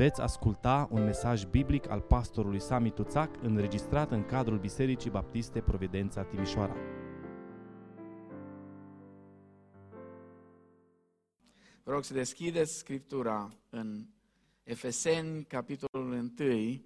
Veți 0.00 0.20
asculta 0.20 0.88
un 0.90 1.04
mesaj 1.04 1.44
biblic 1.44 1.88
al 1.88 2.00
pastorului 2.00 2.60
Sami 2.60 2.90
Tuțac 2.90 3.42
înregistrat 3.42 4.10
în 4.10 4.24
cadrul 4.24 4.58
Bisericii 4.58 5.10
Baptiste 5.10 5.60
Providența 5.60 6.22
Timișoara. 6.22 6.76
Vă 11.82 11.92
rog 11.92 12.04
să 12.04 12.12
deschideți 12.12 12.76
Scriptura 12.76 13.56
în 13.70 14.06
Efeseni, 14.62 15.44
capitolul 15.44 16.32
1 16.38 16.82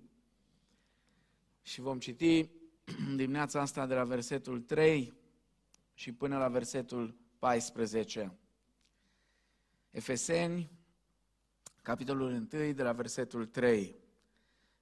și 1.62 1.80
vom 1.80 1.98
citi 1.98 2.50
dimineața 3.16 3.60
asta 3.60 3.86
de 3.86 3.94
la 3.94 4.04
versetul 4.04 4.60
3 4.60 5.14
și 5.92 6.12
până 6.12 6.38
la 6.38 6.48
versetul 6.48 7.16
14. 7.38 8.38
Efeseni, 9.90 10.70
capitolul 11.84 12.48
1, 12.52 12.72
de 12.72 12.82
la 12.82 12.92
versetul 12.92 13.46
3. 13.46 13.96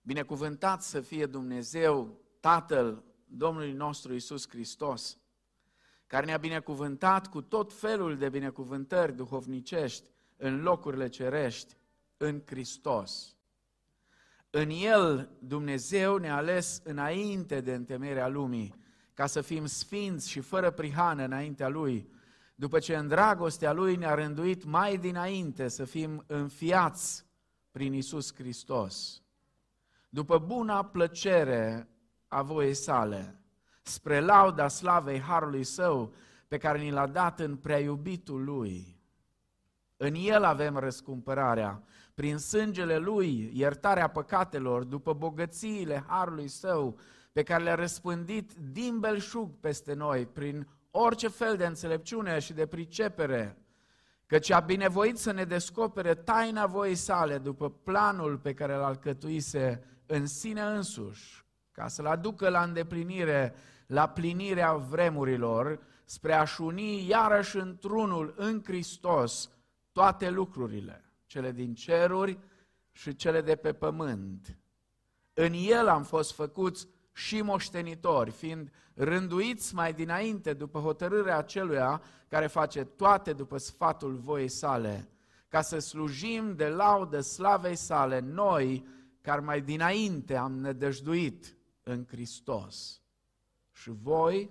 Binecuvântat 0.02 0.82
să 0.82 1.00
fie 1.00 1.26
Dumnezeu, 1.26 2.20
Tatăl 2.40 3.04
Domnului 3.26 3.72
nostru 3.72 4.14
Isus 4.14 4.48
Hristos, 4.48 5.18
care 6.06 6.26
ne-a 6.26 6.36
binecuvântat 6.36 7.26
cu 7.26 7.40
tot 7.40 7.72
felul 7.72 8.16
de 8.16 8.28
binecuvântări 8.28 9.16
duhovnicești 9.16 10.10
în 10.36 10.62
locurile 10.62 11.08
cerești, 11.08 11.76
în 12.16 12.42
Hristos. 12.46 13.36
În 14.50 14.70
El 14.70 15.30
Dumnezeu 15.38 16.16
ne-a 16.16 16.36
ales 16.36 16.80
înainte 16.84 17.60
de 17.60 17.74
întemerea 17.74 18.28
lumii, 18.28 18.74
ca 19.14 19.26
să 19.26 19.40
fim 19.40 19.66
sfinți 19.66 20.30
și 20.30 20.40
fără 20.40 20.70
prihană 20.70 21.24
înaintea 21.24 21.68
Lui, 21.68 22.08
după 22.62 22.78
ce 22.78 22.96
în 22.96 23.08
dragostea 23.08 23.72
Lui 23.72 23.96
ne-a 23.96 24.14
rânduit 24.14 24.64
mai 24.64 24.96
dinainte 24.96 25.68
să 25.68 25.84
fim 25.84 26.24
înfiați 26.26 27.26
prin 27.70 27.92
Isus 27.92 28.34
Hristos. 28.34 29.22
După 30.08 30.38
buna 30.38 30.84
plăcere 30.84 31.88
a 32.28 32.42
voiei 32.42 32.74
sale, 32.74 33.40
spre 33.82 34.20
lauda 34.20 34.68
slavei 34.68 35.20
Harului 35.20 35.64
Său, 35.64 36.14
pe 36.48 36.58
care 36.58 36.78
ni 36.78 36.90
l-a 36.90 37.06
dat 37.06 37.40
în 37.40 37.56
prea 37.56 37.78
iubitul 37.78 38.44
Lui. 38.44 39.00
În 39.96 40.14
El 40.14 40.44
avem 40.44 40.76
răscumpărarea, 40.76 41.82
prin 42.14 42.38
sângele 42.38 42.98
Lui, 42.98 43.50
iertarea 43.52 44.08
păcatelor, 44.08 44.84
după 44.84 45.12
bogățiile 45.12 46.04
Harului 46.06 46.48
Său, 46.48 46.98
pe 47.32 47.42
care 47.42 47.62
le-a 47.62 47.74
răspândit 47.74 48.52
din 48.52 49.00
belșug 49.00 49.50
peste 49.60 49.92
noi, 49.92 50.26
prin 50.26 50.66
orice 50.94 51.28
fel 51.28 51.56
de 51.56 51.66
înțelepciune 51.66 52.38
și 52.38 52.52
de 52.52 52.66
pricepere, 52.66 53.56
căci 54.26 54.50
a 54.50 54.60
binevoit 54.60 55.18
să 55.18 55.32
ne 55.32 55.44
descopere 55.44 56.14
taina 56.14 56.66
voii 56.66 56.94
sale 56.94 57.38
după 57.38 57.70
planul 57.70 58.38
pe 58.38 58.54
care 58.54 58.74
l-a 58.74 58.86
alcătuise 58.86 59.84
în 60.06 60.26
sine 60.26 60.60
însuși, 60.60 61.44
ca 61.70 61.88
să-l 61.88 62.06
aducă 62.06 62.48
la 62.48 62.62
îndeplinire, 62.62 63.54
la 63.86 64.08
plinirea 64.08 64.74
vremurilor, 64.74 65.80
spre 66.04 66.32
a-și 66.32 66.60
uni 66.60 67.08
iarăși 67.08 67.56
într-unul 67.56 68.34
în 68.36 68.62
Hristos 68.64 69.50
toate 69.92 70.30
lucrurile, 70.30 71.04
cele 71.26 71.52
din 71.52 71.74
ceruri 71.74 72.38
și 72.92 73.16
cele 73.16 73.40
de 73.40 73.56
pe 73.56 73.72
pământ. 73.72 74.58
În 75.34 75.52
El 75.52 75.88
am 75.88 76.02
fost 76.02 76.34
făcuți 76.34 76.88
și 77.12 77.42
moștenitori, 77.42 78.30
fiind 78.30 78.70
rânduiți 78.94 79.74
mai 79.74 79.92
dinainte 79.92 80.52
după 80.52 80.78
hotărârea 80.78 81.36
aceluia 81.36 82.02
care 82.28 82.46
face 82.46 82.84
toate 82.84 83.32
după 83.32 83.58
sfatul 83.58 84.16
voii 84.16 84.48
sale, 84.48 85.08
ca 85.48 85.60
să 85.60 85.78
slujim 85.78 86.54
de 86.54 86.68
laudă 86.68 87.20
slavei 87.20 87.76
sale 87.76 88.18
noi, 88.18 88.86
care 89.20 89.40
mai 89.40 89.60
dinainte 89.60 90.36
am 90.36 90.58
nădăjduit 90.58 91.56
în 91.82 92.06
Hristos. 92.08 93.00
Și 93.72 93.90
voi, 93.90 94.50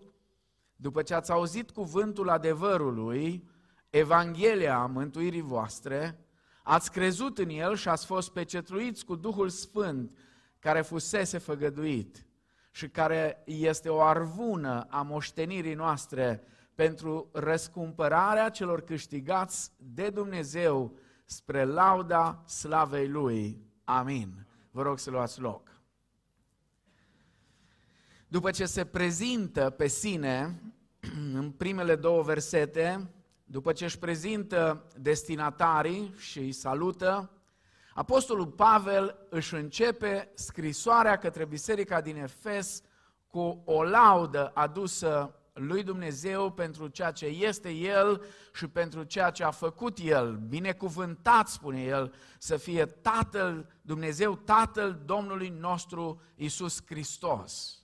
după 0.76 1.02
ce 1.02 1.14
ați 1.14 1.32
auzit 1.32 1.72
cuvântul 1.72 2.30
adevărului, 2.30 3.50
Evanghelia 3.90 4.86
mântuirii 4.86 5.42
voastre, 5.42 6.26
ați 6.64 6.92
crezut 6.92 7.38
în 7.38 7.50
el 7.50 7.76
și 7.76 7.88
ați 7.88 8.06
fost 8.06 8.32
pecetluiți 8.32 9.06
cu 9.06 9.16
Duhul 9.16 9.50
Sfânt 9.50 10.18
care 10.60 10.82
fusese 10.82 11.38
făgăduit 11.38 12.26
și 12.72 12.90
care 12.90 13.42
este 13.46 13.90
o 13.90 14.02
arvună 14.02 14.88
a 14.90 15.02
moștenirii 15.02 15.74
noastre 15.74 16.44
pentru 16.76 17.30
răscumpărarea 17.32 18.50
celor 18.50 18.82
câștigați 18.82 19.72
de 19.78 20.10
Dumnezeu 20.10 20.98
spre 21.26 21.64
lauda 21.64 22.44
slavei 22.46 23.08
Lui. 23.08 23.62
Amin. 23.84 24.46
Vă 24.72 24.82
rog 24.82 25.00
să 25.00 25.10
luați 25.10 25.40
loc. 25.40 25.70
După 28.28 28.52
ce 28.52 28.66
se 28.66 28.86
prezintă 28.86 29.70
pe 29.70 29.88
sine, 29.88 30.62
în 31.34 31.52
primele 31.52 31.96
două 31.96 32.24
versete, 32.24 33.10
după 33.44 33.72
ce 33.72 33.84
își 33.84 34.00
prezintă 34.00 34.88
destinatarii 34.98 36.14
și 36.18 36.40
îi 36.40 36.52
salută, 36.52 37.41
Apostolul 37.94 38.48
Pavel 38.48 39.28
își 39.30 39.56
începe 39.56 40.32
scrisoarea 40.34 41.18
către 41.18 41.46
biserica 41.46 42.02
din 42.02 42.16
Efes 42.16 42.82
cu 43.28 43.62
o 43.66 43.84
laudă 43.84 44.52
adusă 44.54 45.36
lui 45.54 45.84
Dumnezeu 45.84 46.52
pentru 46.52 46.88
ceea 46.88 47.12
ce 47.12 47.26
este 47.26 47.70
El 47.70 48.24
și 48.54 48.68
pentru 48.68 49.04
ceea 49.04 49.30
ce 49.30 49.44
a 49.44 49.52
făcut 49.52 49.98
El. 50.02 50.36
Binecuvântat, 50.36 51.48
spune 51.48 51.82
El, 51.84 52.14
să 52.38 52.58
fie 52.58 52.86
Tatăl, 52.86 53.70
Dumnezeu 53.82 54.36
Tatăl 54.36 55.02
Domnului 55.06 55.50
nostru 55.50 56.22
Isus 56.36 56.86
Hristos. 56.86 57.76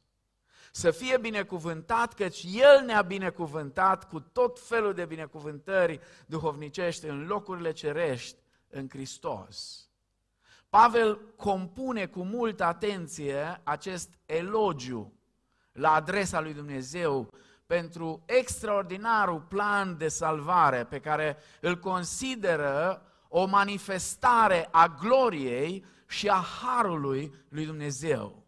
Să 0.71 0.91
fie 0.91 1.17
binecuvântat, 1.17 2.13
căci 2.13 2.45
El 2.51 2.85
ne-a 2.85 3.01
binecuvântat 3.01 4.09
cu 4.09 4.19
tot 4.19 4.59
felul 4.59 4.93
de 4.93 5.05
binecuvântări 5.05 5.99
duhovnicești 6.25 7.05
în 7.05 7.25
locurile 7.25 7.71
cerești 7.71 8.37
în 8.69 8.89
Hristos. 8.89 9.86
Pavel 10.69 11.19
compune 11.35 12.05
cu 12.05 12.23
multă 12.23 12.63
atenție 12.63 13.61
acest 13.63 14.09
elogiu 14.25 15.13
la 15.71 15.91
adresa 15.91 16.41
lui 16.41 16.53
Dumnezeu 16.53 17.33
pentru 17.65 18.23
extraordinarul 18.25 19.39
plan 19.39 19.97
de 19.97 20.07
salvare 20.07 20.83
pe 20.83 20.99
care 20.99 21.37
îl 21.61 21.79
consideră 21.79 23.01
o 23.27 23.45
manifestare 23.45 24.67
a 24.71 24.87
gloriei 24.87 25.85
și 26.07 26.29
a 26.29 26.45
harului 26.61 27.33
lui 27.49 27.65
Dumnezeu. 27.65 28.43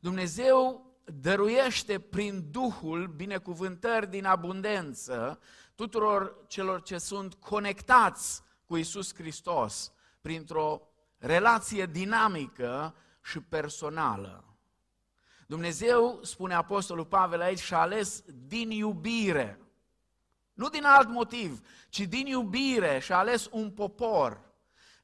Dumnezeu 0.00 0.86
dăruiește 1.04 1.98
prin 1.98 2.48
Duhul 2.50 3.06
binecuvântări 3.06 4.10
din 4.10 4.24
abundență 4.24 5.40
tuturor 5.74 6.36
celor 6.46 6.82
ce 6.82 6.98
sunt 6.98 7.34
conectați 7.34 8.42
cu 8.66 8.76
Isus 8.76 9.14
Hristos 9.14 9.92
printr-o 10.20 10.82
relație 11.18 11.86
dinamică 11.86 12.94
și 13.22 13.40
personală. 13.40 14.44
Dumnezeu, 15.46 16.18
spune 16.22 16.54
Apostolul 16.54 17.04
Pavel 17.04 17.40
aici, 17.40 17.58
și-a 17.58 17.78
ales 17.78 18.22
din 18.46 18.70
iubire, 18.70 19.60
nu 20.52 20.68
din 20.68 20.84
alt 20.84 21.08
motiv, 21.08 21.60
ci 21.88 22.00
din 22.00 22.26
iubire 22.26 22.98
și-a 22.98 23.18
ales 23.18 23.48
un 23.50 23.70
popor 23.70 24.40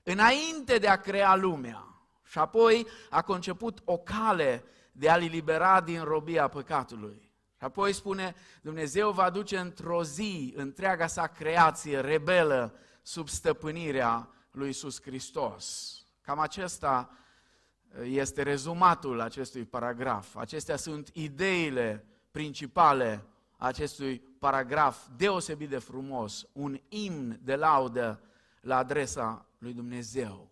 înainte 0.03 0.79
de 0.79 0.89
a 0.89 1.01
crea 1.01 1.35
lumea. 1.35 1.87
Și 2.25 2.39
apoi 2.39 2.87
a 3.11 3.23
conceput 3.23 3.79
o 3.85 3.99
cale 3.99 4.65
de 4.93 5.09
a-l 5.09 5.23
elibera 5.23 5.81
din 5.81 6.03
robia 6.03 6.49
păcatului. 6.49 7.33
Și 7.59 7.65
apoi 7.65 7.93
spune, 7.93 8.35
Dumnezeu 8.63 9.11
va 9.11 9.31
duce 9.31 9.59
într-o 9.59 10.05
zi 10.05 10.53
întreaga 10.57 11.07
sa 11.07 11.27
creație 11.27 12.01
rebelă 12.01 12.75
sub 13.03 13.29
stăpânirea 13.29 14.29
lui 14.51 14.69
Isus 14.69 15.03
Hristos. 15.03 15.97
Cam 16.23 16.39
acesta 16.39 17.11
uh, 17.11 18.05
este 18.05 18.43
rezumatul 18.43 19.21
acestui 19.21 19.65
paragraf. 19.65 20.37
Acestea 20.37 20.77
sunt 20.77 21.11
ideile 21.13 22.07
principale 22.31 23.25
acestui 23.57 24.19
paragraf 24.19 25.07
deosebit 25.17 25.69
de 25.69 25.79
frumos, 25.79 26.47
un 26.53 26.81
imn 26.89 27.41
de 27.43 27.57
laudă 27.57 28.21
la 28.61 28.77
adresa 28.77 29.47
lui 29.59 29.73
Dumnezeu. 29.73 30.51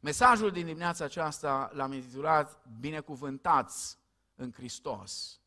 Mesajul 0.00 0.50
din 0.50 0.64
dimineața 0.66 1.04
aceasta 1.04 1.70
l-am 1.72 1.92
intitulat 1.92 2.62
Binecuvântați 2.80 3.98
în 4.34 4.52
Hristos. 4.52 5.40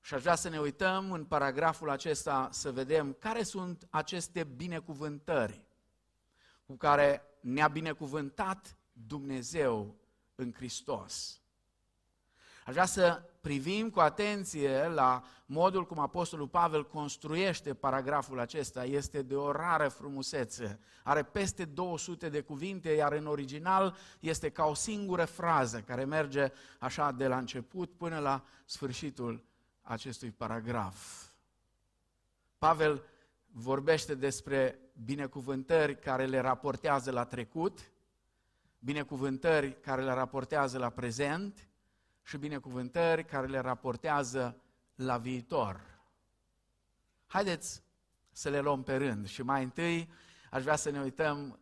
Și 0.00 0.14
aș 0.14 0.20
vrea 0.22 0.34
să 0.34 0.48
ne 0.48 0.58
uităm 0.58 1.12
în 1.12 1.24
paragraful 1.24 1.90
acesta 1.90 2.48
să 2.52 2.72
vedem 2.72 3.16
care 3.18 3.42
sunt 3.42 3.86
aceste 3.90 4.44
binecuvântări 4.44 5.64
cu 6.66 6.76
care 6.76 7.22
ne-a 7.46 7.68
binecuvântat 7.68 8.76
Dumnezeu 8.92 9.94
în 10.34 10.52
Hristos. 10.52 11.40
Aș 12.64 12.72
vrea 12.72 12.84
să 12.84 13.22
privim 13.40 13.90
cu 13.90 14.00
atenție 14.00 14.88
la 14.88 15.24
modul 15.44 15.86
cum 15.86 15.98
Apostolul 15.98 16.48
Pavel 16.48 16.86
construiește 16.86 17.74
paragraful 17.74 18.40
acesta, 18.40 18.84
este 18.84 19.22
de 19.22 19.36
o 19.36 19.52
rară 19.52 19.88
frumusețe. 19.88 20.80
Are 21.02 21.22
peste 21.22 21.64
200 21.64 22.28
de 22.28 22.40
cuvinte, 22.40 22.90
iar 22.90 23.12
în 23.12 23.26
original 23.26 23.96
este 24.20 24.48
ca 24.48 24.64
o 24.64 24.74
singură 24.74 25.24
frază 25.24 25.80
care 25.80 26.04
merge 26.04 26.52
așa 26.78 27.12
de 27.12 27.26
la 27.26 27.38
început 27.38 27.92
până 27.96 28.18
la 28.18 28.44
sfârșitul 28.64 29.44
acestui 29.82 30.30
paragraf. 30.30 31.24
Pavel 32.58 33.02
vorbește 33.46 34.14
despre 34.14 34.85
binecuvântări 35.04 35.98
care 35.98 36.26
le 36.26 36.38
raportează 36.38 37.10
la 37.10 37.24
trecut, 37.24 37.90
binecuvântări 38.78 39.80
care 39.80 40.02
le 40.02 40.12
raportează 40.12 40.78
la 40.78 40.90
prezent 40.90 41.68
și 42.22 42.36
binecuvântări 42.36 43.24
care 43.24 43.46
le 43.46 43.58
raportează 43.58 44.60
la 44.94 45.18
viitor. 45.18 45.80
Haideți 47.26 47.82
să 48.30 48.48
le 48.48 48.60
luăm 48.60 48.82
pe 48.82 48.96
rând 48.96 49.26
și 49.26 49.42
mai 49.42 49.62
întâi 49.62 50.10
aș 50.50 50.62
vrea 50.62 50.76
să 50.76 50.90
ne 50.90 51.00
uităm 51.00 51.60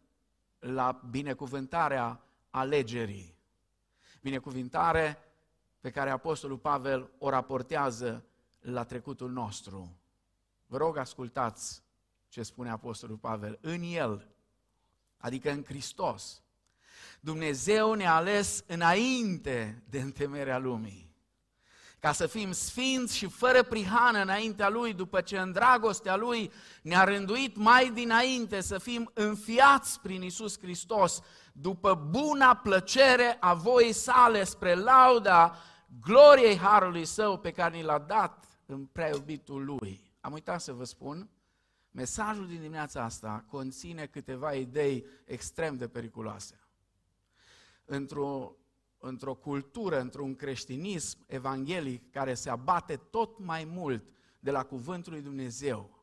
la 0.58 1.00
binecuvântarea 1.10 2.20
alegerii. 2.50 3.36
Binecuvântare 4.22 5.18
pe 5.80 5.90
care 5.90 6.10
Apostolul 6.10 6.58
Pavel 6.58 7.10
o 7.18 7.28
raportează 7.28 8.24
la 8.60 8.84
trecutul 8.84 9.30
nostru. 9.30 9.98
Vă 10.66 10.76
rog, 10.76 10.96
ascultați 10.96 11.83
ce 12.34 12.42
spune 12.42 12.70
Apostolul 12.70 13.16
Pavel. 13.16 13.58
În 13.60 13.82
El, 13.82 14.28
adică 15.16 15.50
în 15.50 15.64
Hristos, 15.64 16.42
Dumnezeu 17.20 17.92
ne-a 17.92 18.14
ales 18.14 18.64
înainte 18.66 19.82
de 19.88 20.00
întemerea 20.00 20.58
lumii 20.58 21.12
ca 21.98 22.12
să 22.12 22.26
fim 22.26 22.52
sfinți 22.52 23.16
și 23.16 23.26
fără 23.26 23.62
prihană 23.62 24.20
înaintea 24.20 24.68
Lui, 24.68 24.94
după 24.94 25.20
ce 25.20 25.38
în 25.38 25.52
dragostea 25.52 26.16
Lui 26.16 26.52
ne-a 26.82 27.04
rânduit 27.04 27.56
mai 27.56 27.90
dinainte 27.90 28.60
să 28.60 28.78
fim 28.78 29.10
înfiați 29.14 30.00
prin 30.00 30.22
Isus 30.22 30.58
Hristos, 30.58 31.22
după 31.52 31.94
buna 31.94 32.56
plăcere 32.56 33.36
a 33.40 33.54
voii 33.54 33.92
sale 33.92 34.44
spre 34.44 34.74
lauda 34.74 35.56
gloriei 36.00 36.58
Harului 36.58 37.04
Său 37.04 37.38
pe 37.38 37.50
care 37.50 37.76
ni 37.76 37.82
l-a 37.82 37.98
dat 37.98 38.44
în 38.66 38.84
prea 38.84 39.08
iubitul 39.08 39.64
Lui. 39.64 40.12
Am 40.20 40.32
uitat 40.32 40.60
să 40.60 40.72
vă 40.72 40.84
spun, 40.84 41.28
mesajul 41.94 42.46
din 42.46 42.60
dimineața 42.60 43.02
asta 43.02 43.44
conține 43.48 44.06
câteva 44.06 44.52
idei 44.52 45.06
extrem 45.24 45.76
de 45.76 45.88
periculoase. 45.88 46.60
Într-o 47.84 48.56
într-o 49.04 49.34
cultură, 49.34 50.00
într-un 50.00 50.36
creștinism 50.36 51.18
evanghelic 51.26 52.10
care 52.10 52.34
se 52.34 52.50
abate 52.50 52.96
tot 52.96 53.38
mai 53.38 53.64
mult 53.64 54.04
de 54.40 54.50
la 54.50 54.64
cuvântul 54.64 55.12
lui 55.12 55.22
Dumnezeu, 55.22 55.93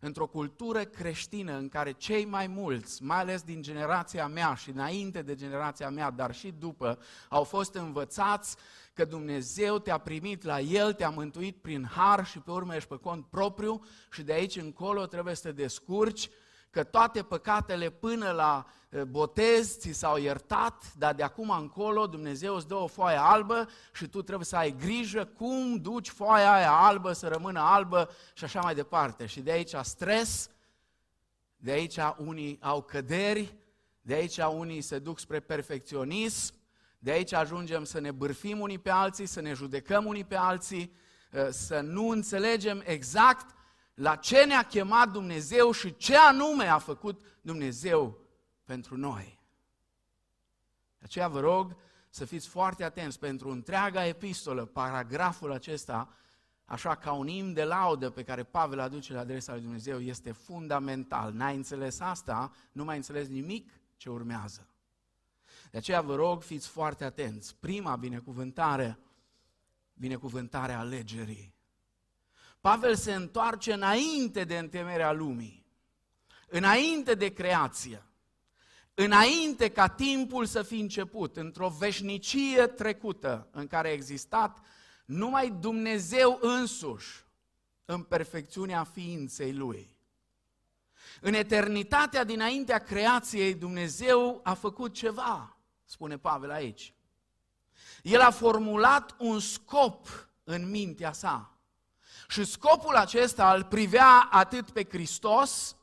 într-o 0.00 0.26
cultură 0.26 0.84
creștină 0.84 1.56
în 1.56 1.68
care 1.68 1.92
cei 1.92 2.24
mai 2.24 2.46
mulți, 2.46 3.02
mai 3.02 3.18
ales 3.18 3.42
din 3.42 3.62
generația 3.62 4.26
mea 4.26 4.54
și 4.54 4.70
înainte 4.70 5.22
de 5.22 5.34
generația 5.34 5.90
mea, 5.90 6.10
dar 6.10 6.34
și 6.34 6.54
după, 6.58 6.98
au 7.28 7.44
fost 7.44 7.74
învățați 7.74 8.56
că 8.94 9.04
Dumnezeu 9.04 9.78
te-a 9.78 9.98
primit 9.98 10.42
la 10.42 10.60
El, 10.60 10.92
te-a 10.92 11.08
mântuit 11.08 11.56
prin 11.56 11.84
har 11.84 12.26
și 12.26 12.38
pe 12.38 12.50
urmă 12.50 12.74
ești 12.74 12.88
pe 12.88 12.96
cont 12.96 13.26
propriu 13.26 13.84
și 14.10 14.22
de 14.22 14.32
aici 14.32 14.56
încolo 14.56 15.06
trebuie 15.06 15.34
să 15.34 15.42
te 15.42 15.52
descurci 15.52 16.30
că 16.78 16.84
toate 16.84 17.22
păcatele 17.22 17.90
până 17.90 18.30
la 18.30 18.66
eh, 18.88 19.02
botez 19.02 19.78
ți 19.78 19.92
s-au 19.92 20.18
iertat, 20.18 20.94
dar 20.94 21.14
de 21.14 21.22
acum 21.22 21.50
încolo 21.50 22.06
Dumnezeu 22.06 22.54
îți 22.54 22.68
dă 22.68 22.74
o 22.74 22.86
foaie 22.86 23.16
albă 23.20 23.68
și 23.92 24.06
tu 24.06 24.22
trebuie 24.22 24.46
să 24.46 24.56
ai 24.56 24.76
grijă 24.76 25.24
cum 25.24 25.76
duci 25.76 26.08
foaia 26.08 26.52
aia 26.52 26.72
albă 26.72 27.12
să 27.12 27.28
rămână 27.28 27.60
albă 27.60 28.10
și 28.34 28.44
așa 28.44 28.60
mai 28.60 28.74
departe. 28.74 29.26
Și 29.26 29.40
de 29.40 29.50
aici 29.50 29.74
stres, 29.82 30.50
de 31.56 31.70
aici 31.70 31.98
unii 32.16 32.58
au 32.60 32.82
căderi, 32.82 33.56
de 34.00 34.14
aici 34.14 34.36
unii 34.36 34.80
se 34.80 34.98
duc 34.98 35.18
spre 35.18 35.40
perfecționism, 35.40 36.54
de 36.98 37.10
aici 37.10 37.32
ajungem 37.32 37.84
să 37.84 38.00
ne 38.00 38.10
bârfim 38.10 38.60
unii 38.60 38.78
pe 38.78 38.90
alții, 38.90 39.26
să 39.26 39.40
ne 39.40 39.52
judecăm 39.52 40.06
unii 40.06 40.24
pe 40.24 40.36
alții, 40.36 40.92
eh, 41.30 41.48
să 41.50 41.80
nu 41.80 42.08
înțelegem 42.08 42.82
exact 42.84 43.56
la 43.98 44.16
ce 44.16 44.44
ne-a 44.44 44.62
chemat 44.62 45.10
Dumnezeu 45.10 45.70
și 45.70 45.96
ce 45.96 46.16
anume 46.16 46.66
a 46.66 46.78
făcut 46.78 47.20
Dumnezeu 47.40 48.18
pentru 48.64 48.96
noi. 48.96 49.40
De 50.98 51.04
aceea 51.04 51.28
vă 51.28 51.40
rog 51.40 51.76
să 52.08 52.24
fiți 52.24 52.48
foarte 52.48 52.84
atenți 52.84 53.18
pentru 53.18 53.50
întreaga 53.50 54.06
epistolă, 54.06 54.64
paragraful 54.64 55.52
acesta, 55.52 56.08
așa 56.64 56.94
ca 56.94 57.12
un 57.12 57.28
imn 57.28 57.52
de 57.52 57.64
laudă 57.64 58.10
pe 58.10 58.22
care 58.22 58.42
Pavel 58.42 58.80
aduce 58.80 59.12
la 59.12 59.20
adresa 59.20 59.52
lui 59.52 59.62
Dumnezeu, 59.62 60.00
este 60.00 60.32
fundamental. 60.32 61.32
N-ai 61.32 61.56
înțeles 61.56 62.00
asta, 62.00 62.52
nu 62.72 62.84
mai 62.84 62.96
înțeles 62.96 63.28
nimic 63.28 63.72
ce 63.96 64.10
urmează. 64.10 64.68
De 65.70 65.78
aceea 65.78 66.00
vă 66.00 66.14
rog, 66.14 66.42
fiți 66.42 66.68
foarte 66.68 67.04
atenți. 67.04 67.56
Prima 67.56 67.96
binecuvântare, 67.96 68.98
binecuvântarea 69.94 70.78
alegerii. 70.78 71.56
Pavel 72.60 72.94
se 72.94 73.14
întoarce 73.14 73.72
înainte 73.72 74.44
de 74.44 74.58
întemerea 74.58 75.12
lumii, 75.12 75.66
înainte 76.48 77.14
de 77.14 77.32
creație, 77.32 78.02
înainte 78.94 79.68
ca 79.68 79.88
timpul 79.88 80.46
să 80.46 80.62
fi 80.62 80.80
început, 80.80 81.36
într-o 81.36 81.68
veșnicie 81.68 82.66
trecută 82.66 83.48
în 83.50 83.66
care 83.66 83.88
a 83.88 83.92
existat 83.92 84.58
numai 85.04 85.50
Dumnezeu 85.50 86.38
însuși 86.40 87.26
în 87.84 88.02
perfecțiunea 88.02 88.84
ființei 88.84 89.52
Lui. 89.52 89.96
În 91.20 91.34
eternitatea 91.34 92.24
dinaintea 92.24 92.78
creației, 92.78 93.54
Dumnezeu 93.54 94.40
a 94.42 94.54
făcut 94.54 94.94
ceva, 94.94 95.56
spune 95.84 96.18
Pavel 96.18 96.50
aici. 96.50 96.94
El 98.02 98.20
a 98.20 98.30
formulat 98.30 99.14
un 99.18 99.40
scop 99.40 100.06
în 100.44 100.70
mintea 100.70 101.12
sa. 101.12 101.57
Și 102.30 102.44
scopul 102.44 102.94
acesta 102.94 103.54
îl 103.54 103.64
privea 103.64 104.28
atât 104.30 104.70
pe 104.70 104.86
Hristos, 104.90 105.76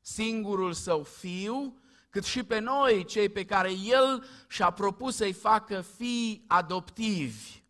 singurul 0.00 0.72
său 0.72 1.02
fiu, 1.02 1.80
cât 2.10 2.24
și 2.24 2.42
pe 2.42 2.58
noi, 2.58 3.04
cei 3.04 3.28
pe 3.28 3.44
care 3.44 3.72
El 3.72 4.24
și-a 4.48 4.70
propus 4.70 5.16
să-i 5.16 5.32
facă 5.32 5.80
fii 5.96 6.44
adoptivi. 6.48 7.62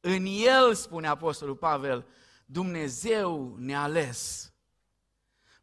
În 0.00 0.24
El, 0.26 0.74
spune 0.74 1.08
Apostolul 1.08 1.56
Pavel, 1.56 2.06
Dumnezeu 2.46 3.54
ne-a 3.58 3.82
ales. 3.82 4.52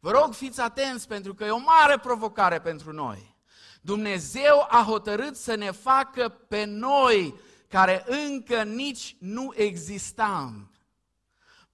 Vă 0.00 0.10
rog, 0.10 0.32
fiți 0.32 0.60
atenți 0.60 1.08
pentru 1.08 1.34
că 1.34 1.44
e 1.44 1.50
o 1.50 1.58
mare 1.58 1.98
provocare 1.98 2.60
pentru 2.60 2.92
noi. 2.92 3.36
Dumnezeu 3.80 4.66
a 4.68 4.84
hotărât 4.88 5.36
să 5.36 5.54
ne 5.54 5.70
facă 5.70 6.28
pe 6.28 6.64
noi, 6.64 7.34
care 7.68 8.04
încă 8.06 8.62
nici 8.62 9.16
nu 9.18 9.52
existam, 9.56 10.70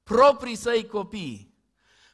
proprii 0.05 0.57
săi 0.57 0.87
copii, 0.87 1.55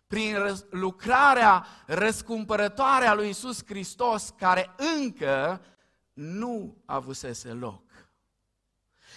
prin 0.07 0.37
lucrarea 0.71 1.67
răscumpărătoare 1.87 3.07
a 3.07 3.15
lui 3.15 3.29
Isus 3.29 3.65
Hristos, 3.67 4.35
care 4.39 4.75
încă 4.97 5.65
nu 6.13 6.83
avusese 6.85 7.53
loc. 7.53 7.83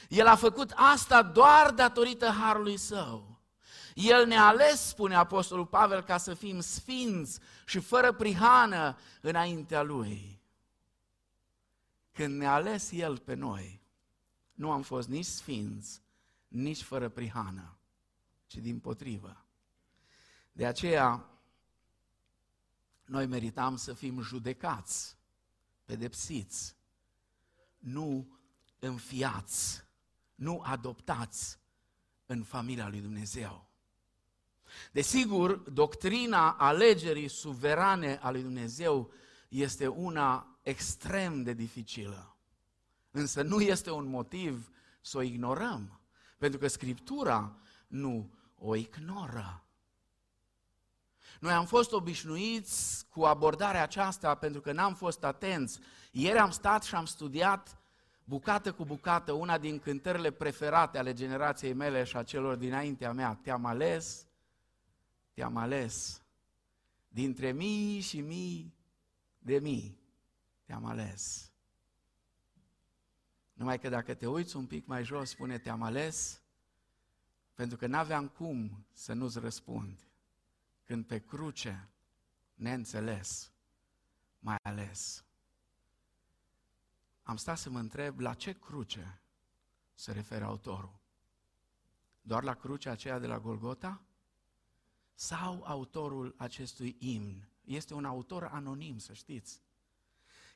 El 0.10 0.28
a 0.28 0.36
făcut 0.36 0.72
asta 0.76 1.22
doar 1.22 1.72
datorită 1.72 2.26
harului 2.28 2.78
său. 2.78 3.42
El 3.94 4.28
ne-a 4.28 4.46
ales, 4.46 4.88
spune 4.88 5.16
Apostolul 5.16 5.66
Pavel, 5.66 6.02
ca 6.02 6.18
să 6.18 6.34
fim 6.34 6.60
sfinți 6.60 7.40
și 7.66 7.80
fără 7.80 8.12
prihană 8.12 8.98
înaintea 9.22 9.82
Lui. 9.82 10.42
Când 12.12 12.38
ne-a 12.38 12.54
ales 12.54 12.92
El 12.92 13.18
pe 13.18 13.34
noi, 13.34 13.82
nu 14.54 14.72
am 14.72 14.82
fost 14.82 15.08
nici 15.08 15.26
sfinți, 15.26 16.02
nici 16.48 16.82
fără 16.82 17.10
prihană 17.10 17.78
ci 18.54 18.58
din 18.58 18.80
potrivă. 18.80 19.46
De 20.52 20.66
aceea, 20.66 21.30
noi 23.06 23.26
meritam 23.26 23.76
să 23.76 23.94
fim 23.94 24.22
judecați, 24.22 25.18
pedepsiți, 25.86 26.76
nu 27.78 28.38
înfiați, 28.80 29.84
nu 30.36 30.62
adoptați 30.66 31.60
în 32.26 32.44
familia 32.44 32.88
lui 32.88 33.02
Dumnezeu. 33.02 33.70
Desigur, 34.92 35.56
doctrina 35.56 36.52
alegerii 36.52 37.28
suverane 37.28 38.16
a 38.22 38.32
lui 38.32 38.42
Dumnezeu 38.42 39.12
este 39.48 39.88
una 39.88 40.60
extrem 40.62 41.44
de 41.44 41.54
dificilă. 41.54 42.38
Însă 43.12 43.42
nu 43.42 43.62
este 43.62 43.92
un 43.92 44.06
motiv 44.06 44.72
să 45.02 45.18
o 45.18 45.22
ignorăm, 45.22 46.00
pentru 46.38 46.60
că 46.60 46.68
Scriptura 46.68 47.58
nu 47.88 48.34
o 48.66 48.76
ignoră. 48.76 49.64
Noi 51.40 51.52
am 51.52 51.66
fost 51.66 51.92
obișnuiți 51.92 53.06
cu 53.10 53.24
abordarea 53.24 53.84
aceasta 53.84 54.36
pentru 54.36 54.62
că 54.62 54.72
n-am 54.72 54.96
fost 54.96 55.24
atenți. 55.24 55.80
Ieri 56.12 56.38
am 56.38 56.52
stat 56.52 56.84
și 56.84 56.96
am 56.96 57.06
studiat 57.06 57.78
bucată 58.24 58.74
cu 58.74 58.86
bucată, 58.86 59.32
una 59.32 59.58
din 59.58 59.80
cântările 59.80 60.32
preferate 60.32 60.98
ale 60.98 61.14
generației 61.14 61.74
mele 61.74 62.04
și 62.04 62.18
a 62.18 62.24
celor 62.24 62.56
dinaintea 62.56 63.12
mea. 63.12 63.40
Te-am 63.42 63.66
ales, 63.66 64.28
te-am 65.34 65.58
ales. 65.58 66.22
Dintre 67.08 67.52
mii 67.52 68.00
și 68.00 68.22
mii 68.22 68.76
de 69.40 69.60
mii, 69.60 70.00
te-am 70.66 70.86
ales. 70.86 71.52
Numai 73.54 73.80
că 73.80 73.90
dacă 73.90 74.14
te 74.14 74.28
uiți 74.28 74.56
un 74.56 74.66
pic 74.66 74.86
mai 74.86 75.04
jos, 75.04 75.30
spune 75.30 75.58
te-am 75.58 75.82
ales, 75.82 76.43
pentru 77.54 77.78
că 77.78 77.88
n-aveam 77.88 78.28
cum 78.28 78.86
să 78.94 79.14
nu-ți 79.14 79.40
răspund. 79.40 80.08
Când 80.84 81.06
pe 81.06 81.20
cruce, 81.20 81.90
neînțeles, 82.54 83.52
mai 84.40 84.58
ales. 84.62 85.26
Am 87.24 87.38
stat 87.38 87.58
să 87.58 87.70
mă 87.70 87.80
întreb 87.80 88.20
la 88.20 88.34
ce 88.34 88.52
cruce 88.54 89.22
se 89.94 90.12
referă 90.12 90.46
autorul. 90.46 91.00
Doar 92.22 92.44
la 92.44 92.54
crucea 92.54 92.92
aceea 92.92 93.20
de 93.20 93.28
la 93.28 93.40
Golgota? 93.40 94.02
Sau 95.14 95.64
autorul 95.64 96.34
acestui 96.38 96.96
imn? 97.00 97.48
Este 97.64 97.94
un 97.94 98.06
autor 98.06 98.44
anonim, 98.44 98.98
să 98.98 99.14
știți. 99.14 99.62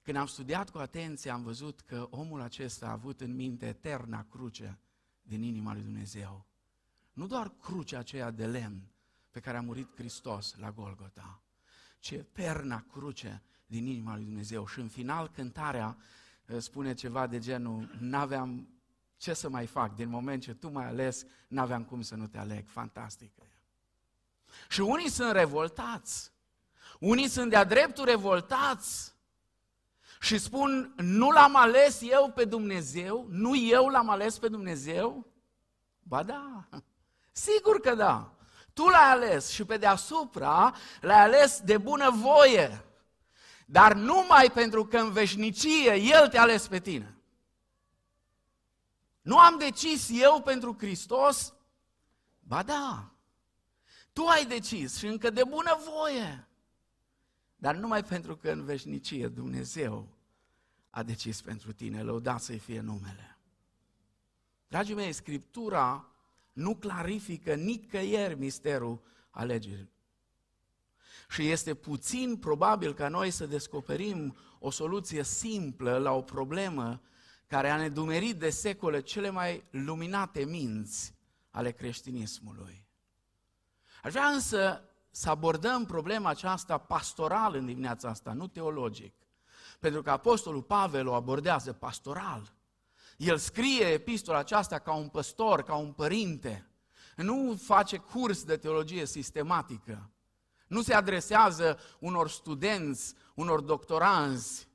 Când 0.01 0.18
am 0.18 0.25
studiat 0.25 0.70
cu 0.70 0.77
atenție, 0.77 1.32
am 1.32 1.44
văzut 1.44 1.82
că 1.82 2.08
omul 2.10 2.42
acesta 2.42 2.88
a 2.88 2.92
avut 2.92 3.22
în 3.22 3.36
minte 3.36 3.68
eterna 3.68 4.25
cruce 4.30 4.80
din 5.22 5.42
inima 5.42 5.74
lui 5.74 5.82
Dumnezeu. 5.82 6.47
Nu 7.17 7.27
doar 7.27 7.51
crucea 7.62 8.00
aceea 8.00 8.31
de 8.31 8.45
lemn 8.45 8.81
pe 9.31 9.39
care 9.39 9.57
a 9.57 9.62
murit 9.62 9.95
Hristos 9.95 10.55
la 10.55 10.71
Golgota, 10.71 11.41
ci 12.00 12.12
eterna 12.12 12.86
cruce 12.91 13.43
din 13.65 13.86
inima 13.86 14.15
lui 14.15 14.24
Dumnezeu. 14.24 14.67
Și 14.67 14.79
în 14.79 14.88
final 14.88 15.29
cântarea 15.29 15.97
eh, 16.45 16.59
spune 16.59 16.93
ceva 16.93 17.27
de 17.27 17.39
genul, 17.39 17.97
n-aveam 18.00 18.67
ce 19.17 19.33
să 19.33 19.50
mai 19.50 19.65
fac, 19.65 19.95
din 19.95 20.09
moment 20.09 20.41
ce 20.41 20.53
tu 20.53 20.69
m-ai 20.69 20.86
ales, 20.86 21.25
n-aveam 21.47 21.83
cum 21.83 22.01
să 22.01 22.15
nu 22.15 22.27
te 22.27 22.38
aleg. 22.38 22.67
Fantastică. 22.67 23.43
Și 24.69 24.81
unii 24.81 25.09
sunt 25.09 25.31
revoltați. 25.31 26.31
Unii 27.00 27.27
sunt 27.27 27.50
de-a 27.50 27.63
dreptul 27.63 28.05
revoltați 28.05 29.13
și 30.19 30.38
spun, 30.38 30.93
nu 30.97 31.31
l-am 31.31 31.55
ales 31.55 32.01
eu 32.01 32.31
pe 32.36 32.45
Dumnezeu? 32.45 33.27
Nu 33.29 33.55
eu 33.55 33.88
l-am 33.88 34.09
ales 34.09 34.38
pe 34.38 34.47
Dumnezeu? 34.47 35.27
Ba 36.00 36.24
da, 36.24 36.67
sigur 37.38 37.79
că 37.79 37.96
da. 37.96 38.32
Tu 38.74 38.88
l-ai 38.88 39.12
ales 39.12 39.50
și 39.50 39.63
pe 39.63 39.77
deasupra 39.77 40.75
l-ai 41.01 41.20
ales 41.20 41.60
de 41.60 41.77
bună 41.77 42.12
voie. 42.12 42.86
Dar 43.65 43.94
numai 43.94 44.51
pentru 44.51 44.86
că 44.86 44.98
în 44.98 45.12
veșnicie 45.12 45.96
El 45.96 46.27
te-a 46.27 46.41
ales 46.41 46.67
pe 46.67 46.79
tine. 46.79 47.17
Nu 49.22 49.39
am 49.39 49.58
decis 49.58 50.10
eu 50.12 50.41
pentru 50.41 50.75
Hristos? 50.79 51.53
Ba 52.39 52.63
da, 52.63 53.12
tu 54.13 54.25
ai 54.25 54.46
decis 54.46 54.98
și 54.98 55.06
încă 55.06 55.29
de 55.29 55.44
bună 55.44 55.77
voie. 55.94 56.48
Dar 57.56 57.75
numai 57.75 58.03
pentru 58.03 58.36
că 58.36 58.51
în 58.51 58.65
veșnicie 58.65 59.27
Dumnezeu 59.27 60.08
a 60.89 61.03
decis 61.03 61.41
pentru 61.41 61.72
tine, 61.72 62.01
lăudat 62.01 62.41
să-i 62.41 62.58
fie 62.58 62.79
numele. 62.79 63.38
Dragii 64.67 64.96
mei, 64.96 65.13
Scriptura 65.13 66.06
nu 66.57 66.75
clarifică 66.75 67.53
nicăieri 67.53 68.39
misterul 68.39 69.01
alegerii. 69.29 69.91
Și 71.29 71.49
este 71.49 71.73
puțin 71.73 72.37
probabil 72.37 72.93
ca 72.93 73.07
noi 73.07 73.31
să 73.31 73.45
descoperim 73.45 74.35
o 74.59 74.69
soluție 74.69 75.23
simplă 75.23 75.97
la 75.97 76.11
o 76.11 76.21
problemă 76.21 77.01
care 77.47 77.69
a 77.69 77.77
nedumerit 77.77 78.39
de 78.39 78.49
secole 78.49 79.01
cele 79.01 79.29
mai 79.29 79.63
luminate 79.69 80.45
minți 80.45 81.15
ale 81.51 81.71
creștinismului. 81.71 82.87
Aș 84.03 84.11
vrea 84.11 84.27
însă 84.27 84.81
să 85.09 85.29
abordăm 85.29 85.85
problema 85.85 86.29
aceasta 86.29 86.77
pastoral 86.77 87.55
în 87.55 87.65
dimineața 87.65 88.09
asta, 88.09 88.33
nu 88.33 88.47
teologic. 88.47 89.13
Pentru 89.79 90.01
că 90.01 90.09
Apostolul 90.09 90.61
Pavel 90.61 91.07
o 91.07 91.13
abordează 91.13 91.73
pastoral. 91.73 92.53
El 93.17 93.38
scrie 93.38 93.86
epistola 93.86 94.38
aceasta 94.38 94.79
ca 94.79 94.93
un 94.93 95.07
păstor, 95.07 95.63
ca 95.63 95.75
un 95.75 95.91
părinte. 95.91 96.67
Nu 97.15 97.59
face 97.63 97.97
curs 97.97 98.43
de 98.43 98.57
teologie 98.57 99.05
sistematică. 99.05 100.09
Nu 100.67 100.81
se 100.81 100.93
adresează 100.93 101.79
unor 102.00 102.29
studenți, 102.29 103.13
unor 103.36 103.62
doctoranzi. 103.62 104.67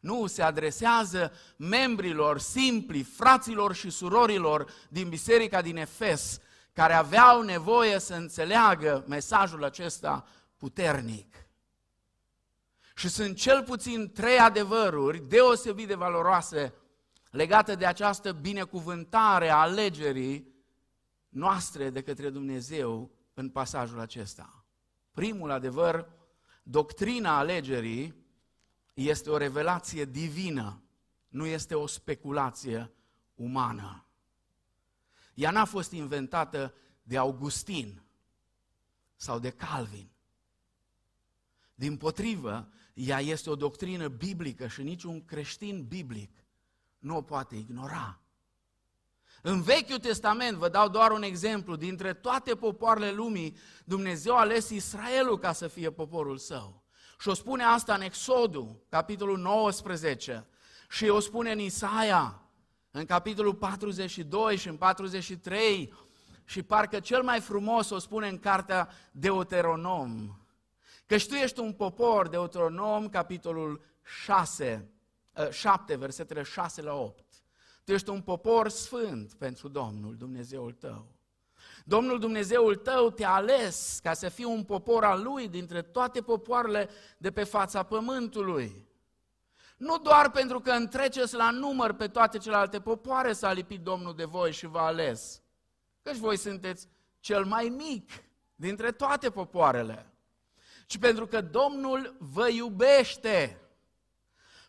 Nu, 0.00 0.26
se 0.26 0.42
adresează 0.42 1.32
membrilor 1.56 2.38
simpli, 2.38 3.02
fraților 3.02 3.74
și 3.74 3.90
surorilor 3.90 4.72
din 4.88 5.08
biserica 5.08 5.62
din 5.62 5.76
Efes, 5.76 6.38
care 6.72 6.92
aveau 6.92 7.42
nevoie 7.42 7.98
să 7.98 8.14
înțeleagă 8.14 9.04
mesajul 9.08 9.64
acesta 9.64 10.26
puternic. 10.56 11.46
Și 12.94 13.08
sunt 13.08 13.36
cel 13.36 13.62
puțin 13.62 14.12
trei 14.12 14.38
adevăruri 14.38 15.18
deosebit 15.18 15.86
de 15.86 15.94
valoroase 15.94 16.74
legate 17.32 17.74
de 17.74 17.86
această 17.86 18.32
binecuvântare 18.32 19.48
a 19.48 19.56
alegerii 19.56 20.54
noastre 21.28 21.90
de 21.90 22.02
către 22.02 22.30
Dumnezeu 22.30 23.10
în 23.34 23.50
pasajul 23.50 24.00
acesta. 24.00 24.64
Primul 25.12 25.50
adevăr, 25.50 26.10
doctrina 26.62 27.38
alegerii 27.38 28.14
este 28.94 29.30
o 29.30 29.36
revelație 29.36 30.04
divină, 30.04 30.82
nu 31.28 31.46
este 31.46 31.74
o 31.74 31.86
speculație 31.86 32.92
umană. 33.34 34.06
Ea 35.34 35.50
n-a 35.50 35.64
fost 35.64 35.92
inventată 35.92 36.74
de 37.02 37.16
Augustin 37.16 38.02
sau 39.16 39.38
de 39.38 39.50
Calvin. 39.50 40.10
Din 41.74 41.96
potrivă, 41.96 42.72
ea 42.94 43.20
este 43.20 43.50
o 43.50 43.56
doctrină 43.56 44.08
biblică 44.08 44.66
și 44.66 44.82
niciun 44.82 45.24
creștin 45.24 45.86
biblic 45.86 46.41
nu 47.02 47.16
o 47.16 47.22
poate 47.22 47.56
ignora. 47.56 48.20
În 49.42 49.62
Vechiul 49.62 49.98
Testament, 49.98 50.56
vă 50.56 50.68
dau 50.68 50.88
doar 50.88 51.10
un 51.10 51.22
exemplu, 51.22 51.76
dintre 51.76 52.14
toate 52.14 52.54
popoarele 52.54 53.10
lumii, 53.10 53.56
Dumnezeu 53.84 54.36
a 54.36 54.40
ales 54.40 54.70
Israelul 54.70 55.38
ca 55.38 55.52
să 55.52 55.68
fie 55.68 55.90
poporul 55.90 56.38
său. 56.38 56.82
Și 57.18 57.28
o 57.28 57.34
spune 57.34 57.62
asta 57.62 57.94
în 57.94 58.00
Exodul, 58.00 58.84
capitolul 58.88 59.38
19, 59.38 60.46
și 60.88 61.08
o 61.08 61.20
spune 61.20 61.52
în 61.52 61.58
Isaia, 61.58 62.42
în 62.90 63.04
capitolul 63.04 63.54
42 63.54 64.56
și 64.56 64.68
în 64.68 64.76
43, 64.76 65.94
și 66.44 66.62
parcă 66.62 67.00
cel 67.00 67.22
mai 67.22 67.40
frumos 67.40 67.90
o 67.90 67.98
spune 67.98 68.28
în 68.28 68.38
cartea 68.38 68.88
Deuteronom, 69.12 70.36
Căci 71.12 71.26
tu 71.26 71.34
ești 71.34 71.60
un 71.60 71.72
popor, 71.72 72.28
Deuteronom, 72.28 73.08
capitolul 73.08 73.80
6, 74.02 74.90
7, 75.50 75.94
ă, 75.94 75.96
versetele 75.96 76.42
6 76.42 76.82
la 76.82 76.94
8. 76.94 77.24
Tu 77.84 77.92
ești 77.92 78.10
un 78.10 78.20
popor 78.20 78.68
sfânt 78.68 79.34
pentru 79.34 79.68
Domnul, 79.68 80.16
Dumnezeul 80.16 80.72
tău. 80.72 81.06
Domnul 81.84 82.18
Dumnezeul 82.18 82.76
tău 82.76 83.10
te-a 83.10 83.32
ales 83.32 83.98
ca 84.02 84.12
să 84.12 84.28
fii 84.28 84.44
un 84.44 84.64
popor 84.64 85.04
al 85.04 85.22
Lui 85.22 85.48
dintre 85.48 85.82
toate 85.82 86.20
popoarele 86.20 86.88
de 87.18 87.30
pe 87.30 87.44
fața 87.44 87.82
pământului. 87.82 88.86
Nu 89.76 89.98
doar 89.98 90.30
pentru 90.30 90.60
că 90.60 90.70
întreceți 90.70 91.34
la 91.34 91.50
număr 91.50 91.92
pe 91.92 92.08
toate 92.08 92.38
celelalte 92.38 92.80
popoare 92.80 93.32
s-a 93.32 93.52
lipit 93.52 93.80
Domnul 93.80 94.14
de 94.14 94.24
voi 94.24 94.52
și 94.52 94.66
v-a 94.66 94.86
ales. 94.86 95.42
Căci 96.02 96.16
voi 96.16 96.36
sunteți 96.36 96.88
cel 97.20 97.44
mai 97.44 97.68
mic 97.68 98.10
dintre 98.54 98.92
toate 98.92 99.30
popoarele 99.30 100.12
ci 100.92 100.98
pentru 100.98 101.26
că 101.26 101.40
Domnul 101.40 102.16
vă 102.18 102.48
iubește. 102.48 103.61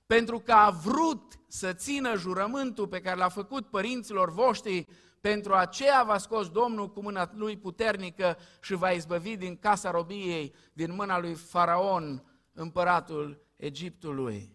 Pentru 0.05 0.39
că 0.39 0.51
a 0.51 0.69
vrut 0.69 1.39
să 1.48 1.74
țină 1.74 2.15
jurământul 2.15 2.88
pe 2.88 3.01
care 3.01 3.17
l-a 3.17 3.29
făcut 3.29 3.69
părinților 3.69 4.31
voștri, 4.31 4.86
pentru 5.22 5.53
aceea 5.53 6.03
v-a 6.03 6.17
scos 6.17 6.50
Domnul 6.50 6.89
cu 6.89 7.01
mâna 7.01 7.31
lui 7.36 7.57
puternică 7.57 8.38
și 8.62 8.74
v-a 8.74 8.89
izbăvit 8.89 9.39
din 9.39 9.57
casa 9.57 9.91
robiei, 9.91 10.53
din 10.74 10.93
mâna 10.93 11.19
lui 11.19 11.33
Faraon, 11.33 12.24
împăratul 12.53 13.41
Egiptului. 13.55 14.51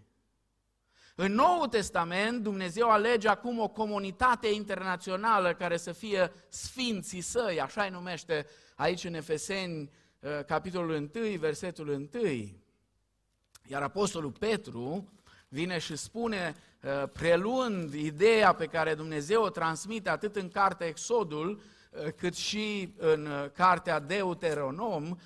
În 1.14 1.32
Noul 1.32 1.66
Testament, 1.66 2.42
Dumnezeu 2.42 2.90
alege 2.90 3.28
acum 3.28 3.58
o 3.58 3.68
comunitate 3.68 4.48
internațională 4.48 5.54
care 5.54 5.76
să 5.76 5.92
fie 5.92 6.32
sfinții 6.48 7.20
săi, 7.20 7.60
așa 7.60 7.82
îi 7.82 7.90
numește 7.90 8.46
aici 8.76 9.04
în 9.04 9.14
Efeseni 9.14 9.90
Uh, 10.20 10.44
capitolul 10.46 11.10
1, 11.14 11.36
versetul 11.38 11.88
1. 11.88 12.08
Iar 13.66 13.82
Apostolul 13.82 14.32
Petru 14.32 15.12
vine 15.48 15.78
și 15.78 15.96
spune, 15.96 16.54
uh, 16.82 17.08
preluând 17.12 17.94
ideea 17.94 18.52
pe 18.52 18.66
care 18.66 18.94
Dumnezeu 18.94 19.42
o 19.42 19.50
transmite 19.50 20.08
atât 20.08 20.36
în 20.36 20.48
cartea 20.48 20.86
Exodul, 20.86 21.60
uh, 21.90 22.12
cât 22.16 22.34
și 22.34 22.94
în 22.96 23.28
cartea 23.54 23.98
Deuteronom, 23.98 25.16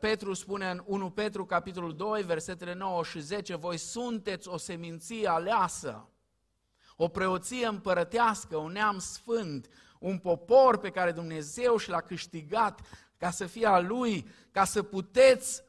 Petru 0.00 0.32
spune 0.34 0.70
în 0.70 0.82
1 0.86 1.10
Petru, 1.10 1.44
capitolul 1.44 1.96
2, 1.96 2.22
versetele 2.22 2.74
9 2.74 3.04
și 3.04 3.20
10, 3.20 3.56
voi 3.56 3.76
sunteți 3.76 4.48
o 4.48 4.56
seminție 4.56 5.28
aleasă, 5.28 6.08
o 6.96 7.08
preoție 7.08 7.66
împărătească, 7.66 8.56
un 8.56 8.72
neam 8.72 8.98
sfânt, 8.98 9.68
un 9.98 10.18
popor 10.18 10.78
pe 10.78 10.90
care 10.90 11.12
Dumnezeu 11.12 11.76
și 11.76 11.88
l-a 11.88 12.00
câștigat 12.00 12.80
ca 13.18 13.30
să 13.30 13.46
fie 13.46 13.66
al 13.66 13.86
Lui, 13.86 14.28
ca 14.50 14.64
să 14.64 14.82
puteți, 14.82 15.62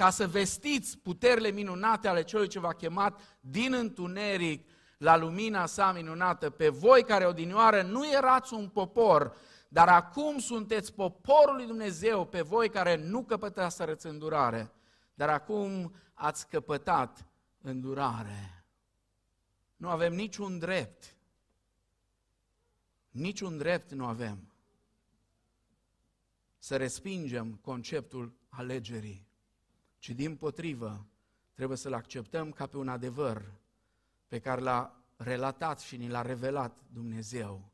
ca 0.00 0.10
să 0.10 0.28
vestiți 0.28 0.98
puterile 0.98 1.50
minunate 1.50 2.08
ale 2.08 2.22
celui 2.22 2.48
ce 2.48 2.58
v-a 2.58 2.72
chemat 2.72 3.38
din 3.40 3.72
întuneric 3.72 4.68
la 4.98 5.16
lumina 5.16 5.66
sa 5.66 5.92
minunată. 5.92 6.50
Pe 6.50 6.68
voi 6.68 7.02
care 7.02 7.26
odinioară 7.26 7.82
nu 7.82 8.10
erați 8.10 8.54
un 8.54 8.68
popor, 8.68 9.36
dar 9.68 9.88
acum 9.88 10.38
sunteți 10.38 10.92
poporul 10.92 11.56
lui 11.56 11.66
Dumnezeu, 11.66 12.26
pe 12.26 12.40
voi 12.40 12.68
care 12.68 12.96
nu 12.96 13.24
căpătați 13.24 14.06
îndurare, 14.06 14.72
dar 15.14 15.28
acum 15.28 15.94
ați 16.14 16.48
căpătat 16.48 17.26
îndurare. 17.60 18.64
Nu 19.76 19.88
avem 19.88 20.14
niciun 20.14 20.58
drept. 20.58 21.16
Niciun 23.10 23.56
drept 23.56 23.92
nu 23.92 24.06
avem 24.06 24.52
să 26.58 26.76
respingem 26.76 27.58
conceptul 27.62 28.32
alegerii, 28.48 29.28
ci 30.00 30.10
din 30.10 30.36
potrivă 30.36 31.06
trebuie 31.54 31.76
să-l 31.76 31.92
acceptăm 31.92 32.50
ca 32.50 32.66
pe 32.66 32.76
un 32.76 32.88
adevăr 32.88 33.52
pe 34.28 34.38
care 34.38 34.60
l-a 34.60 35.04
relatat 35.16 35.80
și 35.80 35.96
ni 35.96 36.08
l-a 36.08 36.22
revelat 36.22 36.82
Dumnezeu, 36.92 37.70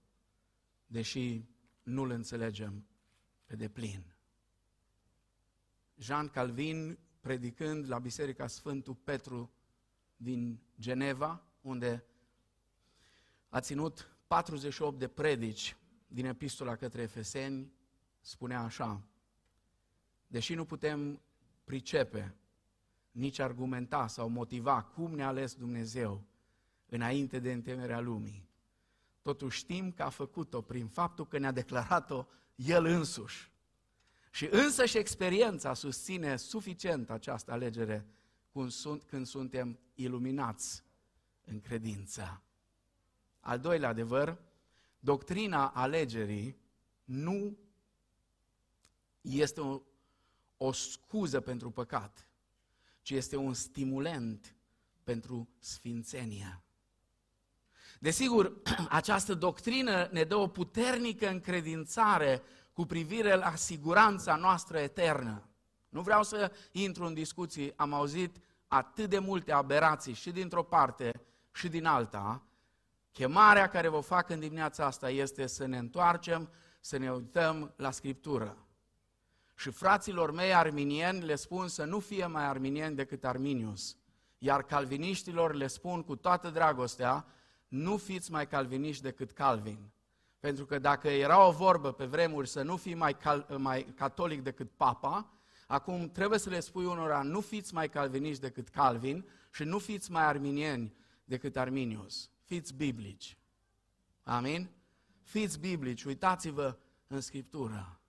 deși 0.87 1.45
nu-l 1.83 2.11
înțelegem 2.11 2.87
pe 3.45 3.57
deplin. 3.57 4.15
Jean 5.97 6.29
Calvin, 6.29 6.99
predicând 7.21 7.89
la 7.89 7.99
Biserica 7.99 8.47
Sfântul 8.47 8.95
Petru 8.95 9.51
din 10.17 10.61
Geneva, 10.81 11.45
unde 11.61 12.05
a 13.49 13.61
ținut 13.61 14.17
48 14.27 14.99
de 14.99 15.09
predici 15.09 15.77
din 16.07 16.25
epistola 16.25 16.77
către 16.77 17.03
Efeseni, 17.03 17.73
spunea 18.21 18.61
așa, 18.61 19.03
deși 20.27 20.55
nu 20.55 20.65
putem 20.65 21.21
pricepe, 21.67 22.35
nici 23.11 23.39
argumenta 23.39 24.07
sau 24.07 24.29
motiva 24.29 24.83
cum 24.83 25.15
ne-a 25.15 25.27
ales 25.27 25.55
Dumnezeu 25.55 26.23
înainte 26.89 27.39
de 27.39 27.53
întemerea 27.53 28.01
lumii, 28.01 28.49
totuși 29.23 29.59
știm 29.59 29.93
că 29.93 30.03
a 30.03 30.09
făcut-o 30.09 30.61
prin 30.61 30.87
faptul 30.87 31.27
că 31.27 31.39
ne-a 31.39 31.53
declarat-o 31.53 32.27
El 32.55 32.85
însuși. 32.85 33.51
Și 34.31 34.49
însă 34.51 34.85
și 34.85 34.99
experiența 34.99 35.75
susține 35.75 36.37
suficient 36.37 37.11
această 37.11 37.53
alegere 37.53 38.07
când 39.07 39.27
suntem 39.27 39.79
iluminați 39.95 40.85
în 41.45 41.61
credință. 41.61 42.43
Al 43.41 43.59
doilea 43.59 43.89
adevăr, 43.89 44.39
doctrina 44.99 45.69
alegerii 45.69 46.57
nu 47.05 47.57
este 49.21 49.61
o, 49.61 49.83
o 50.57 50.73
scuză 50.73 51.41
pentru 51.41 51.71
păcat, 51.71 52.29
ci 53.03 53.11
este 53.11 53.37
un 53.37 53.55
stimulent 53.55 54.55
pentru 55.05 55.49
sfințenia. 55.59 56.63
Desigur, 58.01 58.53
această 58.89 59.35
doctrină 59.35 60.09
ne 60.13 60.25
dă 60.25 60.37
o 60.37 60.47
puternică 60.47 61.29
încredințare 61.29 62.43
cu 62.73 62.85
privire 62.85 63.35
la 63.35 63.55
siguranța 63.55 64.37
noastră 64.37 64.79
eternă. 64.79 65.49
Nu 65.89 66.01
vreau 66.01 66.23
să 66.23 66.53
intru 66.73 67.05
în 67.05 67.15
discuții, 67.15 67.73
am 67.77 67.93
auzit 67.93 68.37
atât 68.67 69.09
de 69.09 69.19
multe 69.19 69.53
aberații 69.53 70.13
și 70.13 70.31
dintr-o 70.31 70.63
parte 70.63 71.21
și 71.53 71.69
din 71.69 71.85
alta. 71.85 72.43
Chemarea 73.13 73.69
care 73.69 73.89
vă 73.89 74.01
fac 74.01 74.31
în 74.31 74.41
dimineața 74.41 74.85
asta 74.85 75.11
este 75.11 75.47
să 75.47 75.67
ne 75.67 75.79
întoarcem, 75.79 76.51
să 76.81 76.97
ne 76.97 77.13
uităm 77.13 77.73
la 77.77 77.91
Scriptură. 77.91 78.66
Și 79.57 79.71
fraților 79.71 80.31
mei 80.31 80.55
arminieni 80.55 81.25
le 81.25 81.35
spun 81.35 81.69
să 81.69 81.85
nu 81.85 81.99
fie 81.99 82.27
mai 82.27 82.45
arminieni 82.45 82.97
decât 82.97 83.25
Arminius. 83.25 83.97
Iar 84.39 84.63
calviniștilor 84.63 85.55
le 85.55 85.67
spun 85.67 86.03
cu 86.03 86.17
toată 86.17 86.51
dragostea, 86.51 87.27
nu 87.69 87.97
fiți 87.97 88.31
mai 88.31 88.47
calviniști 88.47 89.03
decât 89.03 89.31
Calvin. 89.31 89.91
Pentru 90.41 90.67
că 90.67 90.79
dacă 90.79 91.09
era 91.09 91.47
o 91.47 91.51
vorbă 91.51 91.93
pe 91.93 92.05
vremuri 92.05 92.49
să 92.49 92.63
nu 92.63 92.77
fii 92.77 92.95
mai, 92.95 93.17
cal, 93.17 93.47
mai 93.59 93.87
catolic 93.95 94.43
decât 94.43 94.71
papa, 94.77 95.33
acum 95.67 96.11
trebuie 96.11 96.39
să 96.39 96.51
le 96.51 96.61
spui 96.61 96.85
unora, 96.85 97.23
nu 97.23 97.41
fiți 97.41 97.75
mai 97.75 97.89
calviniști 97.89 98.41
decât 98.41 98.69
Calvin 98.69 99.29
și 99.53 99.63
nu 99.63 99.79
fiți 99.79 100.11
mai 100.11 100.25
arminieni 100.25 100.95
decât 101.25 101.57
Arminius. 101.57 102.31
Fiți 102.45 102.75
biblici. 102.75 103.39
Amin? 104.23 104.71
Fiți 105.23 105.59
biblici, 105.59 106.05
uitați-vă 106.05 106.77
în 107.07 107.21
Scriptură. 107.21 108.01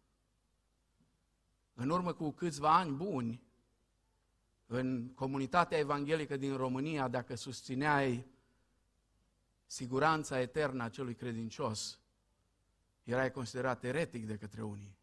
În 1.80 1.90
urmă 1.90 2.14
cu 2.14 2.32
câțiva 2.32 2.76
ani 2.78 2.92
buni, 2.92 3.44
în 4.66 5.14
comunitatea 5.14 5.78
evanghelică 5.78 6.38
din 6.38 6.56
România, 6.56 7.08
dacă 7.08 7.36
susțineai 7.36 8.28
siguranța 9.66 10.40
eternă 10.40 10.84
a 10.84 10.90
celui 10.90 11.16
credincios, 11.16 12.00
erai 13.04 13.32
considerat 13.32 13.84
eretic 13.84 14.26
de 14.26 14.38
către 14.38 14.62
unii. 14.62 14.98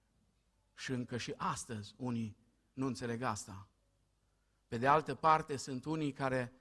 Și 0.75 0.91
încă 0.91 1.17
și 1.17 1.35
astăzi 1.37 1.95
unii 1.97 2.37
nu 2.73 2.87
înțeleg 2.87 3.23
asta. 3.23 3.69
Pe 4.69 4.79
de 4.79 4.87
altă 4.87 5.15
parte, 5.15 5.57
sunt 5.57 5.85
unii 5.85 6.13
care 6.13 6.53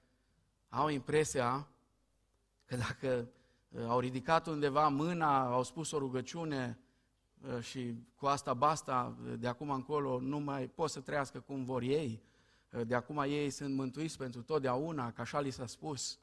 au 0.68 0.88
impresia 0.88 1.68
că 2.64 2.76
dacă 2.76 3.28
uh, 3.68 3.84
au 3.86 3.98
ridicat 4.00 4.46
undeva 4.46 4.88
mâna, 4.88 5.52
au 5.52 5.62
spus 5.62 5.90
o 5.90 5.98
rugăciune 5.98 6.78
uh, 6.78 6.83
și 7.60 7.94
cu 8.16 8.26
asta 8.26 8.54
basta, 8.54 9.16
uh, 9.24 9.32
de 9.38 9.46
acum 9.46 9.70
încolo 9.70 10.20
nu 10.20 10.38
mai 10.38 10.66
pot 10.66 10.90
să 10.90 11.00
trăiască 11.00 11.40
cum 11.40 11.64
vor 11.64 11.82
ei, 11.82 12.22
de 12.86 12.94
acum 12.94 13.18
ei 13.18 13.50
sunt 13.50 13.74
mântuiți 13.74 14.16
pentru 14.16 14.42
totdeauna, 14.42 15.12
că 15.12 15.20
așa 15.20 15.40
li 15.40 15.50
s-a 15.50 15.66
spus. 15.66 16.18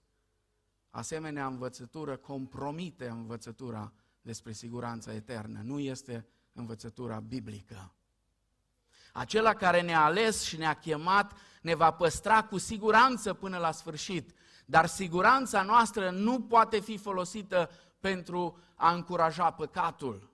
Asemenea 0.90 1.46
învățătură 1.46 2.18
compromite 2.18 3.08
învățătura 3.08 3.94
despre 4.22 4.52
siguranța 4.52 5.14
eternă. 5.14 5.62
Nu 5.64 5.80
este 5.80 6.28
învățătura 6.54 7.20
biblică. 7.20 7.94
Acela 9.14 9.54
care 9.54 9.82
ne-a 9.82 10.04
ales 10.04 10.42
și 10.44 10.58
ne-a 10.58 10.74
chemat 10.74 11.34
ne 11.62 11.76
va 11.76 11.92
păstra 11.92 12.44
cu 12.44 12.58
siguranță 12.58 13.34
până 13.34 13.58
la 13.58 13.72
sfârșit. 13.72 14.34
Dar 14.66 14.86
siguranța 14.86 15.62
noastră 15.62 16.10
nu 16.10 16.42
poate 16.42 16.80
fi 16.80 16.98
folosită 16.98 17.70
pentru 18.00 18.58
a 18.76 18.94
încuraja 18.94 19.52
păcatul. 19.52 20.31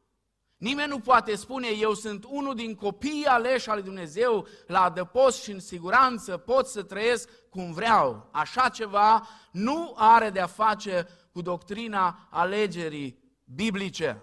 Nimeni 0.58 0.90
nu 0.90 1.00
poate 1.00 1.36
spune, 1.36 1.68
eu 1.68 1.94
sunt 1.94 2.26
unul 2.28 2.56
din 2.56 2.76
copiii 2.76 3.26
aleși 3.26 3.70
al 3.70 3.82
Dumnezeu, 3.82 4.48
la 4.68 4.82
adăpost 4.82 5.42
și 5.42 5.52
în 5.52 5.60
siguranță 5.60 6.38
pot 6.38 6.68
să 6.68 6.84
trăiesc 6.84 7.30
cum 7.50 7.72
vreau. 7.72 8.30
Așa 8.32 8.70
ceva 8.70 9.28
nu 9.52 9.94
are 9.98 10.30
de-a 10.30 10.48
face 10.48 11.08
cu 11.32 11.42
doctrina 11.42 12.28
alegerii 12.32 13.20
biblice. 13.44 14.22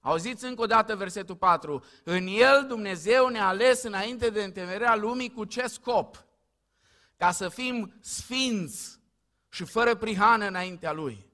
Auziți 0.00 0.44
încă 0.44 0.62
o 0.62 0.66
dată 0.66 0.96
versetul 0.96 1.36
4. 1.36 1.84
În 2.04 2.26
el 2.26 2.64
Dumnezeu 2.68 3.28
ne-a 3.28 3.46
ales 3.46 3.82
înainte 3.82 4.30
de 4.30 4.42
întemerea 4.42 4.96
lumii 4.96 5.32
cu 5.32 5.44
ce 5.44 5.66
scop? 5.66 6.24
Ca 7.16 7.30
să 7.30 7.48
fim 7.48 7.98
sfinți 8.00 9.00
și 9.48 9.64
fără 9.64 9.94
prihană 9.94 10.46
înaintea 10.46 10.92
Lui. 10.92 11.26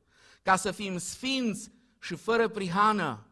Ca 0.42 0.56
să 0.56 0.70
fim 0.70 0.98
sfinți 0.98 1.70
și 2.00 2.14
fără 2.14 2.48
prihană, 2.48 3.25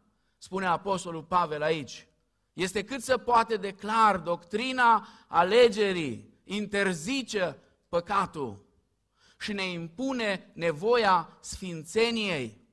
spune 0.44 0.66
Apostolul 0.66 1.22
Pavel 1.22 1.62
aici. 1.62 2.06
Este 2.52 2.84
cât 2.84 3.02
se 3.02 3.16
poate 3.16 3.56
de 3.56 3.72
clar, 3.72 4.16
doctrina 4.16 5.08
alegerii 5.26 6.40
interzice 6.44 7.58
păcatul 7.88 8.64
și 9.38 9.52
ne 9.52 9.62
impune 9.62 10.50
nevoia 10.54 11.38
sfințeniei. 11.40 12.68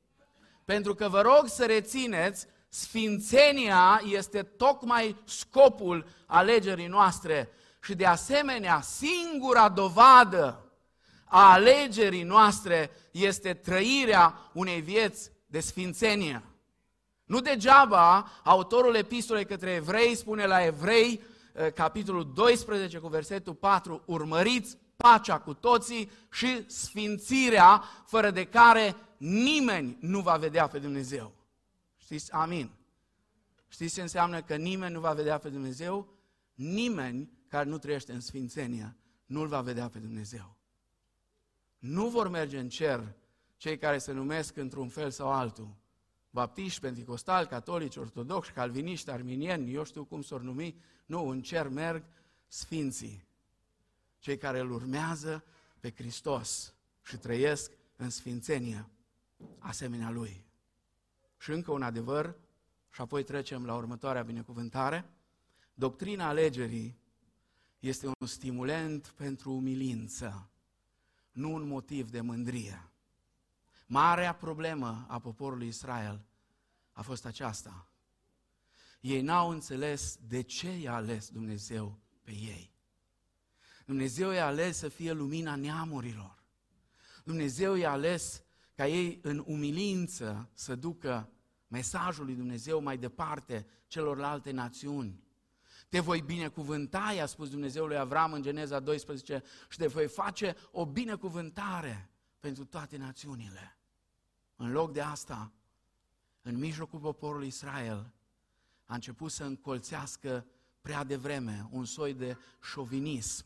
Pentru 0.66 0.96
că 0.96 1.08
vă 1.10 1.22
rog 1.22 1.48
să 1.48 1.66
rețineți, 1.66 2.48
sfințenia 2.70 4.02
este 4.06 4.44
tocmai 4.44 5.22
scopul 5.26 6.06
alegerii 6.26 6.88
noastre 6.88 7.50
și 7.84 7.96
de 7.96 8.06
asemenea 8.06 8.82
singura 8.82 9.70
dovadă 9.70 10.72
a 11.26 11.52
alegerii 11.52 12.24
noastre 12.24 12.92
este 13.12 13.54
trăirea 13.54 14.50
unei 14.54 14.82
vieți 14.82 15.32
de 15.46 15.60
sfințenie. 15.60 16.51
Nu 17.32 17.40
degeaba 17.40 18.28
autorul 18.44 18.96
epistolei 18.96 19.46
către 19.46 19.72
evrei 19.72 20.16
spune 20.16 20.46
la 20.46 20.66
evrei, 20.66 21.22
eh, 21.54 21.74
capitolul 21.74 22.34
12 22.34 22.98
cu 22.98 23.08
versetul 23.08 23.54
4, 23.54 24.04
urmăriți 24.06 24.78
pacea 24.96 25.40
cu 25.40 25.54
toții 25.54 26.12
și 26.32 26.64
sfințirea 26.70 27.84
fără 28.06 28.32
de 28.32 28.46
care 28.46 28.96
nimeni 29.18 29.98
nu 30.00 30.20
va 30.20 30.38
vedea 30.38 30.68
pe 30.68 30.80
Dumnezeu. 30.80 31.34
Știți? 31.98 32.32
Amin. 32.32 32.70
Știți 33.68 33.94
ce 33.94 34.02
înseamnă 34.02 34.42
că 34.42 34.56
nimeni 34.56 34.94
nu 34.94 35.00
va 35.00 35.14
vedea 35.14 35.38
pe 35.38 35.50
Dumnezeu? 35.50 36.08
Nimeni 36.54 37.32
care 37.48 37.70
nu 37.70 37.78
trăiește 37.78 38.12
în 38.12 38.22
sfințenia 38.22 38.96
nu-L 39.26 39.48
va 39.48 39.62
vedea 39.62 39.88
pe 39.90 40.00
Dumnezeu. 40.00 40.56
Nu 41.78 42.08
vor 42.08 42.28
merge 42.28 42.60
în 42.60 42.70
cer 42.70 43.16
cei 43.58 43.78
care 43.78 43.98
se 43.98 44.12
numesc 44.12 44.58
într-un 44.58 44.88
fel 44.88 45.12
sau 45.12 45.32
altul. 45.32 45.80
Baptiști, 46.34 46.80
pentecostali, 46.80 47.48
catolici, 47.48 47.96
ortodoxi, 47.96 48.52
calviniști, 48.52 49.10
arminieni, 49.10 49.74
eu 49.74 49.84
știu 49.84 50.04
cum 50.04 50.22
s-or 50.22 50.42
numi, 50.42 50.82
nu, 51.06 51.28
în 51.28 51.42
cer 51.42 51.68
merg 51.68 52.04
sfinții, 52.48 53.28
cei 54.20 54.38
care 54.38 54.60
îl 54.60 54.72
urmează 54.72 55.44
pe 55.80 55.92
Hristos 55.92 56.74
și 57.02 57.18
trăiesc 57.18 57.72
în 57.96 58.10
sfințenie 58.10 58.90
asemenea 59.58 60.10
Lui. 60.10 60.46
Și 61.38 61.52
încă 61.52 61.72
un 61.72 61.82
adevăr, 61.82 62.36
și 62.92 63.02
apoi 63.02 63.24
trecem 63.24 63.66
la 63.66 63.76
următoarea 63.76 64.22
binecuvântare. 64.22 65.10
Doctrina 65.74 66.28
alegerii 66.28 66.98
este 67.80 68.08
un 68.08 68.28
stimulent 68.28 69.08
pentru 69.08 69.52
umilință, 69.52 70.50
nu 71.32 71.54
un 71.54 71.68
motiv 71.68 72.10
de 72.10 72.22
mândrie. 72.22 72.91
Marea 73.94 74.34
problemă 74.34 75.06
a 75.08 75.20
poporului 75.20 75.68
Israel 75.68 76.26
a 76.92 77.02
fost 77.02 77.26
aceasta. 77.26 77.88
Ei 79.00 79.22
n-au 79.22 79.50
înțeles 79.50 80.18
de 80.28 80.42
ce 80.42 80.78
i-a 80.78 80.94
ales 80.94 81.30
Dumnezeu 81.30 82.00
pe 82.24 82.32
ei. 82.32 82.74
Dumnezeu 83.86 84.32
i-a 84.32 84.46
ales 84.46 84.78
să 84.78 84.88
fie 84.88 85.12
lumina 85.12 85.56
neamurilor. 85.56 86.44
Dumnezeu 87.24 87.76
i-a 87.76 87.92
ales 87.92 88.44
ca 88.76 88.88
ei 88.88 89.20
în 89.22 89.44
umilință 89.46 90.50
să 90.54 90.76
ducă 90.76 91.30
mesajul 91.68 92.26
lui 92.26 92.36
Dumnezeu 92.36 92.82
mai 92.82 92.98
departe 92.98 93.68
celorlalte 93.88 94.52
națiuni. 94.52 95.24
Te 95.90 96.00
voi 96.00 96.22
binecuvânta, 96.22 97.14
i-a 97.16 97.26
spus 97.26 97.50
Dumnezeu 97.50 97.86
lui 97.86 97.98
Avram 97.98 98.34
în 98.34 98.42
Geneza 98.42 98.80
12, 98.80 99.44
și 99.70 99.78
te 99.78 99.88
voi 99.88 100.08
face 100.08 100.56
o 100.72 100.86
binecuvântare 100.86 102.10
pentru 102.40 102.66
toate 102.66 102.98
națiunile. 102.98 103.76
În 104.62 104.72
loc 104.72 104.92
de 104.92 105.02
asta, 105.02 105.52
în 106.42 106.58
mijlocul 106.58 107.00
poporului 107.00 107.48
Israel, 107.48 108.14
a 108.86 108.94
început 108.94 109.32
să 109.32 109.44
încolțească 109.44 110.46
prea 110.82 111.04
devreme 111.04 111.68
un 111.72 111.86
soi 111.86 112.14
de 112.14 112.38
șovinism. 112.64 113.46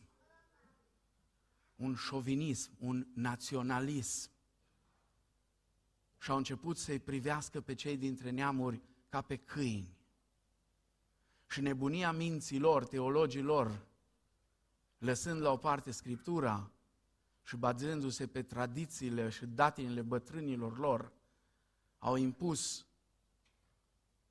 Un 1.76 1.96
șovinism, 1.96 2.72
un 2.80 3.08
naționalism. 3.14 4.30
Și 6.18 6.32
au 6.32 6.38
început 6.38 6.78
să-i 6.78 7.00
privească 7.00 7.62
pe 7.62 7.74
cei 7.74 7.98
dintre 7.98 8.30
neamuri 8.30 8.82
ca 9.10 9.22
pe 9.22 9.36
câini. 9.36 9.98
Și 11.48 11.62
nebunia 11.62 12.12
minților, 12.12 12.86
teologilor, 12.86 13.86
lăsând 14.98 15.42
la 15.42 15.52
o 15.52 15.58
parte 15.58 15.92
Scriptura 15.92 16.72
și 17.46 17.56
bazându-se 17.56 18.28
pe 18.28 18.44
tradițiile 18.44 19.30
și 19.30 19.46
datinile 19.46 20.02
bătrânilor 20.02 20.78
lor, 20.78 21.14
au 21.98 22.16
impus 22.16 22.86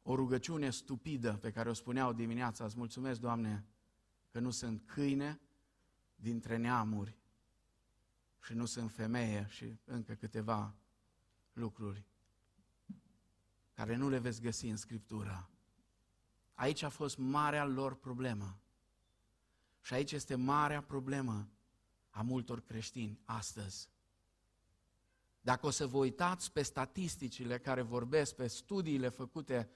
o 0.03 0.15
rugăciune 0.15 0.71
stupidă 0.71 1.33
pe 1.33 1.51
care 1.51 1.69
o 1.69 1.73
spuneau 1.73 2.13
dimineața, 2.13 2.65
îți 2.65 2.77
mulțumesc, 2.77 3.21
Doamne, 3.21 3.65
că 4.31 4.41
nu 4.41 4.51
sunt 4.51 4.83
câine 4.87 5.41
dintre 6.17 6.57
neamuri 6.57 7.17
și 8.43 8.55
nu 8.55 8.65
sunt 8.65 8.91
femeie 8.91 9.47
și 9.49 9.79
încă 9.85 10.15
câteva 10.15 10.75
lucruri 11.53 12.05
care 13.73 13.97
nu 13.97 14.09
le 14.09 14.19
veți 14.19 14.41
găsi 14.41 14.67
în 14.67 14.77
Scriptură. 14.77 15.51
Aici 16.55 16.83
a 16.83 16.89
fost 16.89 17.19
marea 17.19 17.65
lor 17.65 17.95
problemă. 17.95 18.59
Și 19.81 19.95
aici 19.95 20.13
este 20.13 20.35
marea 20.35 20.83
problemă 20.83 21.49
a 22.15 22.23
multor 22.23 22.61
creștini 22.61 23.21
astăzi. 23.25 23.89
Dacă 25.41 25.67
o 25.67 25.71
să 25.71 25.87
vă 25.87 25.97
uitați 25.97 26.53
pe 26.53 26.63
statisticile 26.63 27.59
care 27.59 27.83
vorbesc, 27.83 28.35
pe 28.35 28.47
studiile 28.47 29.09
făcute, 29.09 29.71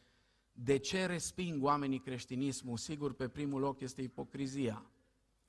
de 0.53 0.77
ce 0.77 1.07
resping 1.07 1.63
oamenii 1.63 2.01
creștinismul? 2.01 2.77
Sigur, 2.77 3.13
pe 3.13 3.29
primul 3.29 3.61
loc 3.61 3.81
este 3.81 4.03
ipocrizia. 4.03 4.91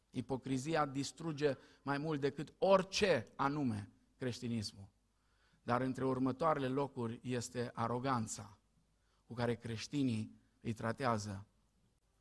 Ipocrizia 0.10 0.86
distruge 0.86 1.58
mai 1.82 1.98
mult 1.98 2.20
decât 2.20 2.54
orice 2.58 3.28
anume 3.36 3.90
creștinismul. 4.18 4.90
Dar 5.64 5.82
între 5.82 6.06
următoarele 6.06 6.68
locuri 6.68 7.20
este 7.24 7.72
aroganța 7.74 8.58
cu 9.28 9.34
care 9.34 9.56
creștinii 9.56 10.36
îi 10.62 10.74
tratează 10.74 11.46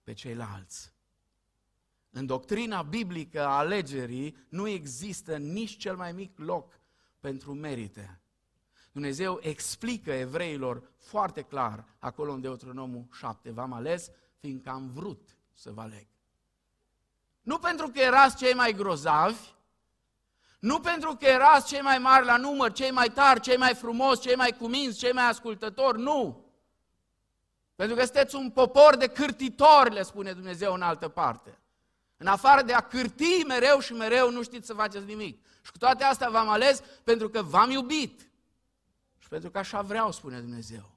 pe 0.02 0.12
ceilalți. 0.12 0.92
În 2.10 2.26
doctrina 2.26 2.82
biblică 2.82 3.46
a 3.46 3.56
alegerii 3.58 4.36
nu 4.48 4.68
există 4.68 5.36
nici 5.36 5.76
cel 5.76 5.96
mai 5.96 6.12
mic 6.12 6.38
loc 6.38 6.80
pentru 7.20 7.54
merite. 7.54 8.20
Dumnezeu 8.92 9.38
explică 9.42 10.12
evreilor 10.12 10.90
foarte 10.96 11.42
clar 11.42 11.84
acolo 11.98 12.32
în 12.32 12.40
Deuteronomul 12.40 13.08
7. 13.12 13.50
V-am 13.50 13.72
ales 13.72 14.10
fiindcă 14.38 14.70
am 14.70 14.90
vrut 14.90 15.36
să 15.52 15.70
vă 15.70 15.80
aleg. 15.80 16.06
Nu 17.40 17.58
pentru 17.58 17.88
că 17.88 18.00
erați 18.00 18.36
cei 18.36 18.54
mai 18.54 18.72
grozavi, 18.72 19.56
nu 20.58 20.80
pentru 20.80 21.16
că 21.16 21.26
erați 21.26 21.66
cei 21.66 21.80
mai 21.80 21.98
mari 21.98 22.24
la 22.24 22.36
număr, 22.36 22.72
cei 22.72 22.90
mai 22.90 23.08
tari, 23.08 23.40
cei 23.40 23.56
mai 23.56 23.74
frumoși, 23.74 24.20
cei 24.20 24.36
mai 24.36 24.56
cuminți, 24.58 24.98
cei 24.98 25.12
mai 25.12 25.28
ascultători, 25.28 26.00
nu. 26.00 26.44
Pentru 27.74 27.96
că 27.96 28.04
sunteți 28.04 28.34
un 28.34 28.50
popor 28.50 28.96
de 28.96 29.06
cârtitori, 29.06 29.94
le 29.94 30.02
spune 30.02 30.32
Dumnezeu 30.32 30.72
în 30.72 30.82
altă 30.82 31.08
parte. 31.08 31.58
În 32.20 32.26
afară 32.26 32.62
de 32.62 32.72
a 32.72 32.80
cârti 32.80 33.44
mereu 33.46 33.78
și 33.80 33.92
mereu, 33.92 34.30
nu 34.30 34.42
știți 34.42 34.66
să 34.66 34.74
faceți 34.74 35.04
nimic. 35.04 35.44
Și 35.62 35.70
cu 35.70 35.78
toate 35.78 36.04
astea 36.04 36.28
v-am 36.30 36.48
ales 36.48 36.82
pentru 37.04 37.28
că 37.28 37.42
v-am 37.42 37.70
iubit. 37.70 38.30
Și 39.18 39.28
pentru 39.28 39.50
că 39.50 39.58
așa 39.58 39.80
vreau, 39.80 40.12
spune 40.12 40.40
Dumnezeu. 40.40 40.90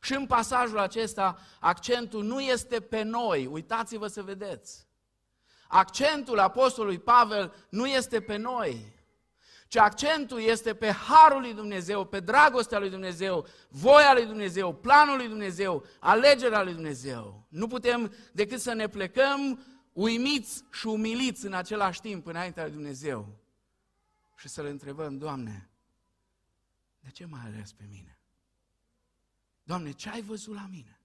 Și 0.00 0.14
în 0.14 0.26
pasajul 0.26 0.78
acesta, 0.78 1.38
accentul 1.60 2.24
nu 2.24 2.40
este 2.40 2.80
pe 2.80 3.02
noi, 3.02 3.46
uitați-vă 3.46 4.06
să 4.06 4.22
vedeți. 4.22 4.86
Accentul 5.68 6.38
apostolului 6.38 6.98
Pavel 6.98 7.54
nu 7.68 7.86
este 7.86 8.20
pe 8.20 8.36
noi, 8.36 8.94
ci 9.68 9.76
accentul 9.76 10.40
este 10.40 10.74
pe 10.74 10.90
harul 10.90 11.40
lui 11.40 11.54
Dumnezeu, 11.54 12.04
pe 12.04 12.20
dragostea 12.20 12.78
lui 12.78 12.90
Dumnezeu, 12.90 13.46
voia 13.68 14.12
lui 14.12 14.26
Dumnezeu, 14.26 14.74
planul 14.74 15.16
lui 15.16 15.28
Dumnezeu, 15.28 15.84
alegerea 15.98 16.62
lui 16.62 16.72
Dumnezeu. 16.72 17.46
Nu 17.48 17.66
putem 17.66 18.14
decât 18.32 18.60
să 18.60 18.72
ne 18.72 18.88
plecăm 18.88 19.64
uimiți 19.94 20.64
și 20.70 20.86
umiliți 20.86 21.46
în 21.46 21.52
același 21.52 22.00
timp 22.00 22.26
înaintea 22.26 22.62
lui 22.62 22.72
Dumnezeu 22.72 23.38
și 24.36 24.48
să 24.48 24.62
le 24.62 24.68
întrebăm, 24.68 25.18
Doamne, 25.18 25.68
de 27.00 27.10
ce 27.10 27.24
m-ai 27.24 27.44
ales 27.44 27.72
pe 27.72 27.84
mine? 27.90 28.18
Doamne, 29.62 29.92
ce 29.92 30.08
ai 30.10 30.22
văzut 30.22 30.54
la 30.54 30.66
mine? 30.70 31.00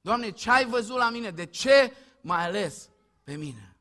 Doamne, 0.00 0.30
ce 0.30 0.50
ai 0.50 0.66
văzut 0.66 0.96
la 0.96 1.10
mine? 1.10 1.30
De 1.30 1.46
ce 1.46 1.92
m-ai 2.20 2.44
ales 2.44 2.90
pe 3.22 3.34
mine? 3.34 3.76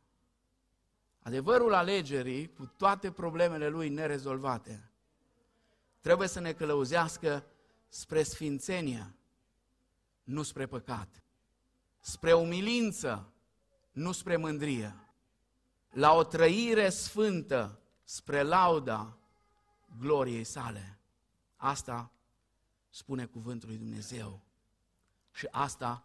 Adevărul 1.20 1.74
alegerii, 1.74 2.54
cu 2.54 2.66
toate 2.66 3.12
problemele 3.12 3.68
lui 3.68 3.90
nerezolvate, 3.90 4.92
trebuie 6.00 6.28
să 6.28 6.40
ne 6.40 6.54
călăuzească 6.54 7.46
spre 7.88 8.24
sfințenia, 8.24 9.16
nu 10.24 10.44
spre 10.44 10.66
păcat, 10.66 11.24
spre 12.00 12.34
umilință, 12.34 13.33
nu 13.94 14.12
spre 14.12 14.38
mândrie, 14.38 14.96
la 15.90 16.14
o 16.14 16.24
trăire 16.24 16.90
sfântă 16.90 17.80
spre 18.04 18.42
lauda 18.42 19.18
gloriei 20.00 20.44
sale. 20.44 20.98
Asta 21.56 22.12
spune 22.90 23.26
cuvântul 23.26 23.70
lui 23.70 23.78
Dumnezeu. 23.78 24.42
Și 25.32 25.48
asta 25.52 26.04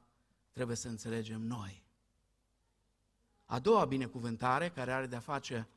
trebuie 0.52 0.76
să 0.76 0.88
înțelegem 0.88 1.40
noi. 1.40 1.82
A 3.44 3.58
doua 3.58 3.84
binecuvântare, 3.84 4.70
care 4.70 4.92
are 4.92 5.06
de-a 5.06 5.20
face 5.20 5.68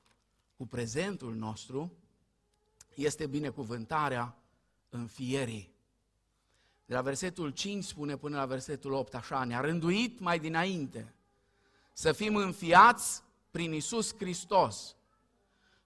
cu 0.58 0.68
prezentul 0.68 1.36
nostru, 1.36 1.92
este 2.96 3.28
binecuvântarea 3.28 4.38
înfierii. 4.90 5.74
De 6.86 6.94
la 6.94 7.02
versetul 7.02 7.50
5 7.50 7.84
spune 7.84 8.18
până 8.18 8.38
la 8.38 8.46
versetul 8.46 8.92
8 8.92 9.16
așa, 9.16 9.44
ne-a 9.44 9.60
rânduit 9.60 10.20
mai 10.20 10.40
dinainte 10.40 11.16
să 11.94 12.12
fim 12.12 12.36
înfiați 12.36 13.24
prin 13.52 13.74
Isus 13.74 14.16
Hristos, 14.18 14.96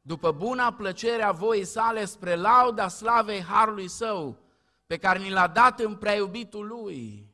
după 0.01 0.31
buna 0.31 0.73
plăcere 0.73 1.23
a 1.23 1.31
voii 1.31 1.65
sale 1.65 2.05
spre 2.05 2.35
lauda 2.35 2.87
slavei 2.87 3.41
Harului 3.41 3.87
Său, 3.87 4.37
pe 4.85 4.97
care 4.97 5.19
ni 5.19 5.29
l-a 5.29 5.47
dat 5.47 5.79
în 5.79 5.95
prea 5.95 6.15
iubitul 6.15 6.67
Lui. 6.67 7.29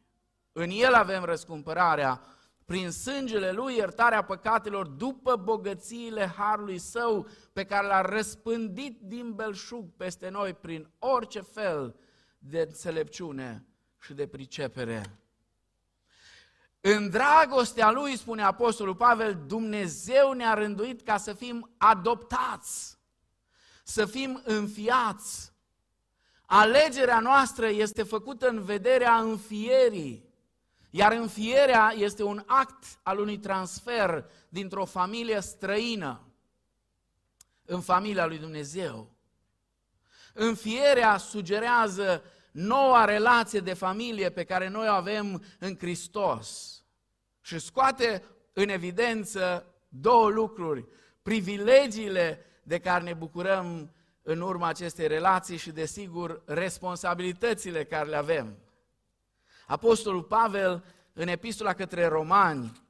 În 0.52 0.70
El 0.70 0.94
avem 0.94 1.24
răscumpărarea, 1.24 2.22
prin 2.66 2.92
sângele 2.92 3.52
Lui 3.52 3.76
iertarea 3.76 4.24
păcatelor, 4.24 4.88
după 4.88 5.36
bogățiile 5.36 6.26
Harului 6.26 6.78
Său, 6.78 7.28
pe 7.54 7.64
care 7.64 7.88
l-a 7.88 8.02
răspândit 8.02 9.02
din 9.02 9.34
belșug 9.34 9.86
peste 9.98 10.30
noi 10.30 10.54
prin 10.54 10.90
orice 11.00 11.42
fel 11.42 11.96
de 12.38 12.60
înțelepciune 12.60 13.66
și 14.00 14.14
de 14.14 14.28
pricepere. 14.28 15.21
În 16.82 17.10
dragostea 17.10 17.92
lui, 17.92 18.18
spune 18.18 18.44
Apostolul 18.44 18.96
Pavel, 18.96 19.44
Dumnezeu 19.48 20.32
ne-a 20.32 20.54
rânduit 20.54 21.02
ca 21.02 21.18
să 21.18 21.34
fim 21.34 21.70
adoptați, 21.78 22.98
să 23.84 24.06
fim 24.06 24.42
înfiați. 24.46 25.54
Alegerea 26.46 27.20
noastră 27.20 27.68
este 27.68 28.04
făcută 28.04 28.48
în 28.48 28.64
vederea 28.64 29.16
înfierii. 29.16 30.30
Iar 30.90 31.12
înfierea 31.12 31.94
este 31.96 32.24
un 32.24 32.44
act 32.46 32.84
al 33.04 33.20
unui 33.20 33.38
transfer 33.38 34.30
dintr-o 34.50 34.86
familie 34.86 35.40
străină 35.40 36.22
în 37.66 37.82
familia 37.82 38.26
lui 38.26 38.38
Dumnezeu. 38.38 39.12
Înfierea 40.34 41.18
sugerează 41.18 42.24
noua 42.52 43.06
relație 43.06 43.60
de 43.60 43.74
familie 43.74 44.30
pe 44.30 44.44
care 44.44 44.68
noi 44.68 44.88
o 44.88 44.92
avem 44.92 45.44
în 45.60 45.78
Hristos 45.78 46.76
și 47.42 47.60
scoate 47.60 48.24
în 48.54 48.70
evidență 48.70 49.66
două 49.90 50.30
lucruri, 50.30 50.86
privilegiile 51.22 52.46
de 52.64 52.80
care 52.80 53.04
ne 53.04 53.14
bucurăm 53.14 53.94
în 54.22 54.42
urma 54.42 54.68
acestei 54.68 55.08
relații 55.08 55.58
și, 55.58 55.72
desigur, 55.72 56.42
responsabilitățile 56.46 57.84
care 57.84 58.10
le 58.10 58.16
avem. 58.16 58.58
Apostolul 59.68 60.24
Pavel, 60.24 60.84
în 61.14 61.28
epistola 61.28 61.74
către 61.74 62.06
romani, 62.06 62.82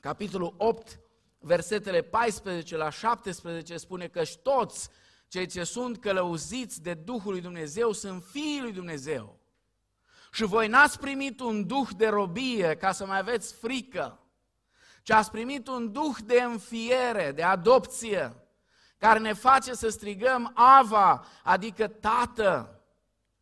capitolul 0.00 0.54
8, 0.56 0.98
versetele 1.38 2.02
14 2.02 2.76
la 2.76 2.90
17, 2.90 3.76
spune 3.76 4.06
că 4.06 4.22
toți 4.42 4.90
cei 5.34 5.46
ce 5.46 5.64
sunt 5.64 5.98
călăuziți 5.98 6.82
de 6.82 6.94
Duhul 6.94 7.32
lui 7.32 7.40
Dumnezeu 7.40 7.92
sunt 7.92 8.24
fiii 8.24 8.60
lui 8.60 8.72
Dumnezeu. 8.72 9.38
Și 10.32 10.44
voi 10.44 10.68
n-ați 10.68 10.98
primit 10.98 11.40
un 11.40 11.66
duh 11.66 11.88
de 11.96 12.06
robie 12.06 12.74
ca 12.74 12.92
să 12.92 13.06
mai 13.06 13.18
aveți 13.18 13.54
frică, 13.54 14.20
ci 15.02 15.10
ați 15.10 15.30
primit 15.30 15.68
un 15.68 15.92
duh 15.92 16.16
de 16.24 16.42
înfiere, 16.42 17.32
de 17.32 17.42
adopție, 17.42 18.36
care 18.98 19.18
ne 19.18 19.32
face 19.32 19.74
să 19.74 19.88
strigăm 19.88 20.52
Ava, 20.54 21.24
adică 21.42 21.88
Tată. 21.88 22.80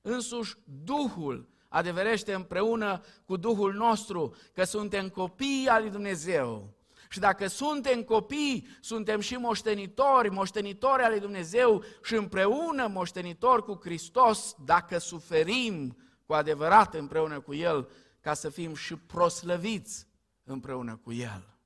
Însuși 0.01 0.57
Duhul 0.65 1.49
adeverește 1.69 2.33
împreună 2.33 3.01
cu 3.25 3.37
Duhul 3.37 3.75
nostru 3.75 4.35
că 4.53 4.65
suntem 4.65 5.09
copii 5.09 5.69
al 5.69 5.81
lui 5.83 5.91
Dumnezeu. 5.91 6.75
Și 7.13 7.19
dacă 7.19 7.47
suntem 7.47 8.03
copii, 8.03 8.67
suntem 8.81 9.21
și 9.21 9.35
moștenitori, 9.35 10.31
moștenitori 10.31 11.03
al 11.03 11.11
lui 11.11 11.21
Dumnezeu 11.21 11.83
și 12.03 12.15
împreună 12.15 12.87
moștenitori 12.87 13.65
cu 13.65 13.79
Hristos 13.83 14.55
dacă 14.65 14.99
suferim 14.99 15.97
cu 16.27 16.33
adevărat 16.33 16.95
împreună 16.95 17.41
cu 17.41 17.55
El, 17.55 17.89
ca 18.21 18.35
să 18.35 18.49
fim 18.49 18.75
și 18.75 18.97
proslăviți 18.97 20.07
împreună 20.45 20.97
cu 20.97 21.13
El. 21.13 21.57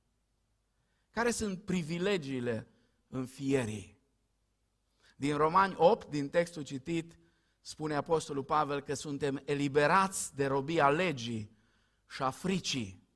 Care 1.11 1.31
sunt 1.31 1.63
privilegiile 1.63 2.67
înfierii? 3.07 4.01
Din 5.15 5.37
Romani 5.37 5.75
8, 5.77 6.09
din 6.09 6.29
textul 6.29 6.63
citit, 6.63 7.19
spune 7.61 7.95
Apostolul 7.95 8.43
Pavel 8.43 8.81
că 8.81 8.93
suntem 8.93 9.41
eliberați 9.45 10.35
de 10.35 10.45
robia 10.45 10.89
legii 10.89 11.57
și 12.09 12.21
a 12.21 12.29
fricii. 12.29 13.06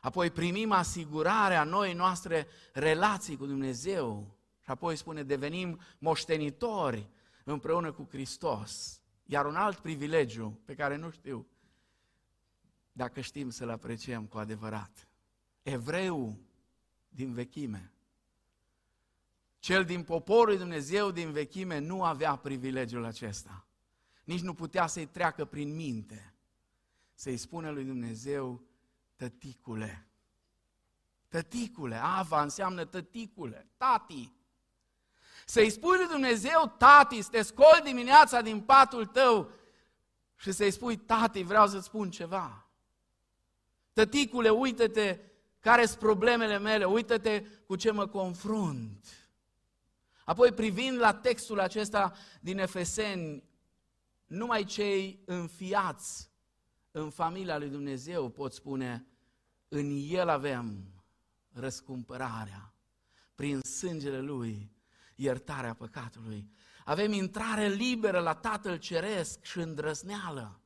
Apoi 0.00 0.30
primim 0.30 0.72
asigurarea 0.72 1.64
noi 1.64 1.92
noastre 1.92 2.46
relații 2.72 3.36
cu 3.36 3.46
Dumnezeu. 3.46 4.36
Și 4.60 4.70
apoi 4.70 4.96
spune, 4.96 5.22
devenim 5.22 5.80
moștenitori 5.98 7.08
împreună 7.44 7.92
cu 7.92 8.06
Hristos. 8.10 9.02
Iar 9.24 9.46
un 9.46 9.54
alt 9.54 9.78
privilegiu 9.78 10.60
pe 10.64 10.74
care 10.74 10.96
nu 10.96 11.10
știu 11.10 11.46
dacă 12.92 13.20
știm 13.20 13.50
să-l 13.50 13.70
apreciem 13.70 14.26
cu 14.26 14.38
adevărat. 14.38 15.08
Evreu 15.62 16.38
din 17.08 17.32
vechime, 17.32 17.92
cel 19.58 19.84
din 19.84 20.02
poporul 20.02 20.58
Dumnezeu 20.58 21.10
din 21.10 21.32
vechime 21.32 21.78
nu 21.78 22.02
avea 22.02 22.36
privilegiul 22.36 23.04
acesta. 23.04 23.66
Nici 24.24 24.40
nu 24.40 24.54
putea 24.54 24.86
să-i 24.86 25.06
treacă 25.06 25.44
prin 25.44 25.74
minte. 25.74 26.34
Să-i 27.14 27.36
spună 27.36 27.70
lui 27.70 27.84
Dumnezeu, 27.84 28.62
tăticule. 29.18 30.06
Tăticule, 31.28 31.96
Ava 32.02 32.42
înseamnă 32.42 32.84
tăticule, 32.84 33.68
tati. 33.76 34.32
Să-i 35.46 35.70
spui 35.70 35.96
lui 35.96 36.06
Dumnezeu, 36.06 36.74
tati, 36.78 37.22
să 37.22 37.28
te 37.30 37.42
scoli 37.42 37.80
dimineața 37.84 38.40
din 38.40 38.60
patul 38.60 39.06
tău 39.06 39.50
și 40.36 40.52
să-i 40.52 40.70
spui, 40.70 40.96
tati, 40.96 41.42
vreau 41.42 41.66
să-ți 41.66 41.86
spun 41.86 42.10
ceva. 42.10 42.66
Tăticule, 43.92 44.50
uită-te 44.50 45.20
care 45.60 45.86
sunt 45.86 45.98
problemele 45.98 46.58
mele, 46.58 46.84
uită-te 46.84 47.44
cu 47.66 47.76
ce 47.76 47.90
mă 47.90 48.06
confrunt. 48.06 49.06
Apoi, 50.24 50.52
privind 50.52 50.98
la 50.98 51.14
textul 51.14 51.60
acesta 51.60 52.12
din 52.40 52.58
Efeseni, 52.58 53.44
numai 54.26 54.64
cei 54.64 55.22
înfiați 55.24 56.30
în 56.90 57.10
familia 57.10 57.58
lui 57.58 57.68
Dumnezeu 57.68 58.28
pot 58.28 58.52
spune, 58.52 59.06
în 59.68 60.06
El 60.08 60.28
avem 60.28 60.84
răscumpărarea, 61.52 62.72
prin 63.34 63.60
sângele 63.60 64.20
Lui, 64.20 64.72
iertarea 65.14 65.74
păcatului. 65.74 66.50
Avem 66.84 67.12
intrare 67.12 67.68
liberă 67.68 68.18
la 68.18 68.34
Tatăl 68.34 68.76
Ceresc 68.76 69.44
și 69.44 69.58
îndrăzneală, 69.58 70.60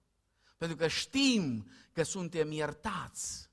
pentru 0.57 0.77
că 0.77 0.87
știm 0.87 1.71
că 1.93 2.03
suntem 2.03 2.53
iertați. 2.53 3.51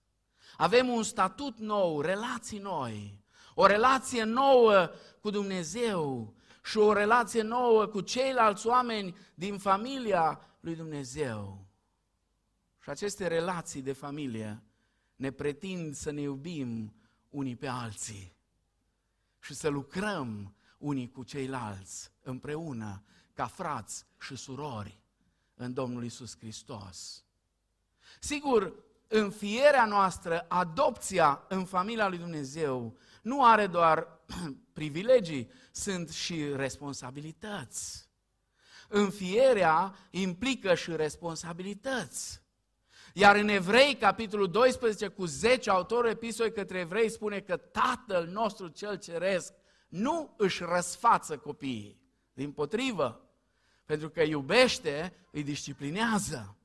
Avem 0.58 0.88
un 0.88 1.04
statut 1.04 1.58
nou, 1.58 2.02
relații 2.02 2.60
noi, 2.60 3.24
o 3.56 3.66
relație 3.66 4.24
nouă 4.24 4.90
cu 5.20 5.30
Dumnezeu 5.30 6.34
și 6.64 6.78
o 6.78 6.94
relație 6.94 7.42
nouă 7.42 7.86
cu 7.86 8.02
ceilalți 8.02 8.68
oameni 8.68 9.18
din 9.34 9.58
familia 9.58 10.42
lui 10.60 10.76
Dumnezeu. 10.76 11.69
Și 12.84 12.90
aceste 12.90 13.28
relații 13.28 13.82
de 13.82 13.94
familie 13.94 14.64
ne 15.16 15.32
pretind 15.32 15.96
să 15.96 16.12
ne 16.12 16.22
iubim 16.22 16.94
unii 17.30 17.56
pe 17.56 17.68
alții 17.68 18.36
și 19.40 19.54
să 19.54 19.68
lucrăm 19.68 20.56
unii 20.78 21.12
cu 21.12 21.24
ceilalți 21.24 22.12
împreună 22.22 23.04
ca 23.34 23.46
frați 23.46 24.06
și 24.20 24.36
surori 24.36 25.00
în 25.56 25.74
Domnul 25.74 26.04
Isus 26.04 26.38
Hristos. 26.38 27.24
Sigur, 28.20 28.74
înfierea 29.08 29.86
noastră, 29.86 30.46
adopția 30.48 31.46
în 31.48 31.66
familia 31.66 32.08
lui 32.08 32.18
Dumnezeu, 32.18 32.98
nu 33.22 33.46
are 33.46 33.68
doar 33.68 34.08
privilegii, 34.74 35.52
sunt 35.72 36.10
și 36.10 36.56
responsabilități. 36.56 38.10
Înfierea 38.88 39.96
implică 40.10 40.76
și 40.76 40.96
responsabilități. 40.96 42.39
Iar 43.20 43.36
în 43.36 43.48
Evrei, 43.48 43.96
capitolul 43.96 44.52
12, 44.52 45.08
cu 45.08 45.26
10, 45.26 45.70
autorul 45.70 46.10
epistolei 46.10 46.52
către 46.52 46.80
Evrei 46.80 47.10
spune 47.10 47.40
că 47.40 47.58
Tatăl 47.58 48.28
nostru 48.28 48.68
cel 48.68 48.98
Ceresc 48.98 49.54
nu 49.88 50.34
își 50.38 50.64
răsfață 50.64 51.38
copiii. 51.38 52.02
Din 52.34 52.52
potrivă, 52.52 53.30
pentru 53.86 54.10
că 54.10 54.22
iubește, 54.22 55.14
îi 55.32 55.44
disciplinează. 55.44 56.58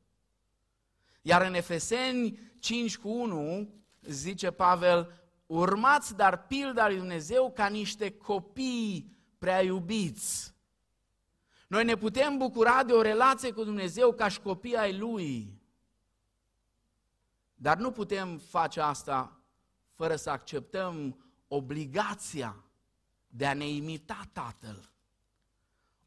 Iar 1.23 1.43
în 1.43 1.55
Efeseni 1.55 2.39
5 2.59 2.99
cu 2.99 3.09
1 3.09 3.75
zice 4.03 4.51
Pavel, 4.51 5.29
urmați 5.47 6.17
dar 6.17 6.47
pilda 6.47 6.87
lui 6.89 6.97
Dumnezeu 6.97 7.53
ca 7.55 7.67
niște 7.67 8.11
copii 8.11 9.17
prea 9.39 9.63
iubiți. 9.63 10.55
Noi 11.67 11.85
ne 11.85 11.97
putem 11.97 12.37
bucura 12.37 12.85
de 12.85 12.93
o 12.93 13.03
relație 13.03 13.53
cu 13.53 13.65
Dumnezeu 13.65 14.13
ca 14.13 14.29
și 14.29 14.41
copii 14.41 14.77
ai 14.77 14.99
Lui. 14.99 15.63
Dar 17.65 17.77
nu 17.77 17.91
putem 17.91 18.39
face 18.39 18.81
asta 18.81 19.41
fără 19.95 20.17
să 20.17 20.31
acceptăm 20.31 21.19
obligația 21.49 22.65
de 23.27 23.47
a 23.47 23.55
ne 23.55 23.69
imita 23.69 24.21
Tatăl. 24.33 24.91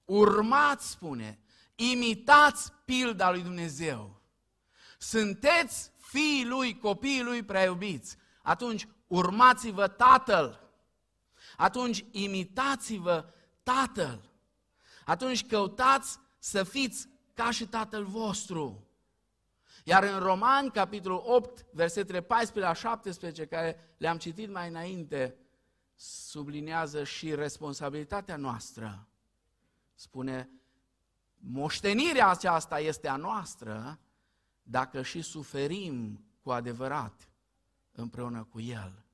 Urmați, 0.06 0.90
spune, 0.90 1.40
imitați 1.76 2.72
pilda 2.86 3.32
lui 3.32 3.42
Dumnezeu. 3.42 4.22
Sunteți 4.98 5.92
fiii 5.98 6.46
lui, 6.46 6.78
copiii 6.78 7.24
lui 7.24 7.44
prea 7.44 7.64
iubiți. 7.64 8.18
Atunci 8.42 8.88
urmați-vă 9.08 9.88
Tatăl. 9.88 10.72
Atunci 11.56 12.06
imitați-vă 12.12 13.34
Tatăl. 13.64 14.30
Atunci 15.06 15.46
căutați 15.46 16.20
să 16.40 16.64
fiți 16.64 17.08
ca 17.34 17.52
și 17.52 17.68
Tatăl 17.68 18.06
vostru. 18.06 18.87
Iar 19.88 20.04
în 20.04 20.20
Romani, 20.20 20.72
capitolul 20.72 21.24
8, 21.26 21.66
versetele 21.72 22.22
14 22.22 22.66
la 22.66 22.74
17, 22.74 23.46
care 23.46 23.94
le-am 23.98 24.18
citit 24.18 24.50
mai 24.50 24.68
înainte, 24.68 25.36
sublinează 25.96 27.04
și 27.04 27.36
responsabilitatea 27.36 28.36
noastră. 28.36 29.08
Spune, 29.96 30.50
moștenirea 31.38 32.30
aceasta 32.30 32.80
este 32.80 33.08
a 33.08 33.16
noastră 33.16 34.00
dacă 34.64 35.02
și 35.02 35.22
suferim 35.22 36.26
cu 36.42 36.52
adevărat 36.52 37.30
împreună 37.92 38.44
cu 38.44 38.60
El. 38.60 39.06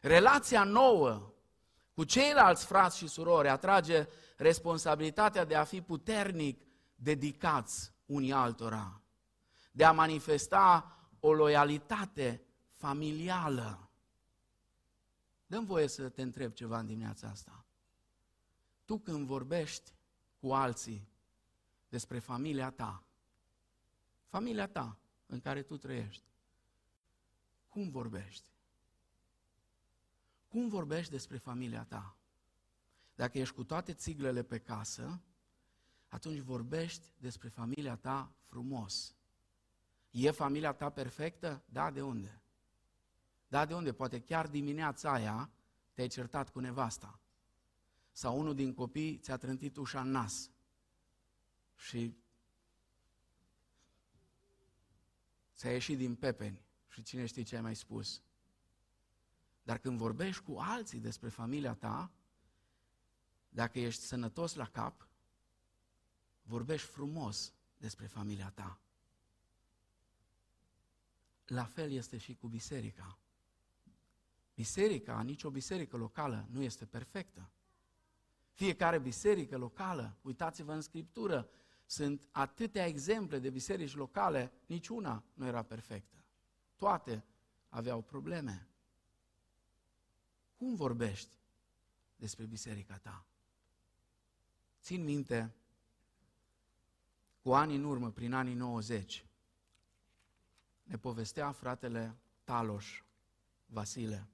Relația 0.00 0.64
nouă 0.64 1.32
cu 1.94 2.04
ceilalți 2.04 2.66
frați 2.66 2.96
și 2.96 3.06
surori, 3.06 3.48
atrage 3.48 4.06
responsabilitatea 4.36 5.44
de 5.44 5.54
a 5.54 5.64
fi 5.64 5.80
puternic 5.80 6.62
dedicați 6.94 7.92
unii 8.06 8.32
altora, 8.32 9.02
de 9.70 9.84
a 9.84 9.92
manifesta 9.92 10.92
o 11.20 11.32
loialitate 11.32 12.42
familială. 12.72 13.90
Dăm 15.46 15.64
voie 15.64 15.86
să 15.86 16.08
te 16.08 16.22
întreb 16.22 16.52
ceva 16.52 16.78
în 16.78 16.86
dimineața 16.86 17.28
asta. 17.28 17.64
Tu 18.84 18.98
când 18.98 19.26
vorbești 19.26 19.92
cu 20.40 20.52
alții 20.52 21.08
despre 21.88 22.18
familia 22.18 22.70
ta, 22.70 23.02
familia 24.26 24.66
ta 24.66 24.98
în 25.26 25.40
care 25.40 25.62
tu 25.62 25.76
trăiești, 25.76 26.24
cum 27.68 27.90
vorbești? 27.90 28.48
Cum 30.48 30.68
vorbești 30.68 31.10
despre 31.10 31.36
familia 31.36 31.84
ta? 31.84 32.16
Dacă 33.14 33.38
ești 33.38 33.54
cu 33.54 33.64
toate 33.64 33.94
țiglele 33.94 34.42
pe 34.42 34.58
casă, 34.58 35.20
atunci 36.08 36.38
vorbești 36.38 37.12
despre 37.18 37.48
familia 37.48 37.96
ta 37.96 38.32
frumos. 38.42 39.17
E 40.20 40.30
familia 40.30 40.72
ta 40.72 40.90
perfectă? 40.90 41.62
Da, 41.64 41.90
de 41.90 42.02
unde? 42.02 42.42
Da, 43.48 43.64
de 43.64 43.74
unde? 43.74 43.92
Poate 43.92 44.20
chiar 44.20 44.48
dimineața 44.48 45.12
aia 45.12 45.50
te-ai 45.92 46.08
certat 46.08 46.50
cu 46.50 46.60
nevasta. 46.60 47.20
Sau 48.12 48.38
unul 48.38 48.54
din 48.54 48.74
copii 48.74 49.18
ți-a 49.18 49.36
trântit 49.36 49.76
ușa 49.76 50.00
în 50.00 50.10
nas. 50.10 50.50
Și 51.76 52.16
ți-a 55.54 55.72
ieșit 55.72 55.96
din 55.96 56.14
pepeni. 56.14 56.64
Și 56.88 57.02
cine 57.02 57.26
știe 57.26 57.42
ce 57.42 57.56
ai 57.56 57.62
mai 57.62 57.76
spus. 57.76 58.22
Dar 59.62 59.78
când 59.78 59.98
vorbești 59.98 60.42
cu 60.42 60.58
alții 60.58 61.00
despre 61.00 61.28
familia 61.28 61.74
ta, 61.74 62.10
dacă 63.48 63.78
ești 63.78 64.02
sănătos 64.02 64.54
la 64.54 64.66
cap, 64.66 65.08
vorbești 66.42 66.88
frumos 66.88 67.52
despre 67.76 68.06
familia 68.06 68.50
ta. 68.50 68.80
La 71.48 71.64
fel 71.64 71.90
este 71.90 72.16
și 72.16 72.34
cu 72.34 72.48
biserica. 72.48 73.18
Biserica, 74.54 75.22
nicio 75.22 75.50
biserică 75.50 75.96
locală 75.96 76.46
nu 76.50 76.62
este 76.62 76.84
perfectă. 76.84 77.50
Fiecare 78.52 78.98
biserică 78.98 79.56
locală, 79.56 80.16
uitați-vă 80.22 80.72
în 80.72 80.80
Scriptură, 80.80 81.48
sunt 81.86 82.22
atâtea 82.30 82.86
exemple 82.86 83.38
de 83.38 83.50
biserici 83.50 83.94
locale, 83.94 84.52
niciuna 84.66 85.24
nu 85.34 85.46
era 85.46 85.62
perfectă. 85.62 86.16
Toate 86.76 87.24
aveau 87.68 88.02
probleme. 88.02 88.68
Cum 90.56 90.74
vorbești 90.74 91.30
despre 92.16 92.46
biserica 92.46 92.98
ta? 92.98 93.26
Țin 94.80 95.04
minte, 95.04 95.54
cu 97.42 97.52
ani 97.54 97.74
în 97.74 97.84
urmă, 97.84 98.10
prin 98.10 98.32
anii 98.32 98.54
90, 98.54 99.27
ne 100.88 100.96
povestea 100.98 101.52
fratele 101.52 102.16
Taloș 102.44 103.02
Vasile, 103.66 104.28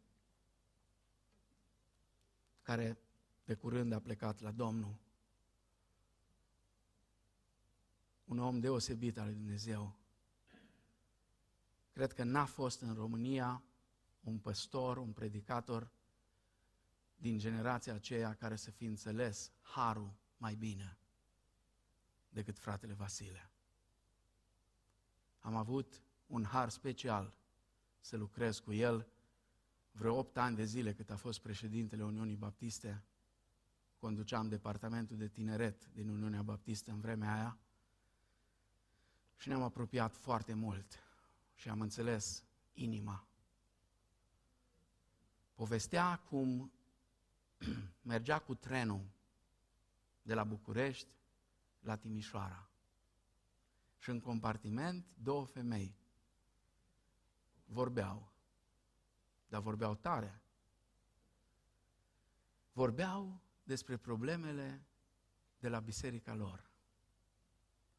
care 2.62 2.98
de 3.44 3.54
curând 3.54 3.92
a 3.92 3.98
plecat 3.98 4.40
la 4.40 4.50
Domnul. 4.50 4.96
Un 8.24 8.38
om 8.38 8.60
deosebit 8.60 9.18
al 9.18 9.24
lui 9.24 9.34
Dumnezeu. 9.34 9.96
Cred 11.92 12.12
că 12.12 12.24
n-a 12.24 12.44
fost 12.44 12.80
în 12.80 12.94
România 12.94 13.62
un 14.20 14.38
păstor, 14.38 14.96
un 14.96 15.12
predicator 15.12 15.90
din 17.16 17.38
generația 17.38 17.94
aceea 17.94 18.34
care 18.34 18.56
să 18.56 18.70
fi 18.70 18.84
înțeles 18.84 19.52
harul 19.60 20.14
mai 20.36 20.54
bine 20.54 20.98
decât 22.28 22.58
fratele 22.58 22.92
Vasile. 22.92 23.50
Am 25.38 25.56
avut 25.56 26.02
un 26.26 26.44
har 26.44 26.68
special 26.68 27.36
să 28.00 28.16
lucrez 28.16 28.58
cu 28.58 28.72
el 28.72 29.08
vreo 29.90 30.16
8 30.16 30.36
ani 30.36 30.56
de 30.56 30.64
zile 30.64 30.94
cât 30.94 31.10
a 31.10 31.16
fost 31.16 31.40
președintele 31.40 32.04
Uniunii 32.04 32.36
Baptiste. 32.36 33.04
Conduceam 33.96 34.48
departamentul 34.48 35.16
de 35.16 35.28
tineret 35.28 35.88
din 35.92 36.08
Uniunea 36.08 36.42
Baptistă 36.42 36.90
în 36.90 37.00
vremea 37.00 37.34
aia 37.34 37.58
și 39.36 39.48
ne-am 39.48 39.62
apropiat 39.62 40.16
foarte 40.16 40.54
mult 40.54 40.98
și 41.54 41.68
am 41.68 41.80
înțeles 41.80 42.44
inima. 42.72 43.26
Povestea 45.54 46.16
cum 46.16 46.72
mergea 48.02 48.38
cu 48.38 48.54
trenul 48.54 49.06
de 50.22 50.34
la 50.34 50.44
București 50.44 51.08
la 51.80 51.96
Timișoara. 51.96 52.68
Și 53.98 54.10
în 54.10 54.20
compartiment 54.20 55.06
două 55.22 55.44
femei 55.44 55.96
vorbeau, 57.64 58.32
dar 59.46 59.60
vorbeau 59.60 59.94
tare. 59.94 60.40
Vorbeau 62.72 63.40
despre 63.62 63.96
problemele 63.96 64.86
de 65.58 65.68
la 65.68 65.80
biserica 65.80 66.34
lor. 66.34 66.70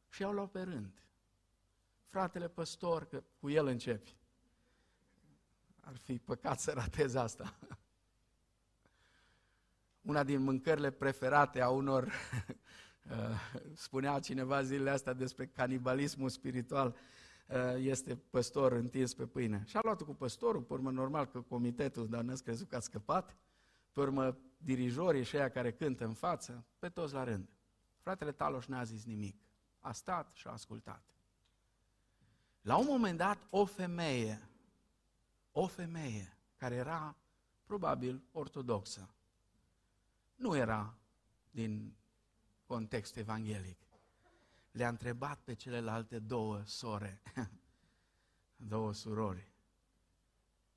Și 0.10 0.24
au 0.24 0.32
luat 0.32 0.52
pe 0.52 0.62
rând. 0.62 1.04
Fratele 2.08 2.48
păstor, 2.48 3.06
că 3.06 3.24
cu 3.40 3.50
el 3.50 3.66
începi. 3.66 4.18
Ar 5.80 5.98
fi 5.98 6.20
păcat 6.20 6.60
să 6.60 6.72
ratez 6.72 7.14
asta. 7.14 7.60
Una 10.02 10.24
din 10.24 10.42
mâncările 10.42 10.92
preferate 10.92 11.62
a 11.62 11.70
unor, 11.70 12.04
uh, 12.04 13.62
spunea 13.86 14.20
cineva 14.20 14.62
zilele 14.62 14.90
astea 14.90 15.14
despre 15.14 15.48
canibalismul 15.48 16.30
spiritual, 16.30 16.88
uh, 16.88 16.96
este 17.78 18.16
păstor 18.16 18.72
întins 18.72 19.14
pe 19.14 19.26
pâine. 19.26 19.64
Și 19.66 19.78
a 19.78 19.80
luat 19.84 20.02
cu 20.02 20.14
păstorul, 20.14 20.62
pe 20.62 20.74
urmă 20.74 20.92
normal 20.92 21.26
că 21.26 21.42
comitetul, 21.42 22.08
dar 22.08 22.22
n-ați 22.22 22.44
crezut 22.44 22.70
că 22.70 22.76
a 22.76 22.80
scăpat, 22.80 23.36
pe 23.92 24.00
urmă 24.00 24.38
dirijorii 24.58 25.24
și 25.24 25.36
aia 25.36 25.50
care 25.50 25.72
cântă 25.72 26.06
în 26.06 26.14
față, 26.14 26.66
pe 26.80 26.90
toți 26.90 27.14
la 27.14 27.24
rând. 27.24 27.50
Fratele 28.00 28.32
Taloș 28.32 28.66
n-a 28.66 28.84
zis 28.84 29.06
nimic. 29.06 29.42
A 29.80 29.92
stat 29.92 30.32
și 30.34 30.48
a 30.48 30.52
ascultat. 30.52 31.04
La 32.62 32.78
un 32.78 32.86
moment 32.90 33.18
dat, 33.18 33.48
o 33.50 33.66
femeie, 33.66 34.50
o 35.52 35.68
femeie 35.68 36.38
care 36.58 36.76
era 36.76 37.16
probabil 37.64 38.24
ortodoxă, 38.32 39.10
nu 40.36 40.56
era 40.56 40.98
din 41.52 41.96
context 42.66 43.16
evanghelic. 43.16 43.85
Le-a 44.76 44.88
întrebat 44.88 45.40
pe 45.40 45.54
celelalte 45.54 46.20
două 46.20 46.64
sore, 46.66 47.22
două 48.74 48.94
surori, 48.94 49.54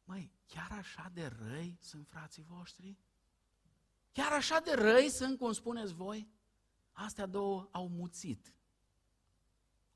măi, 0.05 0.33
chiar 0.47 0.73
așa 0.73 1.11
de 1.15 1.27
răi 1.27 1.79
sunt 1.81 2.07
frații 2.09 2.43
voștri? 2.43 2.99
Chiar 4.13 4.33
așa 4.33 4.61
de 4.61 4.75
răi 4.75 5.11
sunt, 5.11 5.39
cum 5.39 5.53
spuneți 5.53 5.95
voi? 5.95 6.29
Astea 6.93 7.27
două 7.27 7.69
au 7.71 7.89
muțit. 7.89 8.55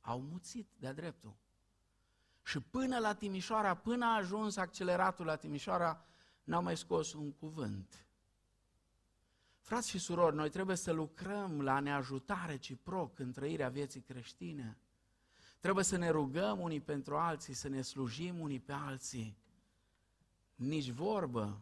Au 0.01 0.21
muțit 0.21 0.69
de-a 0.77 0.93
dreptul. 0.93 1.37
Și 2.43 2.61
până 2.61 2.99
la 2.99 3.15
Timișoara, 3.15 3.77
până 3.77 4.05
a 4.05 4.17
ajuns 4.17 4.57
acceleratul 4.57 5.27
la 5.27 5.37
Timișoara, 5.37 6.05
n-au 6.45 6.62
mai 6.62 6.77
scos 6.77 7.12
un 7.12 7.33
cuvânt. 7.33 8.07
Frați 9.62 9.88
și 9.88 9.98
surori, 9.98 10.37
noi 10.37 10.51
trebuie 10.51 10.77
să 10.77 10.92
lucrăm 10.92 11.61
la 11.61 11.75
a 11.75 11.81
ne 11.81 11.92
ajuta 11.92 12.44
reciproc 12.46 13.18
în 13.18 13.33
trăirea 13.33 13.68
vieții 13.68 14.01
creștine. 14.01 14.79
Trebuie 15.61 15.85
să 15.85 15.96
ne 15.96 16.11
rugăm 16.11 16.61
unii 16.61 16.81
pentru 16.81 17.16
alții, 17.16 17.55
să 17.55 17.68
ne 17.68 17.83
slujim 17.83 18.40
unii 18.40 18.61
pe 18.61 18.72
alții. 18.72 19.37
Nici 20.55 20.90
vorbă 20.90 21.61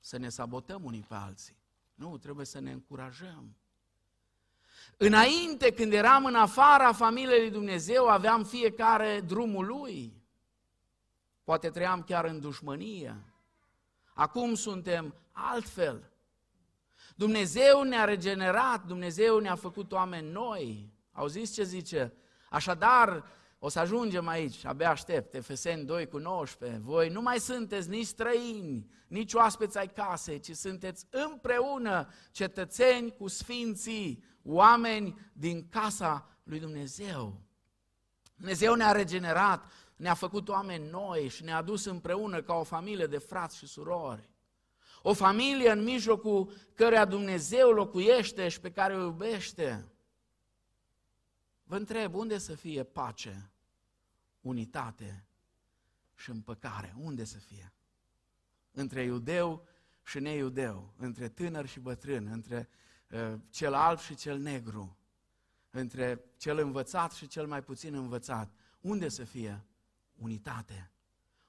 să 0.00 0.16
ne 0.16 0.28
sabotăm 0.28 0.84
unii 0.84 1.04
pe 1.08 1.14
alții. 1.14 1.56
Nu, 1.94 2.18
trebuie 2.18 2.46
să 2.46 2.60
ne 2.60 2.72
încurajăm. 2.72 3.56
Înainte, 4.96 5.72
când 5.72 5.92
eram 5.92 6.24
în 6.24 6.34
afara 6.34 6.92
familiei 6.92 7.40
lui 7.40 7.50
Dumnezeu, 7.50 8.08
aveam 8.08 8.44
fiecare 8.44 9.20
drumul 9.20 9.66
lui. 9.66 10.22
Poate 11.44 11.70
trăiam 11.70 12.02
chiar 12.02 12.24
în 12.24 12.40
dușmănie. 12.40 13.24
Acum 14.14 14.54
suntem 14.54 15.14
altfel. 15.32 16.11
Dumnezeu 17.22 17.82
ne-a 17.82 18.04
regenerat, 18.04 18.84
Dumnezeu 18.84 19.38
ne-a 19.38 19.54
făcut 19.54 19.92
oameni 19.92 20.30
noi. 20.30 20.92
Auziți 21.12 21.52
ce 21.52 21.62
zice? 21.62 22.12
Așadar, 22.50 23.24
o 23.58 23.68
să 23.68 23.78
ajungem 23.78 24.28
aici, 24.28 24.64
abia 24.64 24.90
aștept, 24.90 25.34
Efeseni 25.34 25.84
2 25.84 26.08
cu 26.08 26.18
19. 26.18 26.80
Voi 26.82 27.08
nu 27.08 27.20
mai 27.20 27.38
sunteți 27.38 27.88
nici 27.88 28.06
străini, 28.06 28.90
nici 29.06 29.34
oaspeți 29.34 29.78
ai 29.78 29.88
casei, 29.88 30.40
ci 30.40 30.50
sunteți 30.50 31.06
împreună 31.10 32.08
cetățeni 32.30 33.14
cu 33.16 33.28
sfinții, 33.28 34.24
oameni 34.42 35.30
din 35.32 35.68
casa 35.68 36.28
lui 36.42 36.60
Dumnezeu. 36.60 37.40
Dumnezeu 38.36 38.74
ne-a 38.74 38.92
regenerat, 38.92 39.72
ne-a 39.96 40.14
făcut 40.14 40.48
oameni 40.48 40.90
noi 40.90 41.28
și 41.28 41.44
ne-a 41.44 41.62
dus 41.62 41.84
împreună 41.84 42.42
ca 42.42 42.54
o 42.54 42.62
familie 42.62 43.06
de 43.06 43.18
frați 43.18 43.56
și 43.56 43.66
surori. 43.66 44.30
O 45.02 45.12
familie 45.12 45.70
în 45.70 45.82
mijlocul 45.82 46.52
căreia 46.74 47.04
Dumnezeu 47.04 47.70
locuiește 47.70 48.48
și 48.48 48.60
pe 48.60 48.70
care 48.70 48.96
o 48.96 49.00
iubește. 49.00 49.92
Vă 51.62 51.76
întreb, 51.76 52.14
unde 52.14 52.38
să 52.38 52.54
fie 52.54 52.82
pace, 52.82 53.50
unitate 54.40 55.26
și 56.14 56.30
împăcare? 56.30 56.94
Unde 56.98 57.24
să 57.24 57.38
fie? 57.38 57.72
Între 58.70 59.02
iudeu 59.02 59.66
și 60.02 60.18
neiudeu, 60.18 60.94
între 60.96 61.28
tânăr 61.28 61.66
și 61.66 61.80
bătrân, 61.80 62.26
între 62.26 62.68
uh, 63.10 63.34
cel 63.50 63.74
alb 63.74 63.98
și 63.98 64.14
cel 64.14 64.38
negru, 64.38 64.98
între 65.70 66.24
cel 66.36 66.58
învățat 66.58 67.12
și 67.12 67.26
cel 67.26 67.46
mai 67.46 67.62
puțin 67.62 67.94
învățat. 67.94 68.52
Unde 68.80 69.08
să 69.08 69.24
fie 69.24 69.64
unitate? 70.14 70.90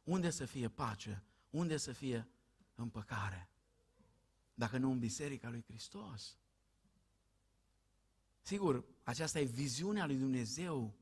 Unde 0.04 0.30
să 0.30 0.46
fie 0.46 0.70
pace? 0.70 1.24
Unde 1.50 1.78
să 1.78 1.92
fie 1.92 2.28
împăcare? 2.84 3.50
Dacă 4.54 4.78
nu 4.78 4.92
în 4.92 5.00
Biserica 5.00 5.50
lui 5.50 5.64
Hristos. 5.68 6.38
Sigur, 8.42 8.84
aceasta 9.04 9.40
e 9.40 9.44
viziunea 9.44 10.06
lui 10.06 10.16
Dumnezeu 10.16 10.94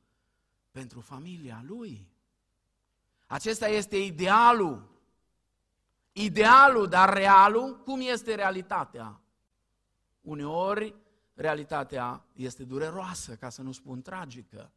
pentru 0.71 0.99
familia 0.99 1.63
lui. 1.65 2.09
Acesta 3.27 3.67
este 3.67 3.97
idealul. 3.97 4.89
Idealul, 6.11 6.88
dar 6.88 7.13
realul, 7.13 7.84
cum 7.84 7.99
este 8.01 8.36
realitatea? 8.36 9.21
Uneori, 10.21 10.95
realitatea 11.34 12.25
este 12.34 12.63
dureroasă, 12.63 13.36
ca 13.36 13.49
să 13.49 13.61
nu 13.61 13.71
spun 13.71 14.01
tragică. 14.01 14.71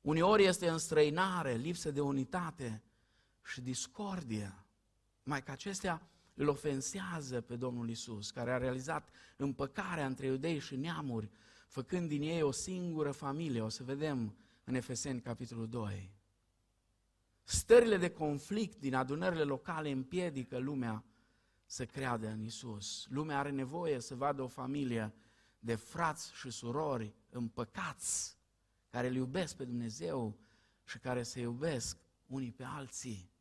Uneori 0.00 0.44
este 0.44 0.68
înstrăinare, 0.68 1.54
lipsă 1.54 1.90
de 1.90 2.00
unitate 2.00 2.82
și 3.42 3.60
discordie. 3.60 4.63
Mai 5.24 5.42
că 5.42 5.50
acestea 5.50 6.08
îl 6.34 6.48
ofensează 6.48 7.40
pe 7.40 7.56
Domnul 7.56 7.90
Isus, 7.90 8.30
care 8.30 8.52
a 8.52 8.56
realizat 8.56 9.08
împăcarea 9.36 10.06
între 10.06 10.26
iudei 10.26 10.58
și 10.58 10.76
neamuri, 10.76 11.30
făcând 11.68 12.08
din 12.08 12.22
ei 12.22 12.42
o 12.42 12.50
singură 12.50 13.10
familie. 13.10 13.60
O 13.60 13.68
să 13.68 13.82
vedem 13.82 14.36
în 14.64 14.74
Efeseni, 14.74 15.20
capitolul 15.20 15.68
2. 15.68 16.12
Stările 17.42 17.96
de 17.96 18.10
conflict 18.10 18.80
din 18.80 18.94
adunările 18.94 19.42
locale 19.42 19.90
împiedică 19.90 20.58
lumea 20.58 21.04
să 21.66 21.86
creadă 21.86 22.28
în 22.28 22.42
Isus. 22.42 23.06
Lumea 23.08 23.38
are 23.38 23.50
nevoie 23.50 24.00
să 24.00 24.14
vadă 24.14 24.42
o 24.42 24.46
familie 24.46 25.14
de 25.58 25.74
frați 25.74 26.34
și 26.34 26.50
surori 26.50 27.14
împăcați, 27.30 28.38
care 28.88 29.06
îl 29.06 29.14
iubesc 29.14 29.56
pe 29.56 29.64
Dumnezeu 29.64 30.38
și 30.84 30.98
care 30.98 31.22
se 31.22 31.40
iubesc 31.40 31.98
unii 32.26 32.52
pe 32.52 32.64
alții. 32.64 33.33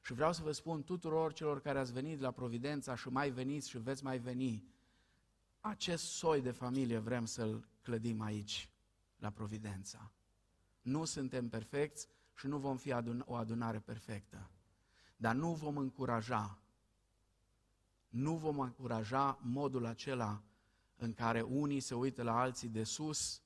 Și 0.00 0.12
vreau 0.12 0.32
să 0.32 0.42
vă 0.42 0.52
spun 0.52 0.84
tuturor 0.84 1.32
celor 1.32 1.60
care 1.60 1.78
ați 1.78 1.92
venit 1.92 2.20
la 2.20 2.30
Providența 2.30 2.94
și 2.94 3.08
mai 3.08 3.30
veniți 3.30 3.68
și 3.68 3.78
veți 3.78 4.04
mai 4.04 4.18
veni, 4.18 4.64
acest 5.60 6.04
soi 6.04 6.40
de 6.42 6.50
familie 6.50 6.98
vrem 6.98 7.24
să-l 7.24 7.68
clădim 7.82 8.20
aici, 8.20 8.70
la 9.16 9.30
Providența. 9.30 10.12
Nu 10.80 11.04
suntem 11.04 11.48
perfecți 11.48 12.08
și 12.34 12.46
nu 12.46 12.58
vom 12.58 12.76
fi 12.76 12.92
adun- 12.92 13.24
o 13.24 13.34
adunare 13.34 13.78
perfectă, 13.78 14.50
dar 15.16 15.34
nu 15.34 15.54
vom 15.54 15.76
încuraja, 15.76 16.58
nu 18.08 18.36
vom 18.36 18.58
încuraja 18.58 19.38
modul 19.42 19.86
acela 19.86 20.42
în 20.96 21.14
care 21.14 21.40
unii 21.40 21.80
se 21.80 21.94
uită 21.94 22.22
la 22.22 22.40
alții 22.40 22.68
de 22.68 22.82
sus, 22.82 23.42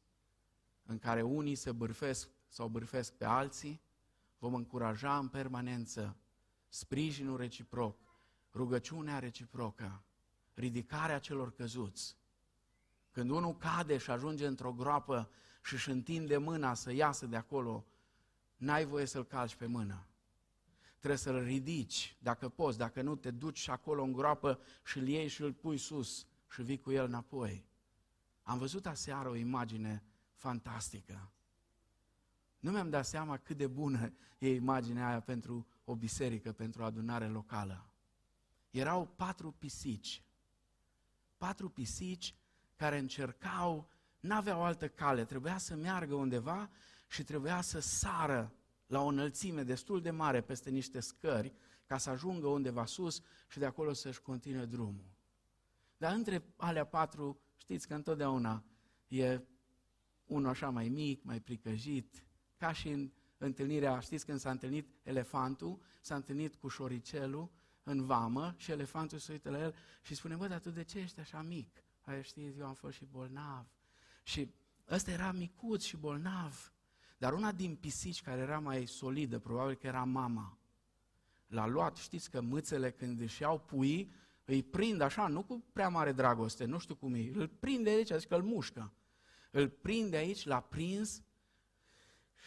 în 0.83 0.99
care 0.99 1.23
unii 1.23 1.55
se 1.55 1.73
bârfesc 1.73 2.29
sau 2.49 2.69
bârfesc 2.69 3.13
pe 3.13 3.25
alții, 3.25 3.81
vom 4.39 4.55
încuraja 4.55 5.19
în 5.19 5.29
permanență 5.29 6.17
sprijinul 6.73 7.37
reciproc, 7.37 7.97
rugăciunea 8.55 9.19
reciprocă, 9.19 10.05
ridicarea 10.55 11.19
celor 11.19 11.53
căzuți. 11.53 12.17
Când 13.11 13.31
unul 13.31 13.57
cade 13.57 13.99
și 13.99 14.11
ajunge 14.11 14.47
într-o 14.47 14.73
groapă 14.73 15.31
și 15.65 15.75
își 15.75 15.91
întinde 15.91 16.37
mâna 16.37 16.75
să 16.75 16.93
iasă 16.93 17.27
de 17.27 17.37
acolo, 17.37 17.87
n-ai 18.57 18.85
voie 18.85 19.05
să-l 19.05 19.25
calci 19.25 19.55
pe 19.55 19.67
mână. 19.67 20.07
Trebuie 20.99 21.19
să-l 21.19 21.43
ridici, 21.43 22.17
dacă 22.21 22.49
poți, 22.49 22.79
dacă 22.79 23.03
nu, 23.03 23.17
te 23.17 23.31
duci 23.31 23.59
și 23.59 23.71
acolo 23.71 24.03
în 24.03 24.13
groapă 24.13 24.61
și 24.85 24.99
îl 24.99 25.09
iei 25.09 25.29
și 25.29 25.43
îl 25.43 25.53
pui 25.53 25.79
sus 25.79 26.27
și 26.51 26.63
vii 26.63 26.81
cu 26.81 26.91
el 26.91 27.05
înapoi. 27.05 27.67
Am 28.43 28.59
văzut 28.59 28.87
aseară 28.87 29.29
o 29.29 29.35
imagine 29.35 30.05
fantastică. 30.35 31.33
Nu 32.59 32.71
mi-am 32.71 32.91
dat 32.91 33.07
seama 33.07 33.37
cât 33.37 33.57
de 33.57 33.67
bună 33.67 34.13
e 34.39 34.55
imaginea 34.55 35.09
aia 35.09 35.21
pentru 35.21 35.67
o 35.85 35.97
biserică, 35.97 36.53
pentru 36.53 36.83
o 36.83 36.85
adunare 36.85 37.27
locală. 37.27 37.93
Erau 38.71 39.07
patru 39.07 39.53
pisici. 39.53 40.23
Patru 41.37 41.69
pisici 41.69 42.35
care 42.77 42.99
încercau, 42.99 43.91
n-aveau 44.21 44.65
altă 44.65 44.89
cale, 44.89 45.25
trebuia 45.25 45.59
să 45.59 45.75
meargă 45.75 46.15
undeva 46.15 46.71
și 47.09 47.25
trebuia 47.25 47.61
să 47.61 47.81
sară 47.81 48.53
la 48.87 49.01
o 49.01 49.07
înălțime 49.07 49.63
destul 49.63 50.01
de 50.01 50.11
mare 50.11 50.41
peste 50.41 50.71
niște 50.71 51.01
scări 51.01 51.53
ca 51.87 51.99
să 51.99 52.11
ajungă 52.11 52.47
undeva 52.47 52.85
sus 52.87 53.23
și 53.49 53.59
de 53.59 53.65
acolo 53.65 53.93
să-și 53.93 54.23
continue 54.23 54.65
drumul. 54.65 55.11
Dar 55.97 56.15
între 56.15 56.45
alea 56.57 56.85
patru, 56.85 57.41
știți 57.57 57.87
că 57.87 57.95
întotdeauna 57.95 58.65
e 59.09 59.41
unul 60.27 60.49
așa 60.49 60.71
mai 60.71 60.89
mic, 60.89 61.23
mai 61.23 61.41
pricăjit, 61.41 62.25
ca 62.57 62.73
și 62.73 62.89
în 62.89 63.11
întâlnirea, 63.45 64.01
știți 64.01 64.25
când 64.25 64.39
s-a 64.39 64.51
întâlnit 64.51 64.89
elefantul, 65.03 65.81
s-a 66.01 66.15
întâlnit 66.15 66.55
cu 66.55 66.69
șoricelul 66.69 67.51
în 67.83 68.05
vamă 68.05 68.55
și 68.57 68.71
elefantul 68.71 69.19
se 69.19 69.33
uită 69.33 69.51
la 69.51 69.59
el 69.59 69.75
și 70.03 70.15
spune, 70.15 70.35
bă, 70.35 70.47
dar 70.47 70.61
tu 70.61 70.71
de 70.71 70.85
ce 70.85 70.99
ești 70.99 71.21
așa 71.21 71.43
mic? 71.43 71.83
Aia 72.01 72.23
știți, 72.23 72.59
eu 72.59 72.67
am 72.67 72.75
fost 72.75 72.95
și 72.95 73.05
bolnav. 73.05 73.67
Și 74.23 74.55
ăsta 74.91 75.11
era 75.11 75.33
micuț 75.33 75.83
și 75.83 75.97
bolnav. 75.97 76.73
Dar 77.19 77.33
una 77.33 77.53
din 77.53 77.75
pisici 77.75 78.23
care 78.23 78.41
era 78.41 78.59
mai 78.59 78.87
solidă, 78.87 79.39
probabil 79.39 79.75
că 79.75 79.87
era 79.87 80.05
mama, 80.05 80.59
l-a 81.47 81.67
luat, 81.67 81.97
știți 81.97 82.31
că 82.31 82.41
mâțele 82.41 82.91
când 82.91 83.21
își 83.21 83.43
iau 83.43 83.59
pui, 83.59 84.13
îi 84.45 84.63
prind 84.63 85.01
așa, 85.01 85.27
nu 85.27 85.43
cu 85.43 85.65
prea 85.73 85.89
mare 85.89 86.13
dragoste, 86.13 86.65
nu 86.65 86.79
știu 86.79 86.95
cum 86.95 87.15
e, 87.15 87.31
îl 87.35 87.49
prinde 87.49 87.91
aici, 87.91 88.11
adică 88.11 88.37
îl 88.37 88.43
mușcă. 88.43 88.93
Îl 89.51 89.69
prinde 89.69 90.17
aici, 90.17 90.45
l-a 90.45 90.61
prins 90.61 91.23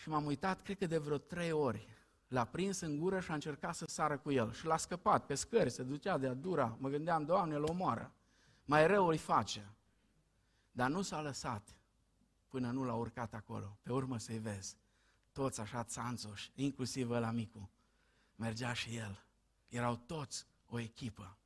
și 0.02 0.10
m-am 0.10 0.26
uitat, 0.26 0.62
cred 0.62 0.78
că 0.78 0.86
de 0.86 0.98
vreo 0.98 1.18
trei 1.18 1.52
ori. 1.52 1.88
L-a 2.28 2.46
prins 2.46 2.80
în 2.80 3.00
gură 3.00 3.20
și 3.20 3.32
a 3.32 3.34
încercat 3.34 3.76
să 3.76 3.86
sară 3.88 4.18
cu 4.18 4.32
el. 4.32 4.54
Și 4.54 4.66
l-a 4.66 4.78
scăpat 4.78 5.26
pe 5.26 5.36
scări, 5.36 5.70
se 5.70 5.84
ducea 5.84 6.18
de-a 6.18 6.34
dura. 6.34 6.78
Mă 6.80 6.90
gândeam, 6.90 7.26
Doamne, 7.26 7.56
îl 7.56 7.64
omoară. 7.64 8.14
Mai 8.66 8.88
rău 8.88 9.08
îi 9.08 9.18
face. 9.18 9.76
Dar 10.72 10.90
nu 10.90 11.02
s-a 11.02 11.22
lăsat 11.22 11.76
până 12.48 12.72
nu 12.72 12.84
l-a 12.84 12.94
urcat 12.94 13.34
acolo. 13.34 13.78
Pe 13.82 13.92
urmă 13.92 14.18
să-i 14.18 14.40
vezi. 14.40 14.78
Toți 15.32 15.62
așa 15.62 15.84
țanțoși, 15.84 16.52
inclusiv 16.56 17.10
la 17.10 17.32
micu. 17.32 17.70
Mergea 18.36 18.74
și 18.74 18.96
el. 18.96 19.26
Erau 19.68 19.96
toți 19.96 20.46
o 20.66 20.80
echipă. 20.80 21.38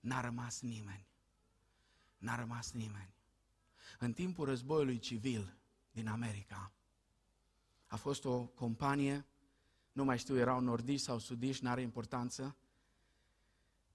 N-a 0.00 0.20
rămas 0.20 0.60
nimeni. 0.60 1.06
N-a 2.18 2.36
rămas 2.36 2.72
nimeni. 2.72 3.14
În 3.98 4.12
timpul 4.12 4.46
războiului 4.46 4.98
civil 4.98 5.56
din 5.90 6.08
America, 6.08 6.72
a 7.92 7.96
fost 7.96 8.24
o 8.24 8.44
companie, 8.44 9.26
nu 9.92 10.04
mai 10.04 10.18
știu, 10.18 10.36
erau 10.36 10.60
nordiști 10.60 11.06
sau 11.06 11.18
sudiști, 11.18 11.64
n-are 11.64 11.80
importanță, 11.80 12.56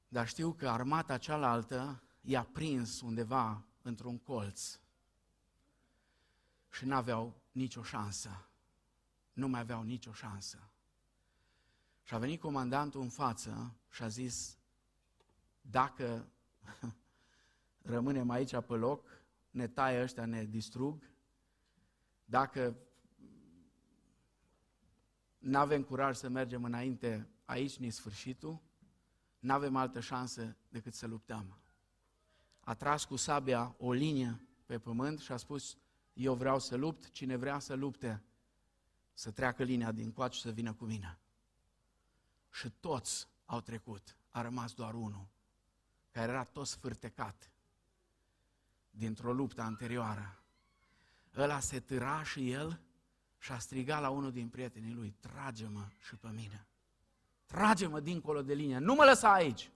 dar 0.08 0.28
știu 0.28 0.54
că 0.54 0.70
armata 0.70 1.18
cealaltă 1.18 2.04
i-a 2.22 2.44
prins 2.44 3.02
undeva 3.02 3.66
într-un 3.82 4.18
colț 4.18 4.80
și 6.70 6.86
n-aveau 6.86 7.42
nicio 7.52 7.84
șansă. 7.84 8.50
Nu 9.34 9.48
mai 9.48 9.60
aveau 9.60 9.84
nicio 9.84 10.14
șansă. 10.14 10.70
Și 12.04 12.14
a 12.14 12.18
venit 12.18 12.40
comandantul 12.40 13.02
în 13.02 13.10
față 13.10 13.76
și 13.90 14.04
a 14.04 14.08
zis, 14.08 14.58
dacă 15.62 16.28
rămânem 17.96 18.30
aici 18.30 18.52
pe 18.52 18.74
loc, 18.74 19.22
ne 19.50 19.68
taie 19.68 20.02
ăștia, 20.02 20.26
ne 20.26 20.44
distrug, 20.44 21.12
dacă 22.26 22.78
nu 25.38 25.58
avem 25.58 25.84
curaj 25.84 26.18
să 26.18 26.30
mergem 26.30 26.64
înainte, 26.64 27.30
aici 27.46 27.78
ni 27.78 27.90
sfârșitul, 27.90 28.62
nu 29.40 29.54
avem 29.54 29.76
altă 29.76 30.00
șansă 30.00 30.56
decât 30.70 30.94
să 30.94 31.08
luptăm. 31.08 31.58
A 32.60 32.74
tras 32.74 33.06
cu 33.06 33.16
sabia 33.16 33.76
o 33.78 33.92
linie 33.92 34.48
pe 34.66 34.80
pământ 34.80 35.20
și 35.20 35.32
a 35.32 35.38
spus, 35.38 35.78
eu 36.14 36.34
vreau 36.34 36.60
să 36.60 36.76
lupt, 36.76 37.12
cine 37.12 37.36
vrea 37.36 37.60
să 37.60 37.74
lupte, 37.74 38.24
să 39.14 39.32
treacă 39.32 39.64
linia 39.64 39.92
din 39.92 40.12
coace 40.12 40.36
și 40.36 40.42
să 40.42 40.52
vină 40.52 40.74
cu 40.74 40.86
mine. 40.86 41.20
Și 42.52 42.70
toți 42.70 43.28
au 43.46 43.62
trecut, 43.62 44.18
a 44.32 44.42
rămas 44.42 44.74
doar 44.74 44.94
unul, 44.94 45.28
care 46.12 46.32
era 46.32 46.44
tot 46.44 46.68
sfârtecat 46.68 47.52
dintr-o 48.90 49.34
luptă 49.34 49.62
anterioară. 49.62 50.42
Ăla 51.36 51.60
se 51.60 51.80
târa 51.80 52.24
și 52.24 52.52
el 52.52 52.82
și 53.38 53.52
a 53.52 53.58
strigat 53.58 54.02
la 54.02 54.10
unul 54.10 54.32
din 54.32 54.50
prietenii 54.50 54.94
lui, 54.94 55.16
trage-mă 55.20 55.88
și 56.00 56.16
pe 56.16 56.28
mine. 56.28 56.68
trage-mă 57.46 58.00
dincolo 58.00 58.42
de 58.42 58.54
linie, 58.54 58.78
nu 58.78 58.94
mă 58.94 59.04
lăsa 59.04 59.34
aici. 59.34 59.72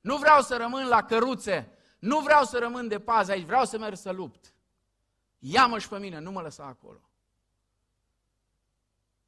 Nu 0.00 0.16
vreau 0.16 0.42
să 0.42 0.56
rămân 0.56 0.86
la 0.86 1.04
căruțe, 1.04 1.78
nu 1.98 2.20
vreau 2.20 2.44
să 2.44 2.58
rămân 2.58 2.88
de 2.88 3.00
pază 3.00 3.30
aici, 3.30 3.46
vreau 3.46 3.64
să 3.64 3.78
merg 3.78 3.96
să 3.96 4.10
lupt. 4.10 4.54
Ia-mă 5.38 5.78
și 5.78 5.88
pe 5.88 5.98
mine, 5.98 6.18
nu 6.18 6.30
mă 6.30 6.40
lăsa 6.40 6.64
acolo. 6.64 7.10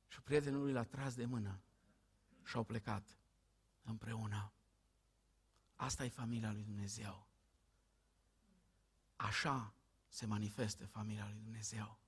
Și 0.08 0.22
prietenul 0.22 0.62
lui 0.62 0.72
l-a 0.72 0.84
tras 0.84 1.14
de 1.14 1.24
mână 1.24 1.60
și 2.44 2.56
au 2.56 2.64
plecat 2.64 3.18
împreună. 3.82 4.52
Asta 5.76 6.04
e 6.04 6.08
familia 6.08 6.52
lui 6.52 6.62
Dumnezeu. 6.62 7.26
Așa 9.16 9.72
se 10.08 10.26
manifestă 10.26 10.86
familia 10.86 11.24
lui 11.24 11.40
Dumnezeu. 11.42 11.98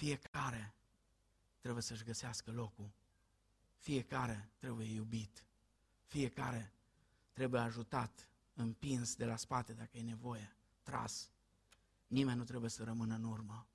Fiecare 0.00 0.74
trebuie 1.60 1.82
să-și 1.82 2.04
găsească 2.04 2.50
locul. 2.50 2.90
Fiecare 3.76 4.50
trebuie 4.58 4.86
iubit. 4.86 5.44
Fiecare 6.06 6.72
trebuie 7.32 7.60
ajutat, 7.60 8.28
împins 8.54 9.16
de 9.16 9.24
la 9.24 9.36
spate 9.36 9.72
dacă 9.72 9.90
e 9.92 10.02
nevoie, 10.02 10.56
tras. 10.82 11.30
Nimeni 12.06 12.38
nu 12.38 12.44
trebuie 12.44 12.70
să 12.70 12.84
rămână 12.84 13.14
în 13.14 13.24
urmă. 13.24 13.66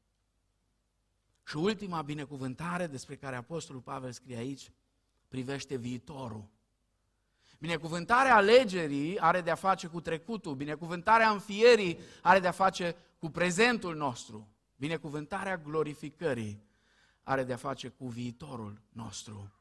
Și 1.44 1.58
ultima 1.58 2.02
binecuvântare 2.02 2.88
despre 2.88 3.16
care 3.16 3.36
Apostolul 3.36 3.82
Pavel 3.82 4.12
scrie 4.12 4.38
aici 4.38 4.72
privește 5.28 5.76
viitorul. 5.76 6.50
Binecuvântarea 7.60 8.36
alegerii 8.36 9.20
are 9.20 9.42
de-a 9.42 9.56
face 9.56 9.88
cu 9.88 10.02
trecutul, 10.02 10.56
binecuvântarea 10.56 11.30
înfierii 11.30 12.00
are 12.22 12.40
de-a 12.40 12.52
face 12.52 12.96
cu 13.20 13.30
prezentul 13.30 13.96
nostru, 13.96 14.55
binecuvântarea 14.76 15.58
glorificării 15.58 16.64
are 17.24 17.44
de-a 17.44 17.56
face 17.56 17.88
cu 17.88 18.08
viitorul 18.08 18.82
nostru. 18.90 19.52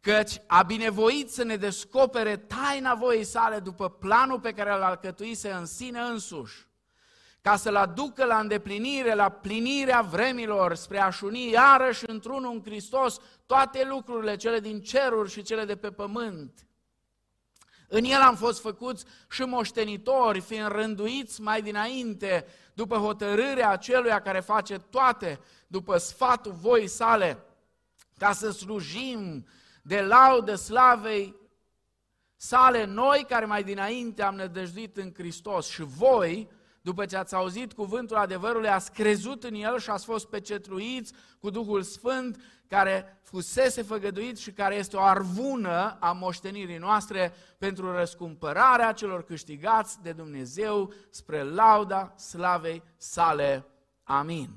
Căci 0.00 0.40
a 0.46 0.62
binevoit 0.62 1.30
să 1.30 1.42
ne 1.42 1.56
descopere 1.56 2.36
taina 2.36 2.94
voii 2.94 3.24
sale 3.24 3.58
după 3.58 3.88
planul 3.88 4.40
pe 4.40 4.52
care 4.52 4.70
l-a 4.70 4.86
alcătuise 4.86 5.50
în 5.50 5.66
sine 5.66 6.00
însuși, 6.00 6.66
ca 7.40 7.56
să-l 7.56 7.76
aducă 7.76 8.24
la 8.24 8.38
îndeplinire, 8.38 9.14
la 9.14 9.28
plinirea 9.28 10.02
vremilor, 10.02 10.74
spre 10.74 10.98
a-și 10.98 11.24
uni 11.24 11.50
iarăși 11.50 12.04
într-unul 12.06 12.52
în 12.52 12.62
Hristos 12.62 13.20
toate 13.46 13.84
lucrurile, 13.84 14.36
cele 14.36 14.60
din 14.60 14.80
ceruri 14.80 15.30
și 15.30 15.42
cele 15.42 15.64
de 15.64 15.76
pe 15.76 15.90
pământ. 15.90 16.66
În 17.92 18.04
el 18.04 18.20
am 18.20 18.36
fost 18.36 18.60
făcuți 18.60 19.04
și 19.30 19.42
moștenitori, 19.42 20.40
fiind 20.40 20.66
rânduiți 20.66 21.40
mai 21.40 21.62
dinainte, 21.62 22.46
după 22.74 22.96
hotărârea 22.96 23.70
aceluia 23.70 24.20
care 24.20 24.40
face 24.40 24.78
toate, 24.78 25.40
după 25.66 25.96
sfatul 25.96 26.52
voii 26.52 26.86
sale, 26.86 27.44
ca 28.18 28.32
să 28.32 28.50
slujim 28.50 29.46
de 29.82 30.00
laudă 30.00 30.54
slavei 30.54 31.36
sale 32.36 32.84
noi 32.84 33.24
care 33.28 33.44
mai 33.44 33.62
dinainte 33.62 34.22
am 34.22 34.34
nădăjduit 34.34 34.96
în 34.96 35.12
Hristos. 35.14 35.68
Și 35.68 35.82
voi, 35.82 36.50
după 36.80 37.04
ce 37.04 37.16
ați 37.16 37.34
auzit 37.34 37.72
cuvântul 37.72 38.16
adevărului, 38.16 38.68
ați 38.68 38.92
crezut 38.92 39.44
în 39.44 39.54
el 39.54 39.78
și 39.78 39.90
ați 39.90 40.04
fost 40.04 40.28
pecetruiți 40.28 41.12
cu 41.38 41.50
Duhul 41.50 41.82
Sfânt 41.82 42.42
care 42.66 43.20
fusese 43.22 43.82
făgăduit 43.82 44.38
și 44.38 44.52
care 44.52 44.74
este 44.74 44.96
o 44.96 45.02
arvună 45.02 45.96
a 46.00 46.12
moștenirii 46.12 46.78
noastre 46.78 47.32
pentru 47.58 47.92
răscumpărarea 47.92 48.92
celor 48.92 49.24
câștigați 49.24 50.02
de 50.02 50.12
Dumnezeu 50.12 50.92
spre 51.10 51.42
lauda 51.42 52.14
slavei 52.16 52.82
sale. 52.96 53.66
Amin. 54.02 54.50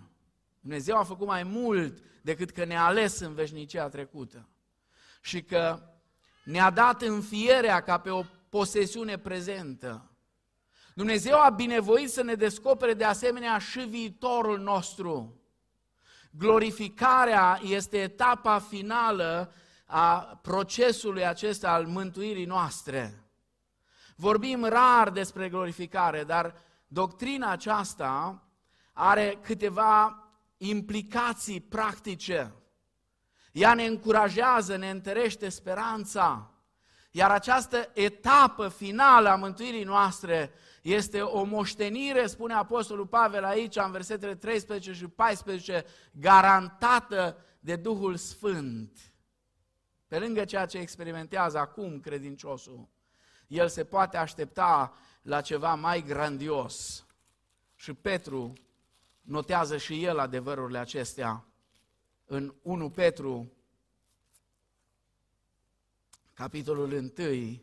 Dumnezeu 0.59 0.97
a 0.97 1.03
făcut 1.03 1.27
mai 1.27 1.43
mult 1.43 2.03
decât 2.21 2.51
că 2.51 2.65
ne-a 2.65 2.85
ales 2.85 3.19
în 3.19 3.33
veșnicia 3.33 3.89
trecută 3.89 4.49
și 5.21 5.43
că 5.43 5.79
ne-a 6.43 6.69
dat 6.69 7.01
înfierea 7.01 7.81
ca 7.81 7.97
pe 7.97 8.09
o 8.09 8.23
posesiune 8.49 9.17
prezentă. 9.17 10.12
Dumnezeu 10.93 11.39
a 11.39 11.49
binevoit 11.49 12.11
să 12.11 12.23
ne 12.23 12.33
descopere 12.33 12.93
de 12.93 13.03
asemenea 13.03 13.57
și 13.57 13.79
viitorul 13.79 14.59
nostru. 14.59 15.41
Glorificarea 16.31 17.59
este 17.63 17.97
etapa 17.97 18.59
finală 18.59 19.53
a 19.85 20.17
procesului 20.41 21.25
acesta 21.25 21.71
al 21.71 21.85
mântuirii 21.85 22.45
noastre. 22.45 23.23
Vorbim 24.15 24.65
rar 24.65 25.09
despre 25.09 25.49
glorificare, 25.49 26.23
dar 26.23 26.55
doctrina 26.87 27.51
aceasta 27.51 28.43
are 28.93 29.39
câteva 29.41 30.27
implicații 30.57 31.61
practice. 31.61 32.53
Ea 33.51 33.73
ne 33.73 33.85
încurajează, 33.85 34.75
ne 34.75 34.89
întărește 34.89 35.49
speranța. 35.49 36.51
Iar 37.11 37.31
această 37.31 37.89
etapă 37.93 38.67
finală 38.67 39.29
a 39.29 39.35
mântuirii 39.35 39.83
noastre 39.83 40.51
este 40.83 41.21
o 41.21 41.43
moștenire, 41.43 42.27
spune 42.27 42.53
Apostolul 42.53 43.07
Pavel 43.07 43.43
aici, 43.43 43.75
în 43.75 43.91
versetele 43.91 44.35
13 44.35 44.93
și 44.93 45.07
14, 45.07 45.85
garantată 46.11 47.37
de 47.59 47.75
Duhul 47.75 48.15
Sfânt. 48.15 49.13
Pe 50.07 50.19
lângă 50.19 50.45
ceea 50.45 50.65
ce 50.65 50.77
experimentează 50.77 51.57
acum 51.57 51.99
credinciosul, 51.99 52.89
el 53.47 53.67
se 53.67 53.83
poate 53.83 54.17
aștepta 54.17 54.93
la 55.21 55.41
ceva 55.41 55.75
mai 55.75 56.01
grandios. 56.01 57.05
Și 57.75 57.93
Petru 57.93 58.53
notează 59.21 59.77
și 59.77 60.03
el 60.03 60.19
adevărurile 60.19 60.77
acestea 60.77 61.45
în 62.25 62.53
1 62.61 62.89
Petru, 62.89 63.51
capitolul 66.33 66.91
1, 66.91 67.61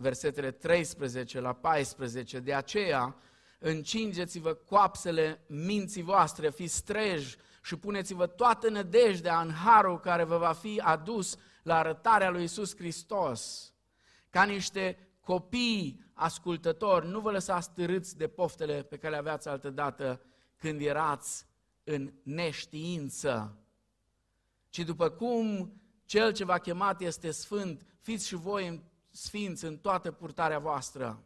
versetele 0.00 0.50
13 0.50 1.40
la 1.40 1.52
14, 1.52 2.38
de 2.38 2.54
aceea 2.54 3.16
încingeți-vă 3.58 4.54
coapsele 4.54 5.44
minții 5.46 6.02
voastre, 6.02 6.50
fiți 6.50 6.84
treji 6.84 7.36
și 7.62 7.76
puneți-vă 7.76 8.26
toată 8.26 8.70
nădejdea 8.70 9.40
în 9.40 9.50
harul 9.50 10.00
care 10.00 10.24
vă 10.24 10.36
va 10.36 10.52
fi 10.52 10.80
adus 10.84 11.36
la 11.62 11.76
arătarea 11.78 12.30
lui 12.30 12.42
Isus 12.42 12.76
Hristos. 12.76 13.72
Ca 14.30 14.42
niște 14.42 15.08
copii 15.20 16.04
ascultători, 16.12 17.08
nu 17.08 17.20
vă 17.20 17.30
lăsați 17.30 17.70
târâți 17.72 18.16
de 18.16 18.28
poftele 18.28 18.82
pe 18.82 18.96
care 18.96 19.12
le 19.12 19.18
aveați 19.18 19.48
altădată 19.48 20.20
când 20.56 20.80
erați 20.80 21.46
în 21.84 22.12
neștiință, 22.22 23.58
ci 24.68 24.78
după 24.78 25.08
cum 25.08 25.72
cel 26.04 26.32
ce 26.32 26.44
v-a 26.44 26.58
chemat 26.58 27.00
este 27.00 27.30
sfânt, 27.30 27.86
fiți 28.00 28.26
și 28.26 28.34
voi 28.34 28.82
sfinți 29.22 29.64
în 29.64 29.76
toată 29.76 30.10
purtarea 30.10 30.58
voastră. 30.58 31.22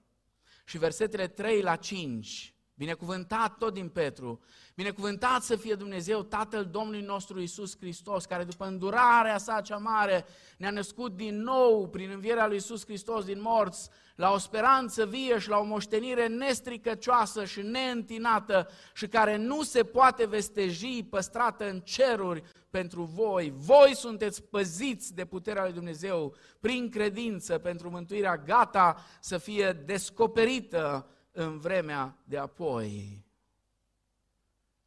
Și 0.64 0.78
versetele 0.78 1.26
3 1.26 1.62
la 1.62 1.76
5, 1.76 2.54
binecuvântat 2.74 3.56
tot 3.56 3.72
din 3.72 3.88
Petru, 3.88 4.40
binecuvântat 4.74 5.42
să 5.42 5.56
fie 5.56 5.74
Dumnezeu, 5.74 6.22
Tatăl 6.22 6.64
Domnului 6.64 7.00
nostru 7.00 7.40
Isus 7.40 7.76
Hristos, 7.78 8.24
care 8.24 8.44
după 8.44 8.66
îndurarea 8.66 9.38
sa 9.38 9.60
cea 9.60 9.76
mare 9.76 10.24
ne-a 10.58 10.70
născut 10.70 11.16
din 11.16 11.42
nou 11.42 11.88
prin 11.88 12.10
învierea 12.10 12.46
lui 12.46 12.56
Isus 12.56 12.84
Hristos 12.84 13.24
din 13.24 13.40
morți, 13.40 13.88
la 14.14 14.32
o 14.32 14.38
speranță 14.38 15.06
vie 15.06 15.38
și 15.38 15.48
la 15.48 15.58
o 15.58 15.64
moștenire 15.64 16.26
nestricăcioasă 16.26 17.44
și 17.44 17.60
neîntinată 17.60 18.68
și 18.94 19.08
care 19.08 19.36
nu 19.36 19.62
se 19.62 19.84
poate 19.84 20.26
vesteji, 20.26 21.02
păstrată 21.02 21.68
în 21.68 21.80
ceruri 21.80 22.42
pentru 22.72 23.02
voi. 23.02 23.52
Voi 23.56 23.94
sunteți 23.94 24.42
păziți 24.42 25.14
de 25.14 25.24
puterea 25.24 25.62
lui 25.62 25.72
Dumnezeu 25.72 26.34
prin 26.60 26.90
credință 26.90 27.58
pentru 27.58 27.90
mântuirea 27.90 28.36
gata 28.36 28.96
să 29.20 29.38
fie 29.38 29.72
descoperită 29.72 31.08
în 31.32 31.58
vremea 31.58 32.18
de 32.24 32.38
apoi. 32.38 33.24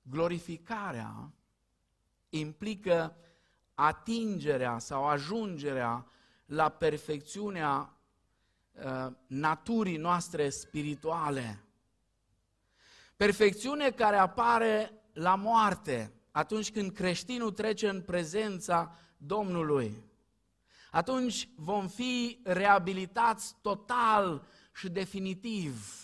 Glorificarea 0.01 1.31
implică 2.29 3.15
atingerea 3.73 4.79
sau 4.79 5.05
ajungerea 5.05 6.05
la 6.45 6.69
perfecțiunea 6.69 7.95
Uh, 8.83 9.07
naturii 9.27 9.97
noastre 9.97 10.49
spirituale. 10.49 11.63
Perfecțiune 13.15 13.91
care 13.91 14.15
apare 14.15 14.91
la 15.13 15.35
moarte, 15.35 16.13
atunci 16.35 16.71
când 16.71 16.91
creștinul 16.91 17.51
trece 17.51 17.89
în 17.89 18.01
prezența 18.01 18.95
Domnului. 19.17 20.03
Atunci 20.91 21.49
vom 21.55 21.87
fi 21.87 22.39
reabilitați 22.43 23.55
total 23.61 24.47
și 24.73 24.89
definitiv. 24.89 26.03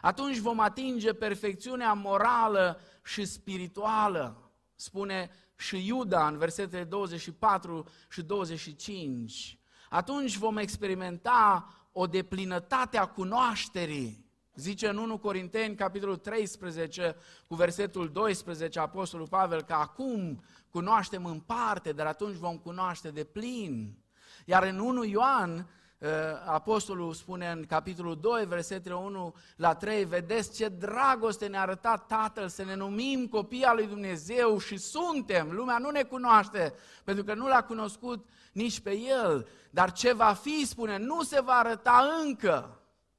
Atunci 0.00 0.38
vom 0.38 0.60
atinge 0.60 1.12
perfecțiunea 1.12 1.92
morală 1.92 2.80
și 3.04 3.24
spirituală, 3.24 4.50
spune 4.74 5.30
și 5.56 5.86
Iuda 5.86 6.26
în 6.26 6.38
versetele 6.38 6.84
24 6.84 7.88
și 8.10 8.22
25 8.22 9.58
atunci 9.88 10.36
vom 10.36 10.56
experimenta 10.56 11.68
o 11.92 12.06
deplinătate 12.06 12.98
a 12.98 13.06
cunoașterii. 13.06 14.27
Zice 14.58 14.88
în 14.88 14.96
1 14.96 15.18
Corinteni, 15.18 15.74
capitolul 15.74 16.16
13, 16.16 17.16
cu 17.46 17.54
versetul 17.54 18.08
12, 18.08 18.78
Apostolul 18.78 19.28
Pavel, 19.28 19.62
că 19.62 19.72
acum 19.72 20.44
cunoaștem 20.70 21.24
în 21.24 21.40
parte, 21.40 21.92
dar 21.92 22.06
atunci 22.06 22.36
vom 22.36 22.56
cunoaște 22.56 23.10
de 23.10 23.24
plin. 23.24 23.96
Iar 24.44 24.62
în 24.62 24.78
1 24.78 25.04
Ioan, 25.04 25.68
uh, 25.98 26.08
Apostolul 26.46 27.12
spune 27.12 27.50
în 27.50 27.64
capitolul 27.64 28.18
2, 28.20 28.44
versetele 28.46 28.94
1 28.94 29.34
la 29.56 29.74
3, 29.74 30.04
vedeți 30.04 30.56
ce 30.56 30.68
dragoste 30.68 31.46
ne-a 31.46 31.60
arătat 31.60 32.06
Tatăl 32.06 32.48
să 32.48 32.64
ne 32.64 32.74
numim 32.74 33.26
copii 33.26 33.64
al 33.64 33.76
lui 33.76 33.86
Dumnezeu 33.86 34.58
și 34.58 34.76
suntem. 34.76 35.50
Lumea 35.50 35.78
nu 35.78 35.90
ne 35.90 36.02
cunoaște, 36.02 36.74
pentru 37.04 37.24
că 37.24 37.34
nu 37.34 37.46
l-a 37.46 37.62
cunoscut 37.62 38.26
nici 38.52 38.80
pe 38.80 38.98
El. 38.98 39.48
Dar 39.70 39.92
ce 39.92 40.12
va 40.12 40.32
fi, 40.32 40.66
spune, 40.66 40.96
nu 40.96 41.22
se 41.22 41.40
va 41.40 41.52
arăta 41.52 42.04
încă. 42.24 42.77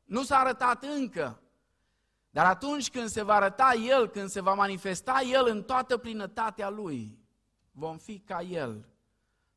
Nu 0.10 0.24
s-a 0.24 0.38
arătat 0.38 0.84
încă. 0.84 1.42
Dar 2.30 2.46
atunci 2.46 2.90
când 2.90 3.10
se 3.10 3.22
va 3.22 3.34
arăta 3.34 3.74
El, 3.74 4.08
când 4.08 4.30
se 4.30 4.42
va 4.42 4.54
manifesta 4.54 5.22
El 5.22 5.48
în 5.48 5.64
toată 5.64 5.98
plinătatea 5.98 6.70
Lui, 6.70 7.20
vom 7.72 7.98
fi 7.98 8.20
ca 8.20 8.42
El, 8.42 8.88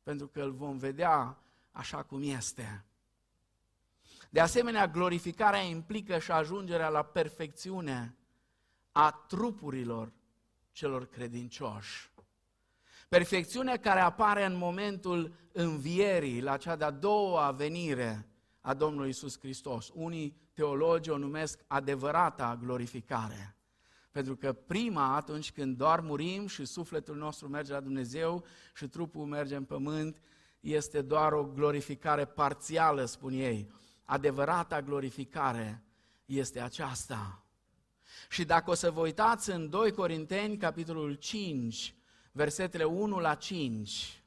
pentru 0.03 0.27
că 0.27 0.41
îl 0.41 0.51
vom 0.51 0.77
vedea 0.77 1.37
așa 1.71 2.03
cum 2.03 2.21
este. 2.23 2.85
De 4.29 4.39
asemenea, 4.39 4.87
glorificarea 4.87 5.61
implică 5.61 6.19
și 6.19 6.31
ajungerea 6.31 6.89
la 6.89 7.03
perfecțiune 7.03 8.15
a 8.91 9.11
trupurilor 9.11 10.11
celor 10.71 11.05
credincioși. 11.05 12.11
Perfecțiune 13.09 13.77
care 13.77 13.99
apare 13.99 14.45
în 14.45 14.55
momentul 14.55 15.33
învierii, 15.51 16.41
la 16.41 16.57
cea 16.57 16.75
de-a 16.75 16.91
doua 16.91 17.51
venire 17.51 18.27
a 18.61 18.73
Domnului 18.73 19.09
Isus 19.09 19.39
Hristos. 19.39 19.89
Unii 19.93 20.41
teologi 20.53 21.09
o 21.09 21.17
numesc 21.17 21.59
adevărata 21.67 22.59
glorificare. 22.61 23.55
Pentru 24.11 24.35
că 24.35 24.53
prima, 24.53 25.15
atunci 25.15 25.51
când 25.51 25.77
doar 25.77 25.99
murim 25.99 26.47
și 26.47 26.65
sufletul 26.65 27.15
nostru 27.15 27.47
merge 27.47 27.71
la 27.71 27.79
Dumnezeu 27.79 28.45
și 28.75 28.87
trupul 28.87 29.25
merge 29.25 29.55
în 29.55 29.63
pământ, 29.63 30.21
este 30.59 31.01
doar 31.01 31.31
o 31.31 31.43
glorificare 31.43 32.25
parțială, 32.25 33.05
spun 33.05 33.33
ei. 33.33 33.71
Adevărata 34.03 34.81
glorificare 34.81 35.83
este 36.25 36.59
aceasta. 36.59 37.43
Și 38.29 38.45
dacă 38.45 38.69
o 38.69 38.73
să 38.73 38.91
vă 38.91 38.99
uitați 38.99 39.49
în 39.49 39.69
2 39.69 39.91
Corinteni, 39.91 40.57
capitolul 40.57 41.13
5, 41.13 41.95
versetele 42.31 42.83
1 42.83 43.19
la 43.19 43.35
5, 43.35 44.23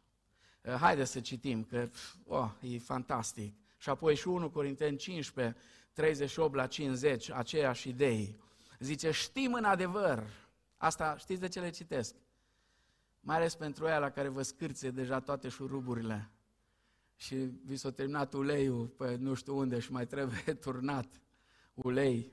eh, 0.61 0.74
haideți 0.74 1.11
să 1.11 1.20
citim, 1.20 1.64
că 1.64 1.89
oh, 2.27 2.51
e 2.61 2.79
fantastic. 2.79 3.55
Și 3.79 3.89
apoi 3.89 4.16
și 4.16 4.29
1 4.29 4.51
Corinteni 4.51 4.97
15, 4.97 5.57
38 5.97 6.55
la 6.55 6.66
50, 6.66 7.30
aceeași 7.30 7.88
idei. 7.88 8.36
Zice, 8.78 9.11
știm 9.11 9.53
în 9.53 9.64
adevăr, 9.64 10.22
asta 10.76 11.16
știți 11.18 11.40
de 11.40 11.49
ce 11.49 11.61
le 11.61 11.70
citesc? 11.70 12.14
Mai 13.20 13.36
ales 13.36 13.55
pentru 13.55 13.86
aia 13.86 13.99
la 13.99 14.11
care 14.11 14.28
vă 14.28 14.42
scârție 14.42 14.90
deja 14.90 15.20
toate 15.20 15.49
șuruburile 15.49 16.30
și 17.14 17.34
vi 17.64 17.76
s-a 17.76 17.90
terminat 17.90 18.32
uleiul 18.32 18.86
pe 18.86 19.16
nu 19.16 19.34
știu 19.34 19.57
unde 19.57 19.78
și 19.78 19.92
mai 19.92 20.07
trebuie 20.07 20.55
turnat 20.64 21.20
ulei. 21.74 22.32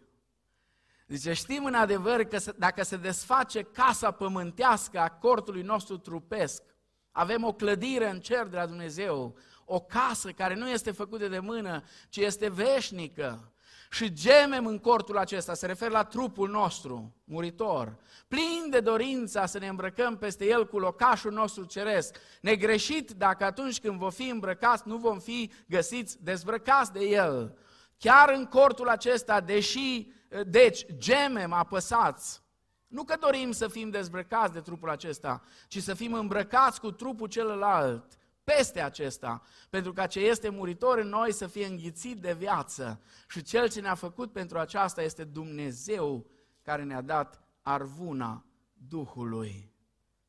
Zice, 1.07 1.33
știm 1.33 1.65
în 1.65 1.73
adevăr 1.73 2.23
că 2.23 2.37
dacă 2.57 2.83
se 2.83 2.97
desface 2.97 3.61
casa 3.61 4.11
pământească 4.11 4.99
a 4.99 5.09
cortului 5.09 5.61
nostru 5.61 5.97
trupesc, 5.97 6.63
avem 7.11 7.43
o 7.43 7.53
clădire 7.53 8.09
în 8.09 8.19
cer 8.19 8.47
de 8.47 8.55
la 8.55 8.65
Dumnezeu, 8.65 9.37
o 9.65 9.79
casă 9.79 10.31
care 10.31 10.55
nu 10.55 10.69
este 10.69 10.91
făcută 10.91 11.27
de 11.27 11.39
mână, 11.39 11.83
ci 12.09 12.17
este 12.17 12.49
veșnică 12.49 13.52
și 13.93 14.13
gemem 14.13 14.65
în 14.65 14.79
cortul 14.79 15.17
acesta, 15.17 15.53
se 15.53 15.65
referă 15.65 15.91
la 15.91 16.03
trupul 16.03 16.49
nostru 16.49 17.13
muritor, 17.23 17.97
plin 18.27 18.67
de 18.69 18.79
dorința 18.79 19.45
să 19.45 19.59
ne 19.59 19.67
îmbrăcăm 19.67 20.17
peste 20.17 20.45
el 20.45 20.67
cu 20.67 20.79
locașul 20.79 21.31
nostru 21.31 21.63
ceresc, 21.63 22.17
negreșit 22.41 23.11
dacă 23.11 23.43
atunci 23.43 23.79
când 23.79 23.97
vom 23.99 24.09
fi 24.09 24.29
îmbrăcați 24.29 24.87
nu 24.87 24.97
vom 24.97 25.19
fi 25.19 25.51
găsiți 25.67 26.23
dezbrăcați 26.23 26.91
de 26.91 27.05
el. 27.05 27.57
Chiar 27.97 28.29
în 28.29 28.45
cortul 28.45 28.89
acesta, 28.89 29.41
deși, 29.41 30.07
deci, 30.47 30.85
gemem 30.97 31.53
apăsați, 31.53 32.41
nu 32.87 33.03
că 33.03 33.15
dorim 33.19 33.51
să 33.51 33.67
fim 33.67 33.89
dezbrăcați 33.89 34.53
de 34.53 34.59
trupul 34.59 34.89
acesta, 34.89 35.41
ci 35.67 35.81
să 35.81 35.93
fim 35.93 36.13
îmbrăcați 36.13 36.79
cu 36.79 36.91
trupul 36.91 37.27
celălalt, 37.27 38.17
peste 38.43 38.81
acesta, 38.81 39.41
pentru 39.69 39.93
ca 39.93 40.07
ce 40.07 40.19
este 40.19 40.49
muritor 40.49 40.97
în 40.97 41.07
noi 41.07 41.33
să 41.33 41.47
fie 41.47 41.65
înghițit 41.65 42.17
de 42.17 42.33
viață. 42.33 43.01
Și 43.27 43.41
cel 43.41 43.69
ce 43.69 43.81
ne-a 43.81 43.95
făcut 43.95 44.31
pentru 44.31 44.59
aceasta 44.59 45.01
este 45.01 45.23
Dumnezeu 45.23 46.29
care 46.61 46.83
ne-a 46.83 47.01
dat 47.01 47.41
arvuna 47.61 48.45
Duhului. 48.73 49.71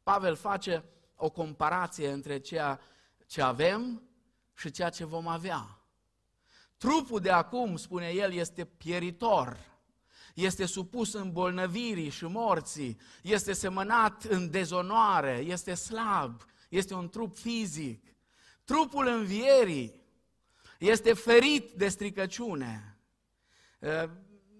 Pavel 0.02 0.34
face 0.34 0.84
o 1.16 1.30
comparație 1.30 2.10
între 2.10 2.38
ceea 2.38 2.80
ce 3.26 3.42
avem 3.42 4.02
și 4.54 4.70
ceea 4.70 4.90
ce 4.90 5.04
vom 5.04 5.28
avea. 5.28 5.78
Trupul 6.76 7.20
de 7.20 7.30
acum, 7.30 7.76
spune 7.76 8.08
el, 8.08 8.32
este 8.32 8.64
pieritor, 8.64 9.56
este 10.34 10.64
supus 10.64 11.12
îmbolnăvirii 11.12 12.08
și 12.08 12.24
morții, 12.24 13.00
este 13.22 13.52
semănat 13.52 14.24
în 14.24 14.50
dezonoare, 14.50 15.36
este 15.36 15.74
slab, 15.74 16.44
este 16.76 16.94
un 16.94 17.08
trup 17.08 17.36
fizic. 17.36 18.16
Trupul 18.64 19.06
învierii 19.06 20.02
este 20.78 21.12
ferit 21.12 21.70
de 21.70 21.88
stricăciune. 21.88 22.98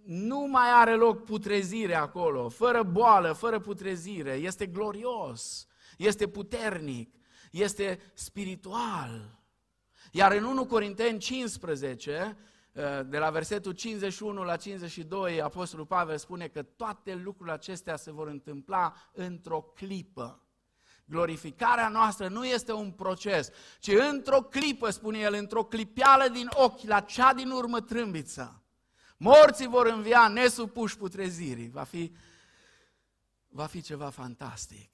Nu 0.05 0.39
mai 0.39 0.71
are 0.73 0.95
loc 0.95 1.25
putrezire 1.25 1.95
acolo, 1.95 2.49
fără 2.49 2.83
boală, 2.83 3.33
fără 3.33 3.59
putrezire. 3.59 4.33
Este 4.33 4.67
glorios, 4.67 5.67
este 5.99 6.29
puternic, 6.29 7.15
este 7.51 8.01
spiritual. 8.15 9.43
Iar 10.13 10.33
în 10.33 10.45
1 10.45 10.67
Corinteni 10.67 11.19
15, 11.19 12.37
de 13.07 13.19
la 13.19 13.31
versetul 13.31 13.73
51 13.73 14.43
la 14.43 14.57
52, 14.57 15.43
Apostolul 15.43 15.87
Pavel 15.87 16.19
spune 16.19 16.49
că 16.49 16.63
toate 16.63 17.15
lucrurile 17.15 17.55
acestea 17.55 17.97
se 17.97 18.13
vor 18.13 18.29
întâmpla 18.29 18.95
într-o 19.13 19.61
clipă. 19.61 20.44
Glorificarea 21.05 21.89
noastră 21.89 22.29
nu 22.29 22.47
este 22.47 22.73
un 22.73 22.91
proces, 22.91 23.51
ci 23.79 23.93
într-o 24.11 24.43
clipă, 24.43 24.91
spune 24.91 25.19
el, 25.19 25.35
într-o 25.35 25.65
clipeală 25.65 26.29
din 26.29 26.49
ochi, 26.55 26.83
la 26.83 27.01
cea 27.01 27.35
din 27.35 27.51
urmă 27.51 27.81
trâmbiță. 27.81 28.63
Morții 29.17 29.67
vor 29.67 29.87
învia 29.87 30.29
nesupuși 30.29 30.97
putrezirii. 30.97 31.69
Va 31.69 31.85
fi, 31.85 32.15
va 33.49 33.67
fi 33.67 33.81
ceva 33.81 34.11
fantastic. 34.11 34.91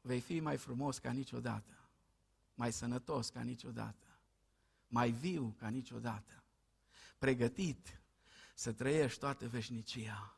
Vei 0.00 0.20
fi 0.20 0.40
mai 0.40 0.56
frumos 0.56 0.98
ca 0.98 1.10
niciodată, 1.10 1.90
mai 2.54 2.72
sănătos 2.72 3.28
ca 3.28 3.40
niciodată, 3.40 4.06
mai 4.88 5.10
viu 5.10 5.54
ca 5.58 5.68
niciodată, 5.68 6.44
pregătit 7.18 8.00
să 8.54 8.72
trăiești 8.72 9.18
toată 9.18 9.48
veșnicia. 9.48 10.36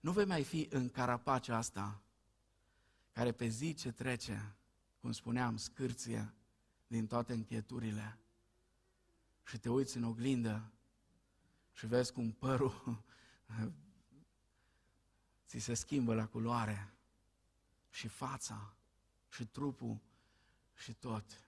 Nu 0.00 0.12
vei 0.12 0.24
mai 0.24 0.44
fi 0.44 0.68
în 0.70 0.90
carapacea 0.90 1.56
asta 1.56 2.00
care 3.12 3.32
pe 3.32 3.46
zi 3.46 3.74
ce 3.74 3.92
trece, 3.92 4.54
cum 5.00 5.12
spuneam, 5.12 5.56
scârție 5.56 6.34
din 6.86 7.06
toate 7.06 7.32
încheturile 7.32 8.18
și 9.44 9.58
te 9.58 9.68
uiți 9.68 9.96
în 9.96 10.04
oglindă 10.04 10.72
și 11.72 11.86
vezi 11.86 12.12
cum 12.12 12.32
părul 12.32 13.04
ți 15.46 15.58
se 15.58 15.74
schimbă 15.74 16.14
la 16.14 16.26
culoare 16.26 16.94
și 17.90 18.08
fața 18.08 18.74
și 19.28 19.46
trupul 19.46 20.00
și 20.74 20.92
tot. 20.92 21.44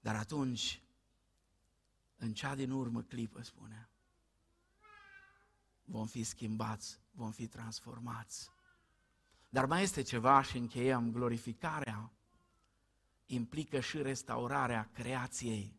Dar 0.00 0.14
atunci, 0.14 0.82
în 2.16 2.32
cea 2.32 2.54
din 2.54 2.70
urmă 2.70 3.02
clipă, 3.02 3.42
spune, 3.42 3.88
vom 5.84 6.06
fi 6.06 6.22
schimbați, 6.22 7.00
vom 7.10 7.32
fi 7.32 7.46
transformați. 7.46 8.50
Dar 9.48 9.66
mai 9.66 9.82
este 9.82 10.02
ceva 10.02 10.42
și 10.42 10.56
încheiem, 10.56 11.12
glorificarea 11.12 12.12
implică 13.26 13.80
și 13.80 14.02
restaurarea 14.02 14.90
creației. 14.92 15.76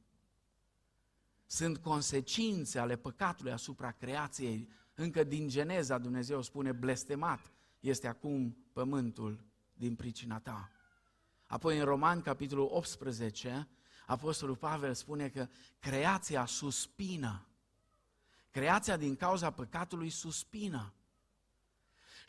Sunt 1.45 1.77
consecințe 1.77 2.79
ale 2.79 2.95
păcatului 2.95 3.51
asupra 3.51 3.91
creației. 3.91 4.69
Încă 4.93 5.23
din 5.23 5.47
Geneza 5.47 5.97
Dumnezeu 5.97 6.41
spune, 6.41 6.71
blestemat 6.71 7.51
este 7.79 8.07
acum 8.07 8.57
pământul 8.73 9.45
din 9.73 9.95
pricina 9.95 10.39
ta. 10.39 10.71
Apoi 11.45 11.77
în 11.77 11.85
Roman, 11.85 12.21
capitolul 12.21 12.67
18, 12.71 13.67
Apostolul 14.05 14.55
Pavel 14.55 14.93
spune 14.93 15.29
că 15.29 15.47
creația 15.79 16.45
suspină. 16.45 17.47
Creația 18.49 18.97
din 18.97 19.15
cauza 19.15 19.51
păcatului 19.51 20.09
suspină. 20.09 20.93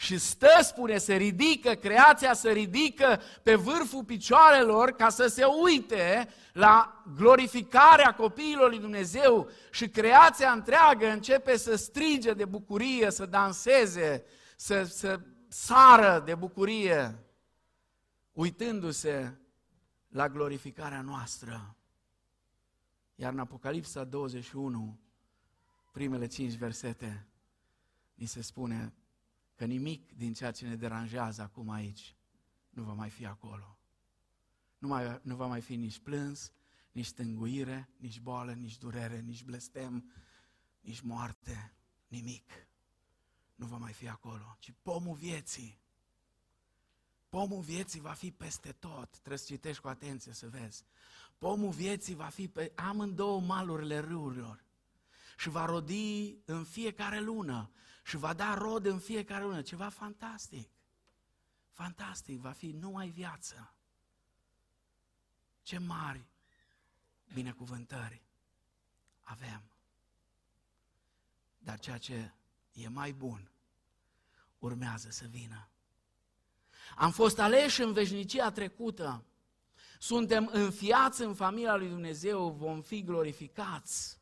Și 0.01 0.19
stă, 0.19 0.59
spune, 0.63 0.99
se 0.99 1.15
ridică, 1.15 1.75
creația 1.75 2.35
se 2.35 2.51
ridică 2.51 3.21
pe 3.43 3.55
vârful 3.55 4.05
picioarelor 4.05 4.91
ca 4.91 5.09
să 5.09 5.27
se 5.27 5.45
uite 5.45 6.29
la 6.53 7.03
glorificarea 7.17 8.15
copiilor 8.15 8.69
lui 8.69 8.79
Dumnezeu 8.79 9.51
și 9.71 9.89
creația 9.89 10.51
întreagă 10.51 11.07
începe 11.07 11.57
să 11.57 11.77
strige 11.77 12.33
de 12.33 12.45
bucurie, 12.45 13.11
să 13.11 13.27
danseze, 13.27 14.25
să, 14.57 14.83
să 14.83 15.21
sară 15.49 16.23
de 16.25 16.35
bucurie, 16.35 17.19
uitându-se 18.33 19.39
la 20.09 20.29
glorificarea 20.29 21.01
noastră. 21.01 21.77
Iar 23.15 23.33
în 23.33 23.39
Apocalipsa 23.39 24.05
21, 24.05 24.99
primele 25.93 26.27
cinci 26.27 26.55
versete, 26.55 27.27
ni 28.15 28.27
se 28.27 28.43
spune 28.43 28.93
că 29.61 29.67
nimic 29.67 30.17
din 30.17 30.33
ceea 30.33 30.51
ce 30.51 30.67
ne 30.67 30.77
deranjează 30.77 31.43
acum 31.43 31.71
aici 31.71 32.17
nu 32.71 32.83
va 32.83 32.93
mai 32.93 33.11
fi 33.11 33.27
acolo. 33.27 33.79
Nu, 34.79 34.89
mai, 34.89 35.21
nu 35.23 35.37
va 35.37 35.47
mai 35.47 35.61
fi 35.61 35.77
nici 35.77 35.99
plâns, 35.99 36.53
nici 36.93 37.07
stânguire, 37.07 37.89
nici 37.97 38.21
boală, 38.21 38.53
nici 38.53 38.79
durere, 38.79 39.21
nici 39.21 39.45
blestem, 39.45 40.13
nici 40.81 41.01
moarte, 41.01 41.75
nimic. 42.09 42.69
Nu 43.55 43.67
va 43.67 43.77
mai 43.77 43.93
fi 43.93 44.09
acolo, 44.09 44.57
ci 44.59 44.73
pomul 44.83 45.15
vieții. 45.15 45.81
Pomul 47.29 47.61
vieții 47.61 48.01
va 48.01 48.13
fi 48.13 48.31
peste 48.31 48.73
tot. 48.73 49.11
Trebuie 49.11 49.39
să 49.39 49.47
citești 49.47 49.83
cu 49.83 49.89
atenție 49.89 50.33
să 50.33 50.49
vezi. 50.49 50.85
Pomul 51.39 51.71
vieții 51.71 52.15
va 52.15 52.29
fi 52.29 52.49
pe 52.49 52.73
amândouă 52.75 53.41
malurile 53.41 53.99
râurilor 53.99 54.65
și 55.37 55.49
va 55.49 55.65
rodi 55.65 56.39
în 56.45 56.65
fiecare 56.65 57.21
lună 57.21 57.71
și 58.03 58.17
va 58.17 58.35
da 58.35 58.55
rod 58.55 58.87
în 58.87 58.99
fiecare 58.99 59.45
lună. 59.45 59.63
Ceva 59.63 59.89
fantastic. 59.89 60.69
Fantastic, 61.71 62.39
va 62.41 62.53
fi 62.53 62.71
numai 62.71 63.09
viață. 63.09 63.75
Ce 65.63 65.79
mari 65.79 66.27
binecuvântări 67.33 68.23
avem. 69.23 69.63
Dar 71.59 71.79
ceea 71.79 71.99
ce 71.99 72.35
e 72.73 72.89
mai 72.89 73.13
bun 73.13 73.51
urmează 74.59 75.11
să 75.11 75.27
vină. 75.27 75.69
Am 76.97 77.11
fost 77.11 77.39
aleși 77.39 77.83
în 77.83 77.93
veșnicia 77.93 78.51
trecută. 78.51 79.25
Suntem 79.99 80.49
înfiați 80.53 81.23
în 81.23 81.35
familia 81.35 81.77
lui 81.77 81.89
Dumnezeu, 81.89 82.51
vom 82.51 82.83
fi 82.83 83.03
glorificați. 83.03 84.21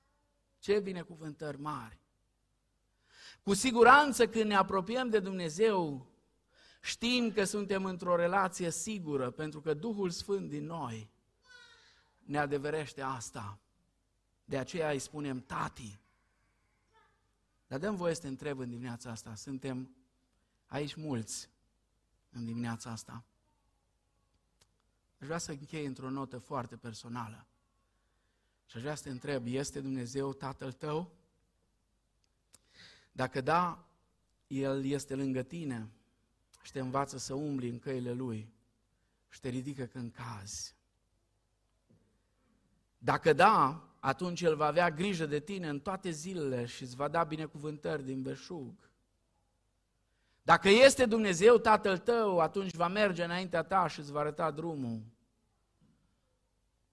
Ce 0.58 0.80
binecuvântări 0.80 1.60
mari! 1.60 1.98
Cu 3.42 3.54
siguranță 3.54 4.28
când 4.28 4.44
ne 4.44 4.56
apropiem 4.56 5.08
de 5.08 5.18
Dumnezeu, 5.20 6.06
știm 6.80 7.32
că 7.32 7.44
suntem 7.44 7.84
într-o 7.84 8.16
relație 8.16 8.70
sigură, 8.70 9.30
pentru 9.30 9.60
că 9.60 9.74
Duhul 9.74 10.10
Sfânt 10.10 10.48
din 10.48 10.64
noi 10.64 11.10
ne 12.18 12.38
adeverește 12.38 13.00
asta. 13.00 13.58
De 14.44 14.58
aceea 14.58 14.90
îi 14.90 14.98
spunem 14.98 15.40
tati. 15.40 16.00
Dar 17.66 17.78
dăm 17.78 17.94
voie 17.94 18.14
să 18.14 18.20
te 18.20 18.28
întreb 18.28 18.58
în 18.58 18.68
dimineața 18.68 19.10
asta, 19.10 19.34
suntem 19.34 19.96
aici 20.66 20.94
mulți 20.94 21.50
în 22.30 22.44
dimineața 22.44 22.90
asta. 22.90 23.24
Aș 25.18 25.26
vrea 25.26 25.38
să 25.38 25.50
închei 25.50 25.84
într-o 25.84 26.10
notă 26.10 26.38
foarte 26.38 26.76
personală. 26.76 27.46
Și 28.66 28.76
aș 28.76 28.82
vrea 28.82 28.94
să 28.94 29.02
te 29.02 29.10
întreb, 29.10 29.46
este 29.46 29.80
Dumnezeu 29.80 30.32
Tatăl 30.32 30.72
tău? 30.72 31.12
Dacă 33.18 33.40
da, 33.40 33.84
El 34.46 34.84
este 34.84 35.14
lângă 35.14 35.42
tine 35.42 35.88
și 36.62 36.72
te 36.72 36.80
învață 36.80 37.18
să 37.18 37.34
umbli 37.34 37.68
în 37.68 37.78
căile 37.78 38.12
Lui 38.12 38.52
și 39.28 39.40
te 39.40 39.48
ridică 39.48 39.84
când 39.84 40.12
cazi. 40.12 40.76
Dacă 42.98 43.32
da, 43.32 43.88
atunci 44.00 44.40
El 44.40 44.56
va 44.56 44.66
avea 44.66 44.90
grijă 44.90 45.26
de 45.26 45.40
tine 45.40 45.68
în 45.68 45.80
toate 45.80 46.10
zilele 46.10 46.64
și 46.64 46.82
îți 46.82 46.96
va 46.96 47.08
da 47.08 47.24
binecuvântări 47.24 48.04
din 48.04 48.22
beșug. 48.22 48.90
Dacă 50.42 50.68
este 50.68 51.06
Dumnezeu 51.06 51.58
Tatăl 51.58 51.98
tău, 51.98 52.40
atunci 52.40 52.74
va 52.74 52.88
merge 52.88 53.24
înaintea 53.24 53.62
ta 53.62 53.86
și 53.86 53.98
îți 53.98 54.12
va 54.12 54.20
arăta 54.20 54.50
drumul. 54.50 55.02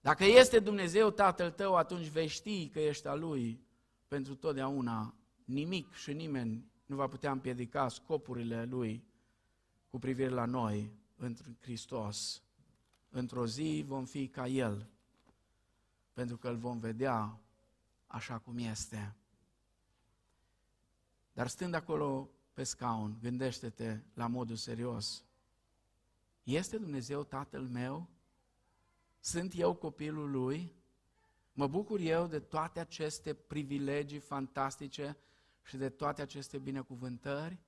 Dacă 0.00 0.24
este 0.24 0.58
Dumnezeu 0.58 1.10
Tatăl 1.10 1.50
tău, 1.50 1.74
atunci 1.76 2.06
vei 2.06 2.26
ști 2.26 2.68
că 2.68 2.80
ești 2.80 3.06
al 3.06 3.20
Lui 3.20 3.60
pentru 4.08 4.34
totdeauna. 4.34 5.14
Nimic 5.46 5.92
și 5.92 6.12
nimeni 6.12 6.70
nu 6.86 6.96
va 6.96 7.06
putea 7.06 7.30
împiedica 7.30 7.88
scopurile 7.88 8.64
Lui 8.64 9.04
cu 9.90 9.98
privire 9.98 10.28
la 10.28 10.44
noi 10.44 10.92
în 11.16 11.36
Hristos. 11.60 12.42
Într-o 13.08 13.46
zi 13.46 13.84
vom 13.86 14.04
fi 14.04 14.28
ca 14.28 14.46
El, 14.46 14.90
pentru 16.12 16.36
că 16.36 16.48
îl 16.48 16.56
vom 16.56 16.78
vedea 16.78 17.40
așa 18.06 18.38
cum 18.38 18.58
este. 18.58 19.16
Dar 21.32 21.48
stând 21.48 21.74
acolo 21.74 22.30
pe 22.52 22.62
scaun, 22.62 23.18
gândește-te 23.20 24.00
la 24.14 24.26
modul 24.26 24.56
serios. 24.56 25.24
Este 26.42 26.78
Dumnezeu 26.78 27.24
Tatăl 27.24 27.68
meu? 27.68 28.08
Sunt 29.20 29.52
eu 29.56 29.74
copilul 29.74 30.30
Lui? 30.30 30.74
Mă 31.52 31.66
bucur 31.66 32.00
eu 32.00 32.26
de 32.26 32.40
toate 32.40 32.80
aceste 32.80 33.34
privilegii 33.34 34.18
fantastice 34.18 35.16
și 35.66 35.76
de 35.76 35.88
toate 35.88 36.22
aceste 36.22 36.58
binecuvântări? 36.58 37.58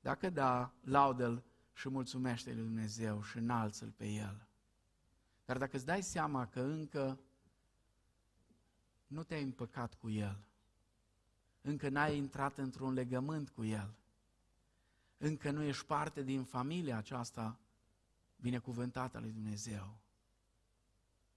Dacă 0.00 0.30
da, 0.30 0.74
laudă-L 0.80 1.44
și 1.72 1.88
mulțumește 1.88 2.52
lui 2.52 2.62
Dumnezeu 2.62 3.22
și 3.22 3.36
înalță-L 3.36 3.90
pe 3.90 4.06
El. 4.06 4.48
Dar 5.44 5.58
dacă 5.58 5.76
îți 5.76 5.86
dai 5.86 6.02
seama 6.02 6.46
că 6.46 6.60
încă 6.60 7.20
nu 9.06 9.22
te-ai 9.22 9.42
împăcat 9.42 9.94
cu 9.94 10.10
El, 10.10 10.44
încă 11.60 11.88
n-ai 11.88 12.16
intrat 12.16 12.58
într-un 12.58 12.92
legământ 12.92 13.50
cu 13.50 13.64
El, 13.64 13.94
încă 15.18 15.50
nu 15.50 15.62
ești 15.62 15.84
parte 15.84 16.22
din 16.22 16.44
familia 16.44 16.96
aceasta 16.96 17.60
binecuvântată 18.36 19.16
a 19.16 19.20
lui 19.20 19.32
Dumnezeu, 19.32 19.98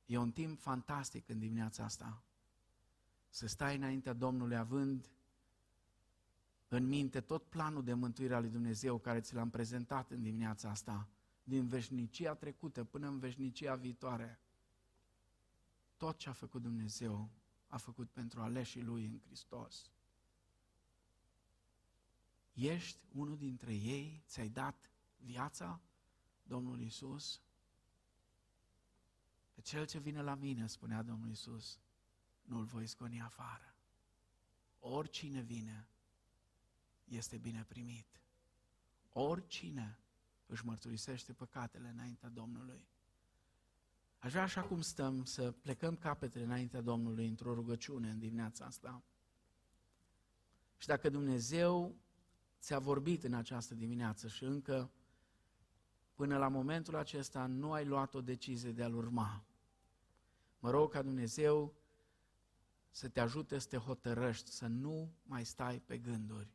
E 0.10 0.18
un 0.18 0.32
timp 0.32 0.60
fantastic 0.60 1.30
în 1.30 1.40
dimineața 1.40 1.84
asta. 1.84 2.24
Să 3.30 3.48
stai 3.48 3.76
înaintea 3.76 4.14
Domnului 4.14 4.56
având 4.58 5.10
în 6.70 6.88
minte 6.88 7.22
tot 7.22 7.44
planul 7.44 7.84
de 7.84 7.94
mântuire 7.94 8.36
al 8.36 8.42
lui 8.42 8.52
Dumnezeu 8.52 8.98
care 8.98 9.22
ți 9.22 9.34
l-am 9.34 9.50
prezentat 9.50 10.12
în 10.12 10.22
dimineața 10.22 10.70
asta, 10.70 11.08
din 11.44 11.68
veșnicia 11.68 12.34
trecută 12.36 12.84
până 12.84 13.08
în 13.08 13.20
veșnicia 13.20 13.76
viitoare. 13.76 14.40
Tot 15.98 16.18
ce 16.18 16.30
a 16.30 16.34
făcut 16.34 16.62
Dumnezeu 16.62 17.30
a 17.68 17.78
făcut 17.78 18.10
pentru 18.10 18.42
aleșii 18.42 18.84
Lui 18.84 19.06
în 19.06 19.20
Hristos. 19.26 19.92
Ești 22.54 23.06
unul 23.12 23.38
dintre 23.38 23.74
ei? 23.74 24.24
Ți-ai 24.28 24.50
dat 24.50 24.92
viața 25.18 25.82
Domnul 26.44 26.82
Isus? 26.82 27.42
Pe 29.54 29.62
cel 29.62 29.86
ce 29.86 30.00
vine 30.00 30.22
la 30.22 30.36
mine, 30.36 30.68
spunea 30.68 31.02
Domnul 31.02 31.30
Isus, 31.30 31.80
nu-l 32.42 32.64
voi 32.64 32.88
sconi 32.88 33.22
afară. 33.22 33.76
Oricine 34.80 35.42
vine, 35.42 35.88
este 37.10 37.38
bine 37.38 37.66
primit. 37.68 38.22
Oricine 39.10 40.00
își 40.46 40.66
mărturisește 40.66 41.34
păcatele 41.34 41.88
înaintea 41.88 42.30
Domnului. 42.30 42.88
Aș 44.18 44.32
vrea 44.32 44.44
așa 44.44 44.62
cum 44.62 44.82
stăm 44.82 45.24
să 45.24 45.52
plecăm 45.52 45.96
capetele 45.96 46.44
înaintea 46.44 46.82
Domnului 46.82 47.28
într-o 47.28 47.54
rugăciune 47.54 48.10
în 48.10 48.20
dimineața 48.20 48.66
asta. 48.66 49.04
Și 50.78 50.88
dacă 50.88 51.10
Dumnezeu 51.10 51.96
ți-a 52.60 52.80
vorbit 52.80 53.24
în 53.24 53.34
această 53.34 53.76
dimineață 53.76 54.28
și 54.28 54.44
încă 54.44 54.92
până 56.14 56.38
la 56.38 56.48
momentul 56.48 56.96
acesta 56.96 57.46
nu 57.46 57.72
ai 57.72 57.86
luat 57.86 58.14
o 58.14 58.22
decizie 58.22 58.72
de 58.72 58.84
a-L 58.84 58.96
urma, 58.96 59.44
Mă 60.60 60.70
rog 60.70 60.92
ca 60.92 61.02
Dumnezeu 61.02 61.74
să 62.90 63.08
te 63.08 63.20
ajute 63.20 63.58
să 63.58 63.68
te 63.68 63.78
hotărăști, 63.78 64.52
să 64.52 64.68
nu 64.68 65.14
mai 65.24 65.46
stai 65.46 65.80
pe 65.80 65.98
gânduri, 65.98 66.50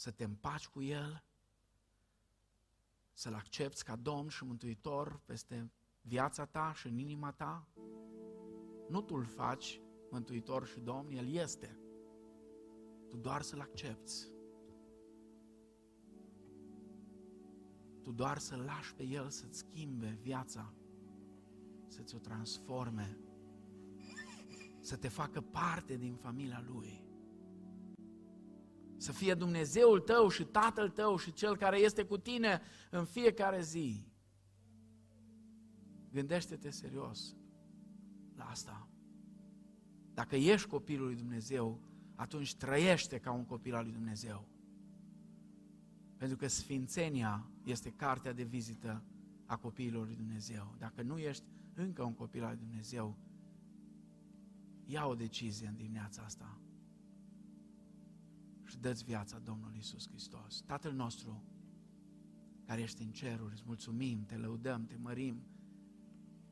să 0.00 0.10
te 0.10 0.24
împaci 0.24 0.68
cu 0.68 0.82
El, 0.82 1.24
să-L 3.12 3.34
accepti 3.34 3.82
ca 3.82 3.96
Domn 3.96 4.28
și 4.28 4.44
Mântuitor 4.44 5.20
peste 5.24 5.72
viața 6.00 6.44
ta 6.44 6.72
și 6.74 6.86
în 6.86 6.98
inima 6.98 7.32
ta. 7.32 7.68
Nu 8.88 9.02
tu 9.02 9.14
îl 9.14 9.24
faci 9.24 9.80
Mântuitor 10.10 10.66
și 10.66 10.80
Domn, 10.80 11.10
El 11.10 11.28
este. 11.28 11.78
Tu 13.08 13.16
doar 13.16 13.42
să-L 13.42 13.60
accepti. 13.60 14.12
Tu 18.02 18.12
doar 18.12 18.38
să-L 18.38 18.60
lași 18.60 18.94
pe 18.94 19.04
El 19.04 19.28
să-ți 19.28 19.58
schimbe 19.58 20.18
viața 20.20 20.74
să 21.86 22.02
ți-o 22.02 22.18
transforme, 22.18 23.18
să 24.80 24.96
te 24.96 25.08
facă 25.08 25.40
parte 25.40 25.96
din 25.96 26.14
familia 26.14 26.64
Lui. 26.66 27.09
Să 29.00 29.12
fie 29.12 29.34
Dumnezeul 29.34 30.00
tău 30.00 30.28
și 30.28 30.44
Tatăl 30.44 30.88
tău 30.90 31.16
și 31.16 31.32
Cel 31.32 31.56
care 31.56 31.78
este 31.78 32.04
cu 32.04 32.18
tine 32.18 32.60
în 32.90 33.04
fiecare 33.04 33.62
zi. 33.62 34.12
Gândește-te 36.12 36.70
serios 36.70 37.36
la 38.34 38.44
asta. 38.44 38.88
Dacă 40.14 40.36
ești 40.36 40.68
copilul 40.68 41.06
lui 41.06 41.16
Dumnezeu, 41.16 41.80
atunci 42.14 42.54
trăiește 42.54 43.18
ca 43.18 43.32
un 43.32 43.44
copil 43.44 43.74
al 43.74 43.84
lui 43.84 43.92
Dumnezeu. 43.92 44.48
Pentru 46.16 46.36
că 46.36 46.46
Sfințenia 46.46 47.50
este 47.64 47.90
cartea 47.90 48.32
de 48.32 48.42
vizită 48.42 49.04
a 49.46 49.56
copiilor 49.56 50.06
lui 50.06 50.16
Dumnezeu. 50.16 50.74
Dacă 50.78 51.02
nu 51.02 51.18
ești 51.18 51.44
încă 51.74 52.02
un 52.02 52.14
copil 52.14 52.42
al 52.42 52.48
lui 52.48 52.66
Dumnezeu, 52.66 53.18
ia 54.84 55.06
o 55.06 55.14
decizie 55.14 55.68
în 55.68 55.74
dimineața 55.74 56.22
asta 56.22 56.60
și 58.70 58.78
dă-ți 58.78 59.04
viața 59.04 59.38
Domnului 59.38 59.78
Isus 59.78 60.08
Hristos. 60.08 60.62
Tatăl 60.66 60.92
nostru, 60.92 61.42
care 62.66 62.80
ești 62.80 63.02
în 63.02 63.10
ceruri, 63.10 63.52
îți 63.52 63.62
mulțumim, 63.66 64.24
te 64.24 64.36
lăudăm, 64.36 64.86
te 64.86 64.96
mărim, 64.96 65.42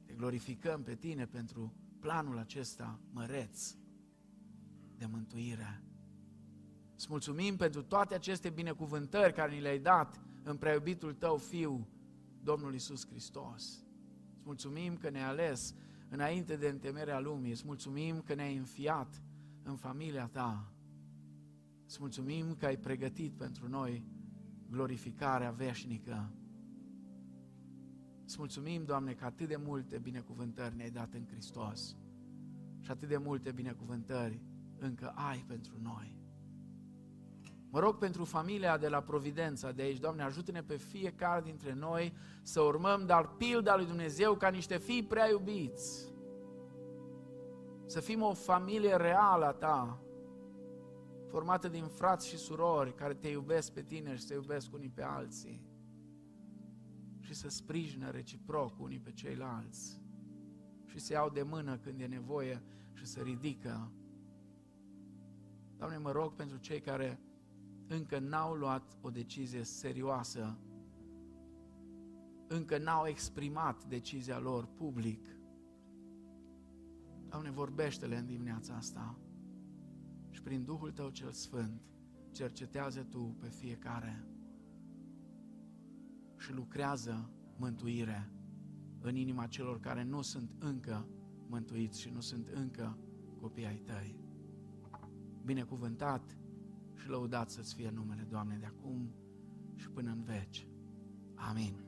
te 0.04 0.14
glorificăm 0.14 0.82
pe 0.82 0.94
tine 0.94 1.26
pentru 1.26 1.74
planul 2.00 2.38
acesta 2.38 3.00
măreț 3.10 3.74
de 4.96 5.06
mântuire. 5.06 5.82
Îți 6.94 7.06
mulțumim 7.10 7.56
pentru 7.56 7.82
toate 7.82 8.14
aceste 8.14 8.50
binecuvântări 8.50 9.32
care 9.32 9.54
ni 9.54 9.60
le-ai 9.60 9.78
dat 9.78 10.20
în 10.42 10.56
preiubitul 10.56 11.14
tău 11.14 11.36
Fiu, 11.36 11.88
Domnul 12.42 12.74
Isus 12.74 13.06
Hristos. 13.06 13.84
Îți 14.34 14.42
mulțumim 14.44 14.96
că 14.96 15.10
ne-ai 15.10 15.28
ales 15.28 15.74
înainte 16.08 16.56
de 16.56 16.68
întemerea 16.68 17.20
lumii. 17.20 17.50
Îți 17.50 17.66
mulțumim 17.66 18.20
că 18.20 18.34
ne-ai 18.34 18.56
înfiat 18.56 19.22
în 19.62 19.76
familia 19.76 20.26
ta. 20.26 20.72
Îți 21.88 21.98
mulțumim 22.00 22.54
că 22.58 22.66
ai 22.66 22.76
pregătit 22.76 23.32
pentru 23.32 23.68
noi 23.68 24.04
glorificarea 24.70 25.50
veșnică. 25.50 26.30
Îți 28.24 28.36
mulțumim, 28.38 28.84
Doamne, 28.84 29.12
că 29.12 29.24
atât 29.24 29.48
de 29.48 29.56
multe 29.56 29.98
binecuvântări 29.98 30.76
ne-ai 30.76 30.90
dat 30.90 31.14
în 31.14 31.26
Hristos 31.26 31.96
și 32.80 32.90
atât 32.90 33.08
de 33.08 33.16
multe 33.16 33.52
binecuvântări 33.52 34.40
încă 34.78 35.12
ai 35.14 35.44
pentru 35.46 35.74
noi. 35.82 36.16
Mă 37.70 37.78
rog 37.78 37.98
pentru 37.98 38.24
familia 38.24 38.78
de 38.78 38.88
la 38.88 39.00
Providența 39.00 39.72
de 39.72 39.82
aici, 39.82 39.98
Doamne, 39.98 40.22
ajută-ne 40.22 40.62
pe 40.62 40.76
fiecare 40.76 41.42
dintre 41.42 41.74
noi 41.74 42.14
să 42.42 42.60
urmăm 42.60 43.06
dar 43.06 43.28
pilda 43.28 43.76
lui 43.76 43.86
Dumnezeu 43.86 44.34
ca 44.34 44.48
niște 44.48 44.78
fii 44.78 45.04
prea 45.04 45.28
iubiți. 45.28 46.12
Să 47.86 48.00
fim 48.00 48.22
o 48.22 48.32
familie 48.32 48.96
reală 48.96 49.44
a 49.44 49.52
Ta, 49.52 50.02
formată 51.28 51.68
din 51.68 51.86
frați 51.86 52.28
și 52.28 52.36
surori 52.36 52.94
care 52.94 53.14
te 53.14 53.28
iubesc 53.28 53.72
pe 53.72 53.82
tine 53.82 54.16
și 54.16 54.26
te 54.26 54.34
iubesc 54.34 54.72
unii 54.72 54.88
pe 54.88 55.02
alții 55.02 55.66
și 57.20 57.34
să 57.34 57.48
sprijină 57.48 58.10
reciproc 58.10 58.80
unii 58.80 59.00
pe 59.00 59.12
ceilalți 59.12 60.02
și 60.86 60.98
să 60.98 61.12
iau 61.12 61.30
de 61.30 61.42
mână 61.42 61.78
când 61.78 62.00
e 62.00 62.06
nevoie 62.06 62.62
și 62.92 63.06
să 63.06 63.20
ridică. 63.20 63.92
Doamne, 65.76 65.96
mă 65.96 66.10
rog 66.10 66.34
pentru 66.34 66.56
cei 66.56 66.80
care 66.80 67.20
încă 67.86 68.18
n-au 68.18 68.54
luat 68.54 68.98
o 69.00 69.10
decizie 69.10 69.62
serioasă, 69.62 70.58
încă 72.48 72.78
n-au 72.78 73.06
exprimat 73.06 73.84
decizia 73.84 74.38
lor 74.38 74.66
public. 74.66 75.26
Doamne, 77.28 77.50
vorbește-le 77.50 78.16
în 78.16 78.26
dimineața 78.26 78.74
asta 78.74 79.18
și 80.38 80.44
prin 80.44 80.64
Duhul 80.64 80.90
Tău 80.90 81.08
cel 81.08 81.32
Sfânt 81.32 81.82
cercetează 82.32 83.02
Tu 83.02 83.36
pe 83.40 83.48
fiecare 83.48 84.24
și 86.36 86.52
lucrează 86.52 87.30
mântuire 87.56 88.32
în 89.00 89.16
inima 89.16 89.46
celor 89.46 89.80
care 89.80 90.04
nu 90.04 90.22
sunt 90.22 90.50
încă 90.58 91.08
mântuiți 91.48 92.00
și 92.00 92.10
nu 92.10 92.20
sunt 92.20 92.48
încă 92.48 92.98
copii 93.40 93.66
ai 93.66 93.76
Tăi. 93.76 94.20
Binecuvântat 95.44 96.38
și 96.94 97.08
lăudat 97.08 97.50
să-ți 97.50 97.74
fie 97.74 97.90
numele, 97.90 98.22
Doamne, 98.22 98.56
de 98.56 98.66
acum 98.66 99.14
și 99.74 99.90
până 99.90 100.10
în 100.10 100.22
veci. 100.22 100.68
Amin. 101.34 101.87